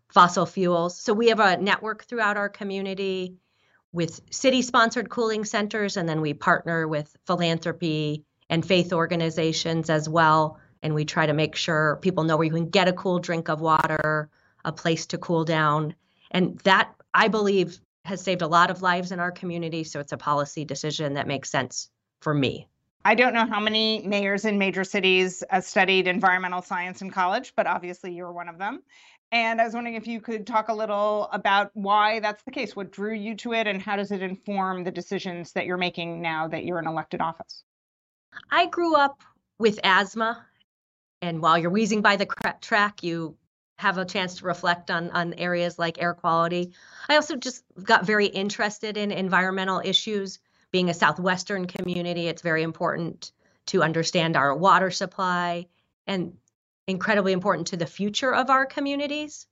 fossil 0.10 0.46
fuels. 0.46 0.98
So 0.98 1.14
we 1.14 1.30
have 1.30 1.40
a 1.40 1.58
network 1.58 2.06
throughout 2.06 2.38
our 2.38 2.50
community 2.50 3.36
with 3.92 4.22
city 4.30 4.62
sponsored 4.62 5.10
cooling 5.10 5.46
centers, 5.46 5.98
and 5.98 6.08
then 6.08 6.22
we 6.22 6.34
partner 6.34 6.88
with 6.88 7.16
philanthropy 7.26 8.26
and 8.50 8.66
faith 8.66 8.94
organizations 8.94 9.90
as 9.90 10.08
well. 10.08 10.60
And 10.84 10.94
we 10.94 11.06
try 11.06 11.26
to 11.26 11.34
make 11.34 11.56
sure 11.56 11.98
people 12.02 12.26
know 12.26 12.38
where 12.38 12.46
you 12.46 12.52
can 12.52 12.70
get 12.70 12.88
a 12.88 12.94
cool 12.94 13.20
drink 13.20 13.50
of 13.50 13.62
water, 13.62 14.30
a 14.64 14.72
place 14.72 15.08
to 15.08 15.18
cool 15.18 15.46
down. 15.46 15.96
And 16.30 16.60
that, 16.60 16.94
I 17.14 17.30
believe, 17.30 17.80
has 18.06 18.22
saved 18.22 18.42
a 18.42 18.48
lot 18.48 18.72
of 18.72 18.82
lives 18.82 19.12
in 19.12 19.20
our 19.20 19.32
community. 19.32 19.84
So 19.84 20.00
it's 20.00 20.12
a 20.12 20.18
policy 20.18 20.64
decision 20.64 21.16
that 21.16 21.28
makes 21.28 21.50
sense 21.50 21.90
for 22.22 22.34
me. 22.34 22.68
I 23.04 23.14
don't 23.14 23.34
know 23.34 23.46
how 23.46 23.60
many 23.60 24.02
mayors 24.06 24.46
in 24.46 24.58
major 24.58 24.84
cities 24.84 25.44
uh, 25.52 25.62
studied 25.62 26.08
environmental 26.08 26.62
science 26.62 27.02
in 27.02 27.12
college, 27.12 27.54
but 27.56 27.68
obviously 27.68 28.14
you're 28.14 28.32
one 28.32 28.50
of 28.50 28.58
them. 28.58 28.82
And 29.32 29.60
I 29.60 29.66
was 29.66 29.74
wondering 29.74 29.96
if 29.96 30.08
you 30.08 30.22
could 30.22 30.48
talk 30.48 30.70
a 30.70 30.74
little 30.74 31.30
about 31.32 31.72
why 31.74 32.20
that's 32.20 32.44
the 32.44 32.52
case. 32.52 32.76
What 32.76 32.92
drew 32.92 33.14
you 33.14 33.36
to 33.38 33.54
it, 33.54 33.68
and 33.68 33.82
how 33.82 33.96
does 33.96 34.12
it 34.12 34.22
inform 34.22 34.84
the 34.84 34.92
decisions 34.92 35.52
that 35.54 35.66
you're 35.66 35.78
making 35.78 36.22
now 36.22 36.48
that 36.48 36.64
you're 36.64 36.80
in 36.80 36.88
elected 36.88 37.22
office? 37.22 37.64
I 38.52 38.68
grew 38.68 38.96
up 38.96 39.20
with 39.60 39.80
asthma, 39.84 40.46
and 41.22 41.42
while 41.42 41.58
you're 41.58 41.72
wheezing 41.72 42.02
by 42.02 42.16
the 42.16 42.28
track, 42.62 43.04
you 43.04 43.36
have 43.78 43.98
a 43.98 44.06
chance 44.06 44.38
to 44.38 44.46
reflect 44.46 44.90
on 44.90 45.10
on 45.12 45.34
areas 45.34 45.78
like 45.78 46.02
air 46.02 46.14
quality. 46.14 46.74
I 47.10 47.16
also 47.16 47.36
just 47.36 47.64
got 47.82 48.06
very 48.06 48.28
interested 48.28 48.98
in 48.98 49.12
environmental 49.12 49.82
issues. 49.84 50.40
Being 50.72 50.90
a 50.90 50.94
southwestern 50.94 51.68
community, 51.68 52.28
it's 52.28 52.42
very 52.42 52.64
important 52.64 53.32
to 53.68 53.84
understand 53.84 54.36
our 54.36 54.56
water 54.56 54.92
supply 54.92 55.68
and 56.06 56.34
incredibly 56.88 57.32
important 57.32 57.68
to 57.68 57.78
the 57.78 57.86
future 57.86 58.34
of 58.34 58.50
our 58.50 58.66
communities. 58.66 59.48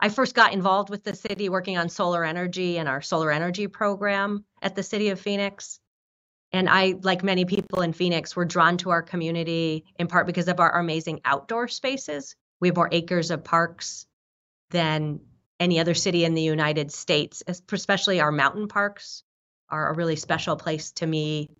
I 0.00 0.08
first 0.08 0.34
got 0.34 0.52
involved 0.52 0.90
with 0.90 1.04
the 1.04 1.14
city 1.14 1.48
working 1.48 1.78
on 1.78 1.88
solar 1.88 2.24
energy 2.24 2.78
and 2.78 2.88
our 2.88 3.00
solar 3.00 3.30
energy 3.30 3.68
program 3.68 4.44
at 4.60 4.74
the 4.74 4.82
city 4.82 5.10
of 5.10 5.20
Phoenix. 5.20 5.78
And 6.52 6.68
I, 6.68 6.94
like 7.02 7.22
many 7.22 7.44
people 7.44 7.80
in 7.80 7.92
Phoenix, 7.92 8.36
were 8.36 8.44
drawn 8.44 8.76
to 8.78 8.90
our 8.90 9.02
community 9.02 9.84
in 9.98 10.08
part 10.08 10.26
because 10.26 10.48
of 10.48 10.60
our 10.60 10.78
amazing 10.78 11.20
outdoor 11.24 11.68
spaces. 11.68 12.36
We 12.64 12.68
have 12.68 12.76
more 12.76 12.88
acres 12.92 13.30
of 13.30 13.44
parks 13.44 14.06
than 14.70 15.20
any 15.60 15.80
other 15.80 15.92
city 15.92 16.24
in 16.24 16.32
the 16.32 16.40
United 16.40 16.90
States, 16.90 17.42
especially 17.46 18.22
our 18.22 18.32
mountain 18.32 18.68
parks 18.68 19.22
are 19.68 19.90
a 19.90 19.94
really 19.94 20.16
special 20.16 20.56
place 20.56 20.92
to 20.92 21.06
me 21.06 21.50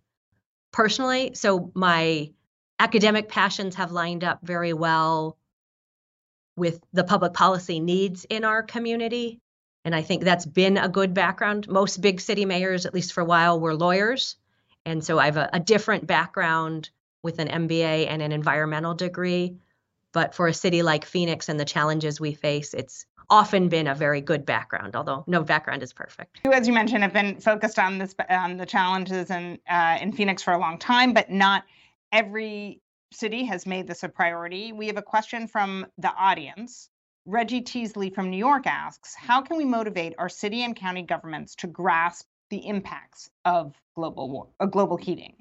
personally. 0.73 1.33
So 1.35 1.71
my 1.75 2.31
academic 2.79 3.29
passions 3.29 3.75
have 3.75 3.93
lined 3.93 4.25
up 4.25 4.39
very 4.43 4.73
well 4.73 5.37
with 6.57 6.81
the 6.95 7.05
public 7.05 7.35
policy 7.35 7.81
needs 7.81 8.25
in 8.25 8.47
our 8.47 8.63
community. 8.63 9.43
And 9.85 9.95
I 9.95 10.01
think 10.01 10.23
that's 10.23 10.47
been 10.47 10.79
a 10.79 10.89
good 10.89 11.13
background. 11.13 11.69
Most 11.69 12.01
big 12.01 12.19
city 12.23 12.47
mayors, 12.47 12.87
at 12.87 12.95
least 12.95 13.13
for 13.13 13.21
a 13.21 13.27
while, 13.27 13.61
were 13.61 13.75
lawyers. 13.75 14.37
And 14.87 15.05
so 15.05 15.19
I 15.19 15.27
have 15.27 15.37
a, 15.37 15.51
a 15.53 15.61
different 15.61 16.07
background 16.07 16.89
with 17.23 17.41
an 17.41 17.49
MBA 17.49 18.07
and 18.09 18.23
an 18.23 18.33
environmental 18.33 18.95
degree. 18.95 19.59
But 20.15 20.35
for 20.35 20.47
a 20.47 20.55
city 20.55 20.83
like 20.83 21.05
Phoenix 21.05 21.51
and 21.51 21.61
the 21.61 21.65
challenges 21.67 22.19
we 22.21 22.33
face, 22.33 22.73
it's 22.73 23.05
often 23.29 23.69
been 23.69 23.89
a 23.89 23.95
very 23.95 24.21
good 24.21 24.47
background, 24.47 24.95
although 24.97 25.25
no 25.27 25.43
background 25.43 25.83
is 25.83 25.93
perfect. 25.93 26.41
You, 26.45 26.53
as 26.53 26.67
you 26.67 26.73
mentioned, 26.73 27.03
have 27.03 27.13
been 27.13 27.41
focused 27.41 27.79
on 27.79 27.99
this 27.99 28.15
on 28.31 28.57
the 28.57 28.65
challenges 28.65 29.31
in 29.31 29.59
uh, 29.69 29.99
in 30.01 30.13
Phoenix 30.13 30.43
for 30.43 30.53
a 30.53 30.59
long 30.59 30.79
time, 30.79 31.13
but 31.13 31.31
not 31.31 31.65
every 32.13 32.81
city 33.13 33.45
has 33.45 33.67
made 33.67 33.87
this 33.87 34.03
a 34.05 34.09
priority. 34.09 34.73
We 34.73 34.87
have 34.87 34.97
a 34.97 35.03
question 35.03 35.47
from 35.49 35.87
the 35.99 36.13
audience. 36.15 36.91
Reggie 37.27 37.63
Teasley 37.63 38.11
from 38.11 38.29
New 38.31 38.37
York 38.37 38.67
asks, 38.67 39.15
how 39.15 39.41
can 39.41 39.57
we 39.57 39.65
motivate 39.65 40.15
our 40.19 40.29
city 40.29 40.63
and 40.63 40.77
county 40.77 41.03
governments 41.03 41.55
to 41.57 41.67
grasp 41.67 42.27
the 42.51 42.67
impacts 42.69 43.31
of 43.47 43.75
global 43.97 44.29
war, 44.29 44.49
uh, 44.61 44.67
global 44.67 44.99
heating? 44.99 45.35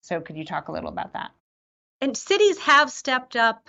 So 0.00 0.20
could 0.20 0.36
you 0.36 0.44
talk 0.46 0.68
a 0.68 0.72
little 0.72 0.88
about 0.88 1.12
that? 1.12 1.32
And 2.00 2.16
cities 2.16 2.58
have 2.60 2.90
stepped 2.90 3.36
up 3.36 3.68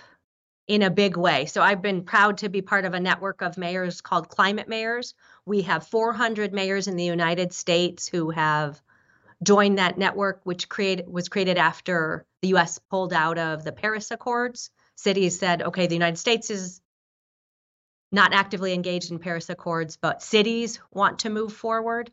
in 0.66 0.82
a 0.82 0.90
big 0.90 1.16
way. 1.16 1.46
So 1.46 1.60
I've 1.60 1.82
been 1.82 2.04
proud 2.04 2.38
to 2.38 2.48
be 2.48 2.62
part 2.62 2.84
of 2.84 2.94
a 2.94 3.00
network 3.00 3.42
of 3.42 3.58
mayors 3.58 4.00
called 4.00 4.28
Climate 4.28 4.68
Mayors. 4.68 5.14
We 5.44 5.62
have 5.62 5.88
400 5.88 6.52
mayors 6.52 6.86
in 6.86 6.96
the 6.96 7.04
United 7.04 7.52
States 7.52 8.06
who 8.06 8.30
have 8.30 8.80
joined 9.42 9.78
that 9.78 9.98
network, 9.98 10.40
which 10.44 10.68
created 10.68 11.08
was 11.08 11.28
created 11.28 11.58
after 11.58 12.24
the 12.42 12.48
U.S. 12.48 12.78
pulled 12.90 13.12
out 13.12 13.38
of 13.38 13.64
the 13.64 13.72
Paris 13.72 14.10
Accords. 14.10 14.70
Cities 14.94 15.38
said, 15.38 15.62
okay, 15.62 15.88
the 15.88 15.94
United 15.94 16.18
States 16.18 16.48
is 16.50 16.80
not 18.12 18.32
actively 18.32 18.72
engaged 18.72 19.10
in 19.10 19.18
Paris 19.18 19.48
Accords, 19.48 19.96
but 19.96 20.22
cities 20.22 20.80
want 20.92 21.20
to 21.20 21.30
move 21.30 21.52
forward. 21.52 22.12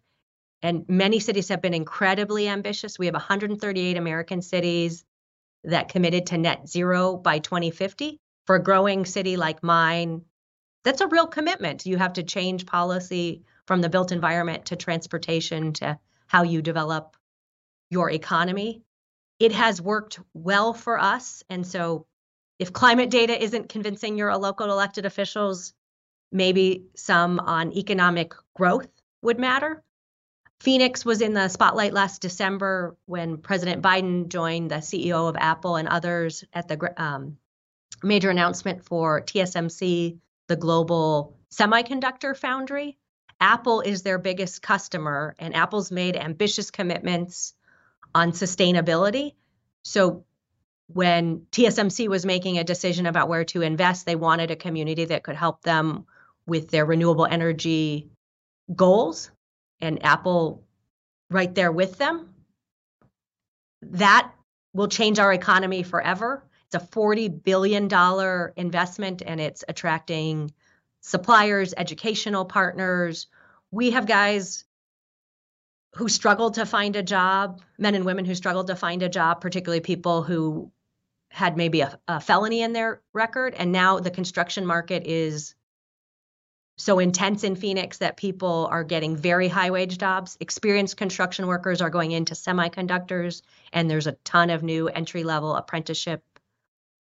And 0.61 0.85
many 0.87 1.19
cities 1.19 1.49
have 1.49 1.61
been 1.61 1.73
incredibly 1.73 2.47
ambitious. 2.47 2.97
We 2.97 3.05
have 3.05 3.13
138 3.13 3.97
American 3.97 4.41
cities 4.41 5.05
that 5.65 5.89
committed 5.89 6.27
to 6.27 6.37
net 6.37 6.67
zero 6.67 7.15
by 7.15 7.39
2050. 7.39 8.19
For 8.49 8.55
a 8.55 8.63
growing 8.63 9.05
city 9.05 9.37
like 9.37 9.61
mine, 9.61 10.25
that's 10.83 11.01
a 11.01 11.07
real 11.07 11.27
commitment. 11.27 11.85
You 11.85 11.97
have 11.97 12.13
to 12.13 12.23
change 12.23 12.65
policy 12.65 13.43
from 13.67 13.79
the 13.79 13.89
built 13.89 14.11
environment 14.11 14.65
to 14.65 14.75
transportation 14.75 15.73
to 15.73 15.99
how 16.25 16.41
you 16.41 16.63
develop 16.63 17.15
your 17.91 18.09
economy. 18.09 18.81
It 19.37 19.51
has 19.51 19.79
worked 19.79 20.19
well 20.33 20.73
for 20.73 20.97
us. 20.97 21.43
And 21.47 21.63
so 21.63 22.07
if 22.57 22.73
climate 22.73 23.11
data 23.11 23.39
isn't 23.39 23.69
convincing 23.69 24.17
your 24.17 24.35
local 24.35 24.71
elected 24.71 25.05
officials, 25.05 25.75
maybe 26.31 26.85
some 26.95 27.39
on 27.39 27.71
economic 27.73 28.33
growth 28.55 28.89
would 29.21 29.37
matter. 29.37 29.83
Phoenix 30.59 31.05
was 31.05 31.21
in 31.21 31.33
the 31.33 31.49
spotlight 31.49 31.93
last 31.93 32.19
December 32.19 32.97
when 33.05 33.37
President 33.37 33.83
Biden 33.83 34.27
joined 34.27 34.71
the 34.71 34.77
CEO 34.77 35.29
of 35.29 35.37
Apple 35.37 35.75
and 35.75 35.87
others 35.87 36.43
at 36.51 36.67
the 36.67 36.91
um, 36.97 37.37
major 38.03 38.29
announcement 38.29 38.83
for 38.83 39.21
TSMC, 39.21 40.19
the 40.47 40.55
global 40.55 41.37
semiconductor 41.51 42.35
foundry. 42.35 42.97
Apple 43.41 43.81
is 43.81 44.03
their 44.03 44.17
biggest 44.17 44.61
customer, 44.61 45.35
and 45.39 45.55
Apple's 45.55 45.91
made 45.91 46.17
ambitious 46.17 46.71
commitments 46.71 47.53
on 48.13 48.31
sustainability. 48.31 49.33
So 49.83 50.25
when 50.87 51.45
TSMC 51.51 52.07
was 52.07 52.25
making 52.25 52.57
a 52.57 52.63
decision 52.63 53.05
about 53.05 53.29
where 53.29 53.45
to 53.45 53.61
invest, 53.61 54.05
they 54.05 54.15
wanted 54.15 54.51
a 54.51 54.55
community 54.55 55.05
that 55.05 55.23
could 55.23 55.35
help 55.35 55.61
them 55.61 56.05
with 56.45 56.69
their 56.69 56.85
renewable 56.85 57.25
energy 57.25 58.09
goals 58.75 59.31
and 59.79 60.03
Apple 60.03 60.63
right 61.29 61.53
there 61.53 61.71
with 61.71 61.97
them. 61.97 62.33
That 63.83 64.31
will 64.73 64.87
change 64.87 65.19
our 65.19 65.31
economy 65.31 65.83
forever. 65.83 66.43
It's 66.71 66.83
a 66.83 66.87
$40 66.87 67.43
billion 67.43 67.89
investment 68.55 69.23
and 69.25 69.41
it's 69.41 69.63
attracting 69.67 70.53
suppliers, 71.01 71.73
educational 71.75 72.45
partners. 72.45 73.27
We 73.71 73.91
have 73.91 74.05
guys 74.05 74.65
who 75.95 76.07
struggled 76.07 76.55
to 76.55 76.67
find 76.67 76.95
a 76.95 77.01
job, 77.01 77.61
men 77.79 77.95
and 77.95 78.05
women 78.05 78.25
who 78.25 78.35
struggled 78.35 78.67
to 78.67 78.75
find 78.75 79.01
a 79.01 79.09
job, 79.09 79.41
particularly 79.41 79.79
people 79.79 80.21
who 80.21 80.71
had 81.29 81.57
maybe 81.57 81.81
a, 81.81 81.99
a 82.07 82.19
felony 82.19 82.61
in 82.61 82.73
their 82.73 83.01
record. 83.13 83.55
And 83.55 83.71
now 83.71 83.99
the 83.99 84.11
construction 84.11 84.65
market 84.65 85.07
is 85.07 85.55
so 86.77 86.99
intense 86.99 87.43
in 87.43 87.55
Phoenix 87.55 87.97
that 87.97 88.15
people 88.15 88.67
are 88.71 88.83
getting 88.83 89.17
very 89.17 89.47
high 89.47 89.71
wage 89.71 89.97
jobs. 89.97 90.37
Experienced 90.39 90.97
construction 90.97 91.47
workers 91.47 91.81
are 91.81 91.89
going 91.89 92.11
into 92.11 92.35
semiconductors, 92.35 93.41
and 93.73 93.89
there's 93.89 94.07
a 94.07 94.13
ton 94.23 94.51
of 94.51 94.61
new 94.61 94.87
entry 94.87 95.23
level 95.23 95.55
apprenticeship 95.55 96.23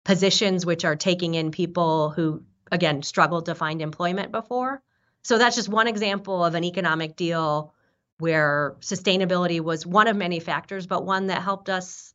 positions, 0.08 0.64
which 0.64 0.86
are 0.86 0.96
taking 0.96 1.34
in 1.34 1.50
people 1.50 2.08
who, 2.08 2.42
again, 2.72 3.02
struggled 3.02 3.44
to 3.44 3.54
find 3.54 3.82
employment 3.82 4.32
before. 4.32 4.82
So 5.22 5.36
that's 5.36 5.54
just 5.54 5.68
one 5.68 5.86
example 5.86 6.42
of 6.42 6.54
an 6.54 6.64
economic 6.64 7.14
deal 7.14 7.74
where 8.18 8.76
sustainability 8.80 9.60
was 9.60 9.84
one 9.84 10.08
of 10.08 10.16
many 10.16 10.40
factors, 10.40 10.86
but 10.86 11.04
one 11.04 11.26
that 11.26 11.42
helped 11.42 11.68
us 11.68 12.14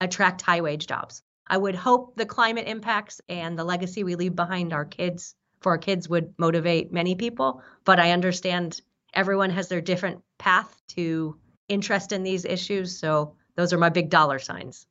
attract 0.00 0.42
high 0.42 0.60
wage 0.60 0.88
jobs. 0.88 1.22
I 1.46 1.56
would 1.56 1.76
hope 1.76 2.16
the 2.16 2.26
climate 2.26 2.66
impacts 2.66 3.20
and 3.28 3.56
the 3.56 3.62
legacy 3.62 4.02
we 4.02 4.16
leave 4.16 4.34
behind 4.34 4.72
our 4.72 4.84
kids 4.84 5.36
for 5.60 5.70
our 5.70 5.78
kids 5.78 6.08
would 6.08 6.34
motivate 6.36 6.92
many 6.92 7.14
people. 7.14 7.62
But 7.84 8.00
I 8.00 8.10
understand 8.10 8.80
everyone 9.14 9.50
has 9.50 9.68
their 9.68 9.80
different 9.80 10.22
path 10.38 10.76
to 10.96 11.38
interest 11.68 12.10
in 12.10 12.24
these 12.24 12.44
issues. 12.44 12.98
So 12.98 13.36
those 13.54 13.72
are 13.72 13.78
my 13.78 13.90
big 13.90 14.10
dollar 14.10 14.40
signs. 14.40 14.84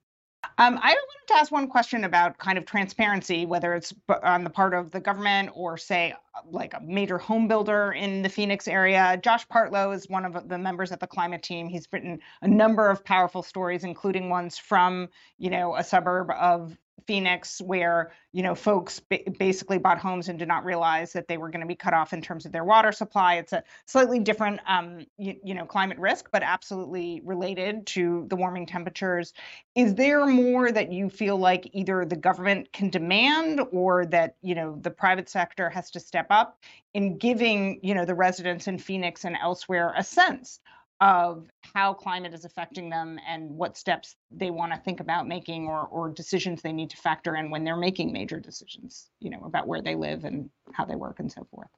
Um, 0.60 0.78
I 0.84 0.89
wanted 0.89 1.28
to 1.28 1.36
ask 1.36 1.53
one 1.53 1.70
question 1.70 2.03
about 2.03 2.38
kind 2.38 2.57
of 2.57 2.66
transparency, 2.66 3.45
whether 3.45 3.74
it's 3.76 3.93
on 4.24 4.43
the 4.43 4.49
part 4.49 4.74
of 4.74 4.91
the 4.91 4.99
government 4.99 5.51
or, 5.53 5.78
say, 5.78 6.14
like 6.51 6.74
a 6.74 6.82
major 6.82 7.18
home 7.18 7.47
builder 7.47 7.93
in 7.93 8.24
the 8.24 8.30
Phoenix 8.30 8.68
area. 8.68 9.18
Josh 9.24 9.47
Partlow 9.47 9.95
is 9.95 10.10
one 10.10 10.26
of 10.26 10.49
the 10.49 10.57
members 10.57 10.91
of 10.91 10.99
the 10.99 11.07
climate 11.07 11.43
team. 11.43 11.70
He's 11.70 11.88
written 11.93 12.20
a 12.41 12.47
number 12.49 12.89
of 12.89 13.05
powerful 13.05 13.41
stories, 13.41 13.86
including 13.86 14.30
ones 14.30 14.57
from, 14.57 15.07
you 15.38 15.49
know, 15.49 15.78
a 15.78 15.84
suburb 15.84 16.30
of 16.32 16.78
Phoenix, 17.06 17.62
where 17.62 18.12
you 18.32 18.43
know 18.43 18.56
folks 18.56 19.02
basically 19.38 19.78
bought 19.78 20.00
homes 20.00 20.30
and 20.30 20.38
did 20.38 20.47
not 20.47 20.66
realize 20.66 21.14
that 21.14 21.28
they 21.28 21.38
were 21.38 21.50
going 21.50 21.62
to 21.62 21.68
be 21.68 21.76
cut 21.76 21.93
off 21.93 22.14
in 22.14 22.22
terms 22.22 22.45
of 22.45 22.52
their 22.52 22.64
water 22.64 22.91
supply. 22.91 23.36
It's 23.36 23.54
a 23.54 23.64
slightly 23.86 24.20
different, 24.20 24.60
um, 24.68 25.06
you, 25.18 25.36
you 25.43 25.54
know, 25.54 25.66
climate 25.66 25.97
risk, 25.97 26.30
but 26.32 26.43
absolutely 26.43 27.22
related 27.24 27.86
to 27.88 28.26
the 28.30 28.36
warming 28.36 28.66
temperatures. 28.66 29.34
Is 29.76 29.95
there 29.95 30.26
more 30.26 30.72
that 30.72 30.91
you 30.91 31.10
feel 31.10 31.38
like 31.38 31.70
either 31.74 32.06
the 32.06 32.16
government 32.16 32.72
can 32.74 32.89
demand 32.89 33.62
or 33.72 34.06
that 34.08 34.36
you 34.41 34.56
know 34.56 34.78
the 34.82 34.91
private 34.91 35.30
sector 35.30 35.70
has 35.70 35.91
to 35.91 36.00
step 36.00 36.28
up 36.30 36.60
in 36.93 37.18
giving 37.18 37.80
you 37.84 37.93
know 37.93 38.06
the 38.06 38.16
residents 38.16 38.68
in 38.68 38.78
Phoenix 38.78 39.26
and 39.26 39.38
elsewhere 39.41 39.93
a 39.95 40.04
sense 40.04 40.60
of 41.02 41.47
how 41.74 41.93
climate 41.93 42.34
is 42.34 42.43
affecting 42.43 42.89
them 42.89 43.20
and 43.28 43.50
what 43.52 43.78
steps 43.78 44.16
they 44.32 44.52
want 44.52 44.74
to 44.74 44.80
think 44.80 45.00
about 45.00 45.28
making 45.28 45.68
or, 45.68 45.88
or 45.88 46.10
decisions 46.10 46.62
they 46.62 46.74
need 46.74 46.89
to 46.89 46.97
factor 46.97 47.36
in 47.36 47.50
when 47.50 47.64
they're 47.64 47.78
making 47.78 48.12
major 48.12 48.39
decisions, 48.39 49.10
you 49.20 49.30
know, 49.30 49.41
about 49.45 49.68
where 49.68 49.82
they 49.82 49.95
live 49.95 50.26
and 50.26 50.50
how 50.74 50.84
they 50.84 50.95
work 50.95 51.20
and 51.20 51.32
so 51.32 51.47
forth. 51.52 51.70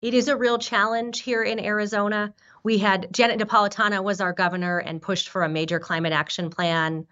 It 0.00 0.14
is 0.14 0.28
a 0.28 0.36
real 0.36 0.58
challenge 0.58 1.20
here 1.20 1.42
in 1.42 1.60
Arizona. 1.60 2.34
We 2.64 2.78
had 2.78 3.12
Janet 3.12 3.38
Napolitano 3.38 4.02
was 4.02 4.20
our 4.20 4.32
governor 4.32 4.78
and 4.78 5.00
pushed 5.00 5.28
for 5.28 5.44
a 5.44 5.48
major 5.48 5.78
climate 5.78 6.12
action 6.12 6.50
plan 6.50 7.06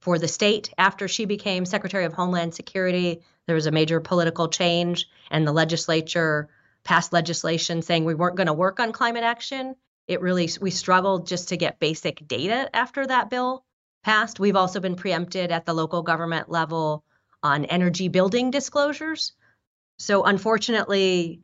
for 0.00 0.18
the 0.18 0.26
state. 0.26 0.72
After 0.78 1.06
she 1.06 1.26
became 1.26 1.64
Secretary 1.64 2.04
of 2.04 2.14
Homeland 2.14 2.54
Security, 2.54 3.20
there 3.46 3.54
was 3.54 3.66
a 3.66 3.70
major 3.70 4.00
political 4.00 4.48
change, 4.48 5.08
and 5.30 5.46
the 5.46 5.52
legislature 5.52 6.48
passed 6.82 7.12
legislation 7.12 7.82
saying 7.82 8.04
we 8.04 8.14
weren't 8.14 8.36
going 8.36 8.48
to 8.48 8.52
work 8.52 8.80
on 8.80 8.90
climate 8.90 9.22
action 9.22 9.76
it 10.12 10.20
really 10.20 10.48
we 10.60 10.70
struggled 10.70 11.26
just 11.26 11.48
to 11.48 11.56
get 11.56 11.80
basic 11.80 12.26
data 12.28 12.70
after 12.74 13.06
that 13.06 13.30
bill 13.30 13.64
passed. 14.04 14.40
We've 14.40 14.56
also 14.56 14.80
been 14.80 14.96
preempted 14.96 15.50
at 15.50 15.66
the 15.66 15.74
local 15.74 16.02
government 16.02 16.48
level 16.48 17.04
on 17.42 17.64
energy 17.64 18.08
building 18.08 18.50
disclosures. 18.50 19.32
So 19.98 20.24
unfortunately, 20.24 21.42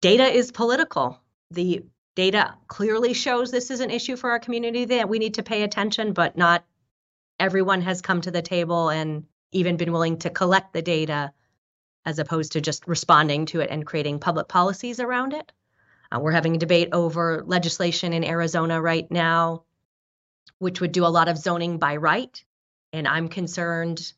data 0.00 0.24
is 0.24 0.52
political. 0.52 1.20
The 1.50 1.84
data 2.16 2.54
clearly 2.68 3.14
shows 3.14 3.50
this 3.50 3.70
is 3.70 3.80
an 3.80 3.90
issue 3.90 4.16
for 4.16 4.30
our 4.30 4.38
community 4.38 4.84
that 4.86 5.08
we 5.08 5.18
need 5.18 5.34
to 5.34 5.42
pay 5.42 5.62
attention, 5.62 6.12
but 6.12 6.36
not 6.36 6.64
everyone 7.38 7.82
has 7.82 8.02
come 8.02 8.20
to 8.20 8.30
the 8.30 8.42
table 8.42 8.90
and 8.90 9.24
even 9.52 9.76
been 9.76 9.92
willing 9.92 10.18
to 10.18 10.30
collect 10.30 10.72
the 10.72 10.82
data 10.82 11.32
as 12.04 12.18
opposed 12.18 12.52
to 12.52 12.60
just 12.60 12.86
responding 12.86 13.46
to 13.46 13.60
it 13.60 13.70
and 13.70 13.86
creating 13.86 14.18
public 14.18 14.48
policies 14.48 15.00
around 15.00 15.32
it. 15.32 15.52
Uh, 16.12 16.18
we're 16.20 16.32
having 16.32 16.56
a 16.56 16.58
debate 16.58 16.88
over 16.92 17.42
legislation 17.46 18.12
in 18.12 18.24
Arizona 18.24 18.80
right 18.80 19.10
now, 19.10 19.64
which 20.58 20.80
would 20.80 20.92
do 20.92 21.06
a 21.06 21.08
lot 21.08 21.28
of 21.28 21.38
zoning 21.38 21.78
by 21.78 21.96
right. 21.96 22.44
And 22.92 23.06
I'm 23.06 23.28
concerned 23.28 24.12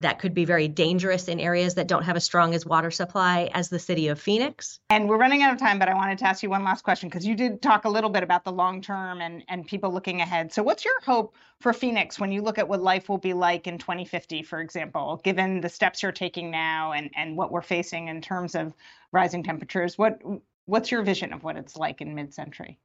that 0.00 0.20
could 0.20 0.32
be 0.32 0.44
very 0.44 0.68
dangerous 0.68 1.26
in 1.28 1.40
areas 1.40 1.74
that 1.74 1.88
don't 1.88 2.04
have 2.04 2.16
as 2.16 2.24
strong 2.24 2.54
as 2.54 2.64
water 2.64 2.90
supply 2.90 3.50
as 3.52 3.68
the 3.68 3.78
city 3.78 4.08
of 4.08 4.20
Phoenix. 4.20 4.78
And 4.90 5.08
we're 5.08 5.18
running 5.18 5.42
out 5.42 5.52
of 5.52 5.58
time, 5.58 5.78
but 5.78 5.88
I 5.88 5.94
wanted 5.94 6.18
to 6.18 6.26
ask 6.26 6.42
you 6.42 6.50
one 6.50 6.62
last 6.62 6.82
question 6.82 7.08
because 7.08 7.26
you 7.26 7.34
did 7.34 7.60
talk 7.60 7.84
a 7.84 7.88
little 7.88 8.10
bit 8.10 8.22
about 8.22 8.44
the 8.44 8.52
long 8.52 8.80
term 8.80 9.20
and, 9.20 9.42
and 9.48 9.66
people 9.66 9.92
looking 9.92 10.20
ahead. 10.20 10.52
So 10.52 10.62
what's 10.62 10.84
your 10.84 11.00
hope 11.00 11.34
for 11.60 11.72
Phoenix 11.72 12.20
when 12.20 12.30
you 12.30 12.42
look 12.42 12.58
at 12.58 12.68
what 12.68 12.80
life 12.80 13.08
will 13.08 13.18
be 13.18 13.32
like 13.32 13.66
in 13.66 13.78
2050, 13.78 14.42
for 14.42 14.60
example, 14.60 15.20
given 15.24 15.60
the 15.60 15.68
steps 15.68 16.02
you're 16.02 16.12
taking 16.12 16.50
now 16.50 16.92
and, 16.92 17.10
and 17.16 17.36
what 17.36 17.50
we're 17.50 17.62
facing 17.62 18.08
in 18.08 18.20
terms 18.20 18.54
of 18.54 18.74
rising 19.12 19.42
temperatures? 19.42 19.98
What 19.98 20.22
what's 20.66 20.90
your 20.90 21.02
vision 21.02 21.32
of 21.32 21.42
what 21.42 21.56
it's 21.56 21.76
like 21.76 22.02
in 22.02 22.14
mid-century? 22.14 22.78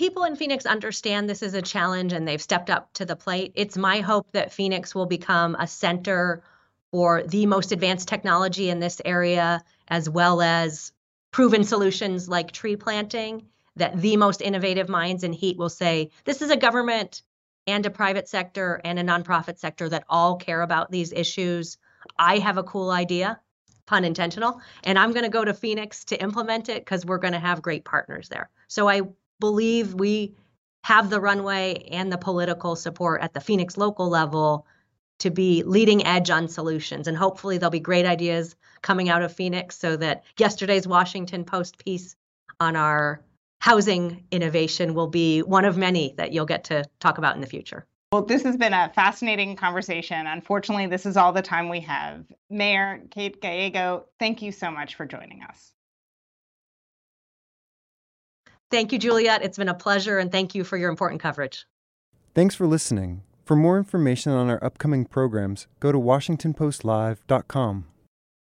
People 0.00 0.24
in 0.24 0.34
Phoenix 0.34 0.64
understand 0.64 1.28
this 1.28 1.42
is 1.42 1.52
a 1.52 1.60
challenge 1.60 2.14
and 2.14 2.26
they've 2.26 2.40
stepped 2.40 2.70
up 2.70 2.90
to 2.94 3.04
the 3.04 3.14
plate. 3.14 3.52
It's 3.54 3.76
my 3.76 4.00
hope 4.00 4.32
that 4.32 4.50
Phoenix 4.50 4.94
will 4.94 5.04
become 5.04 5.54
a 5.56 5.66
center 5.66 6.42
for 6.90 7.22
the 7.24 7.44
most 7.44 7.70
advanced 7.70 8.08
technology 8.08 8.70
in 8.70 8.80
this 8.80 9.02
area, 9.04 9.62
as 9.88 10.08
well 10.08 10.40
as 10.40 10.92
proven 11.32 11.64
solutions 11.64 12.30
like 12.30 12.50
tree 12.50 12.76
planting, 12.76 13.44
that 13.76 14.00
the 14.00 14.16
most 14.16 14.40
innovative 14.40 14.88
minds 14.88 15.22
in 15.22 15.34
heat 15.34 15.58
will 15.58 15.68
say, 15.68 16.08
this 16.24 16.40
is 16.40 16.48
a 16.48 16.56
government 16.56 17.20
and 17.66 17.84
a 17.84 17.90
private 17.90 18.26
sector 18.26 18.80
and 18.82 18.98
a 18.98 19.04
nonprofit 19.04 19.58
sector 19.58 19.86
that 19.90 20.04
all 20.08 20.36
care 20.36 20.62
about 20.62 20.90
these 20.90 21.12
issues. 21.12 21.76
I 22.18 22.38
have 22.38 22.56
a 22.56 22.62
cool 22.62 22.90
idea, 22.90 23.38
pun 23.84 24.06
intentional, 24.06 24.62
and 24.82 24.98
I'm 24.98 25.12
going 25.12 25.24
to 25.24 25.30
go 25.30 25.44
to 25.44 25.52
Phoenix 25.52 26.06
to 26.06 26.22
implement 26.22 26.70
it 26.70 26.86
because 26.86 27.04
we're 27.04 27.18
going 27.18 27.34
to 27.34 27.38
have 27.38 27.60
great 27.60 27.84
partners 27.84 28.30
there. 28.30 28.48
So 28.66 28.88
I 28.88 29.02
believe 29.40 29.94
we 29.94 30.34
have 30.84 31.10
the 31.10 31.20
runway 31.20 31.86
and 31.90 32.12
the 32.12 32.18
political 32.18 32.76
support 32.76 33.22
at 33.22 33.34
the 33.34 33.40
Phoenix 33.40 33.76
local 33.76 34.08
level 34.08 34.66
to 35.18 35.30
be 35.30 35.62
leading 35.64 36.06
edge 36.06 36.30
on 36.30 36.48
solutions. 36.48 37.06
And 37.06 37.16
hopefully, 37.16 37.58
there'll 37.58 37.70
be 37.70 37.80
great 37.80 38.06
ideas 38.06 38.56
coming 38.82 39.08
out 39.08 39.22
of 39.22 39.32
Phoenix 39.32 39.78
so 39.78 39.96
that 39.96 40.24
yesterday's 40.38 40.86
Washington 40.86 41.44
Post 41.44 41.84
piece 41.84 42.16
on 42.58 42.76
our 42.76 43.20
housing 43.60 44.24
innovation 44.30 44.94
will 44.94 45.06
be 45.06 45.40
one 45.40 45.66
of 45.66 45.76
many 45.76 46.14
that 46.16 46.32
you'll 46.32 46.46
get 46.46 46.64
to 46.64 46.84
talk 46.98 47.18
about 47.18 47.34
in 47.34 47.40
the 47.42 47.46
future. 47.46 47.86
Well, 48.12 48.24
this 48.24 48.42
has 48.42 48.56
been 48.56 48.72
a 48.72 48.90
fascinating 48.94 49.54
conversation. 49.54 50.26
Unfortunately, 50.26 50.86
this 50.86 51.06
is 51.06 51.16
all 51.16 51.32
the 51.32 51.42
time 51.42 51.68
we 51.68 51.80
have. 51.80 52.24
Mayor 52.48 53.02
Kate 53.10 53.40
Gallego, 53.40 54.06
thank 54.18 54.42
you 54.42 54.50
so 54.50 54.70
much 54.70 54.96
for 54.96 55.06
joining 55.06 55.42
us. 55.42 55.72
Thank 58.70 58.92
you, 58.92 58.98
Juliet. 58.98 59.42
It's 59.42 59.58
been 59.58 59.68
a 59.68 59.74
pleasure, 59.74 60.18
and 60.18 60.30
thank 60.30 60.54
you 60.54 60.62
for 60.62 60.76
your 60.76 60.90
important 60.90 61.20
coverage. 61.20 61.66
Thanks 62.34 62.54
for 62.54 62.66
listening. 62.66 63.22
For 63.44 63.56
more 63.56 63.78
information 63.78 64.30
on 64.30 64.48
our 64.48 64.62
upcoming 64.62 65.04
programs, 65.04 65.66
go 65.80 65.90
to 65.90 65.98
WashingtonPostLive.com. 65.98 67.86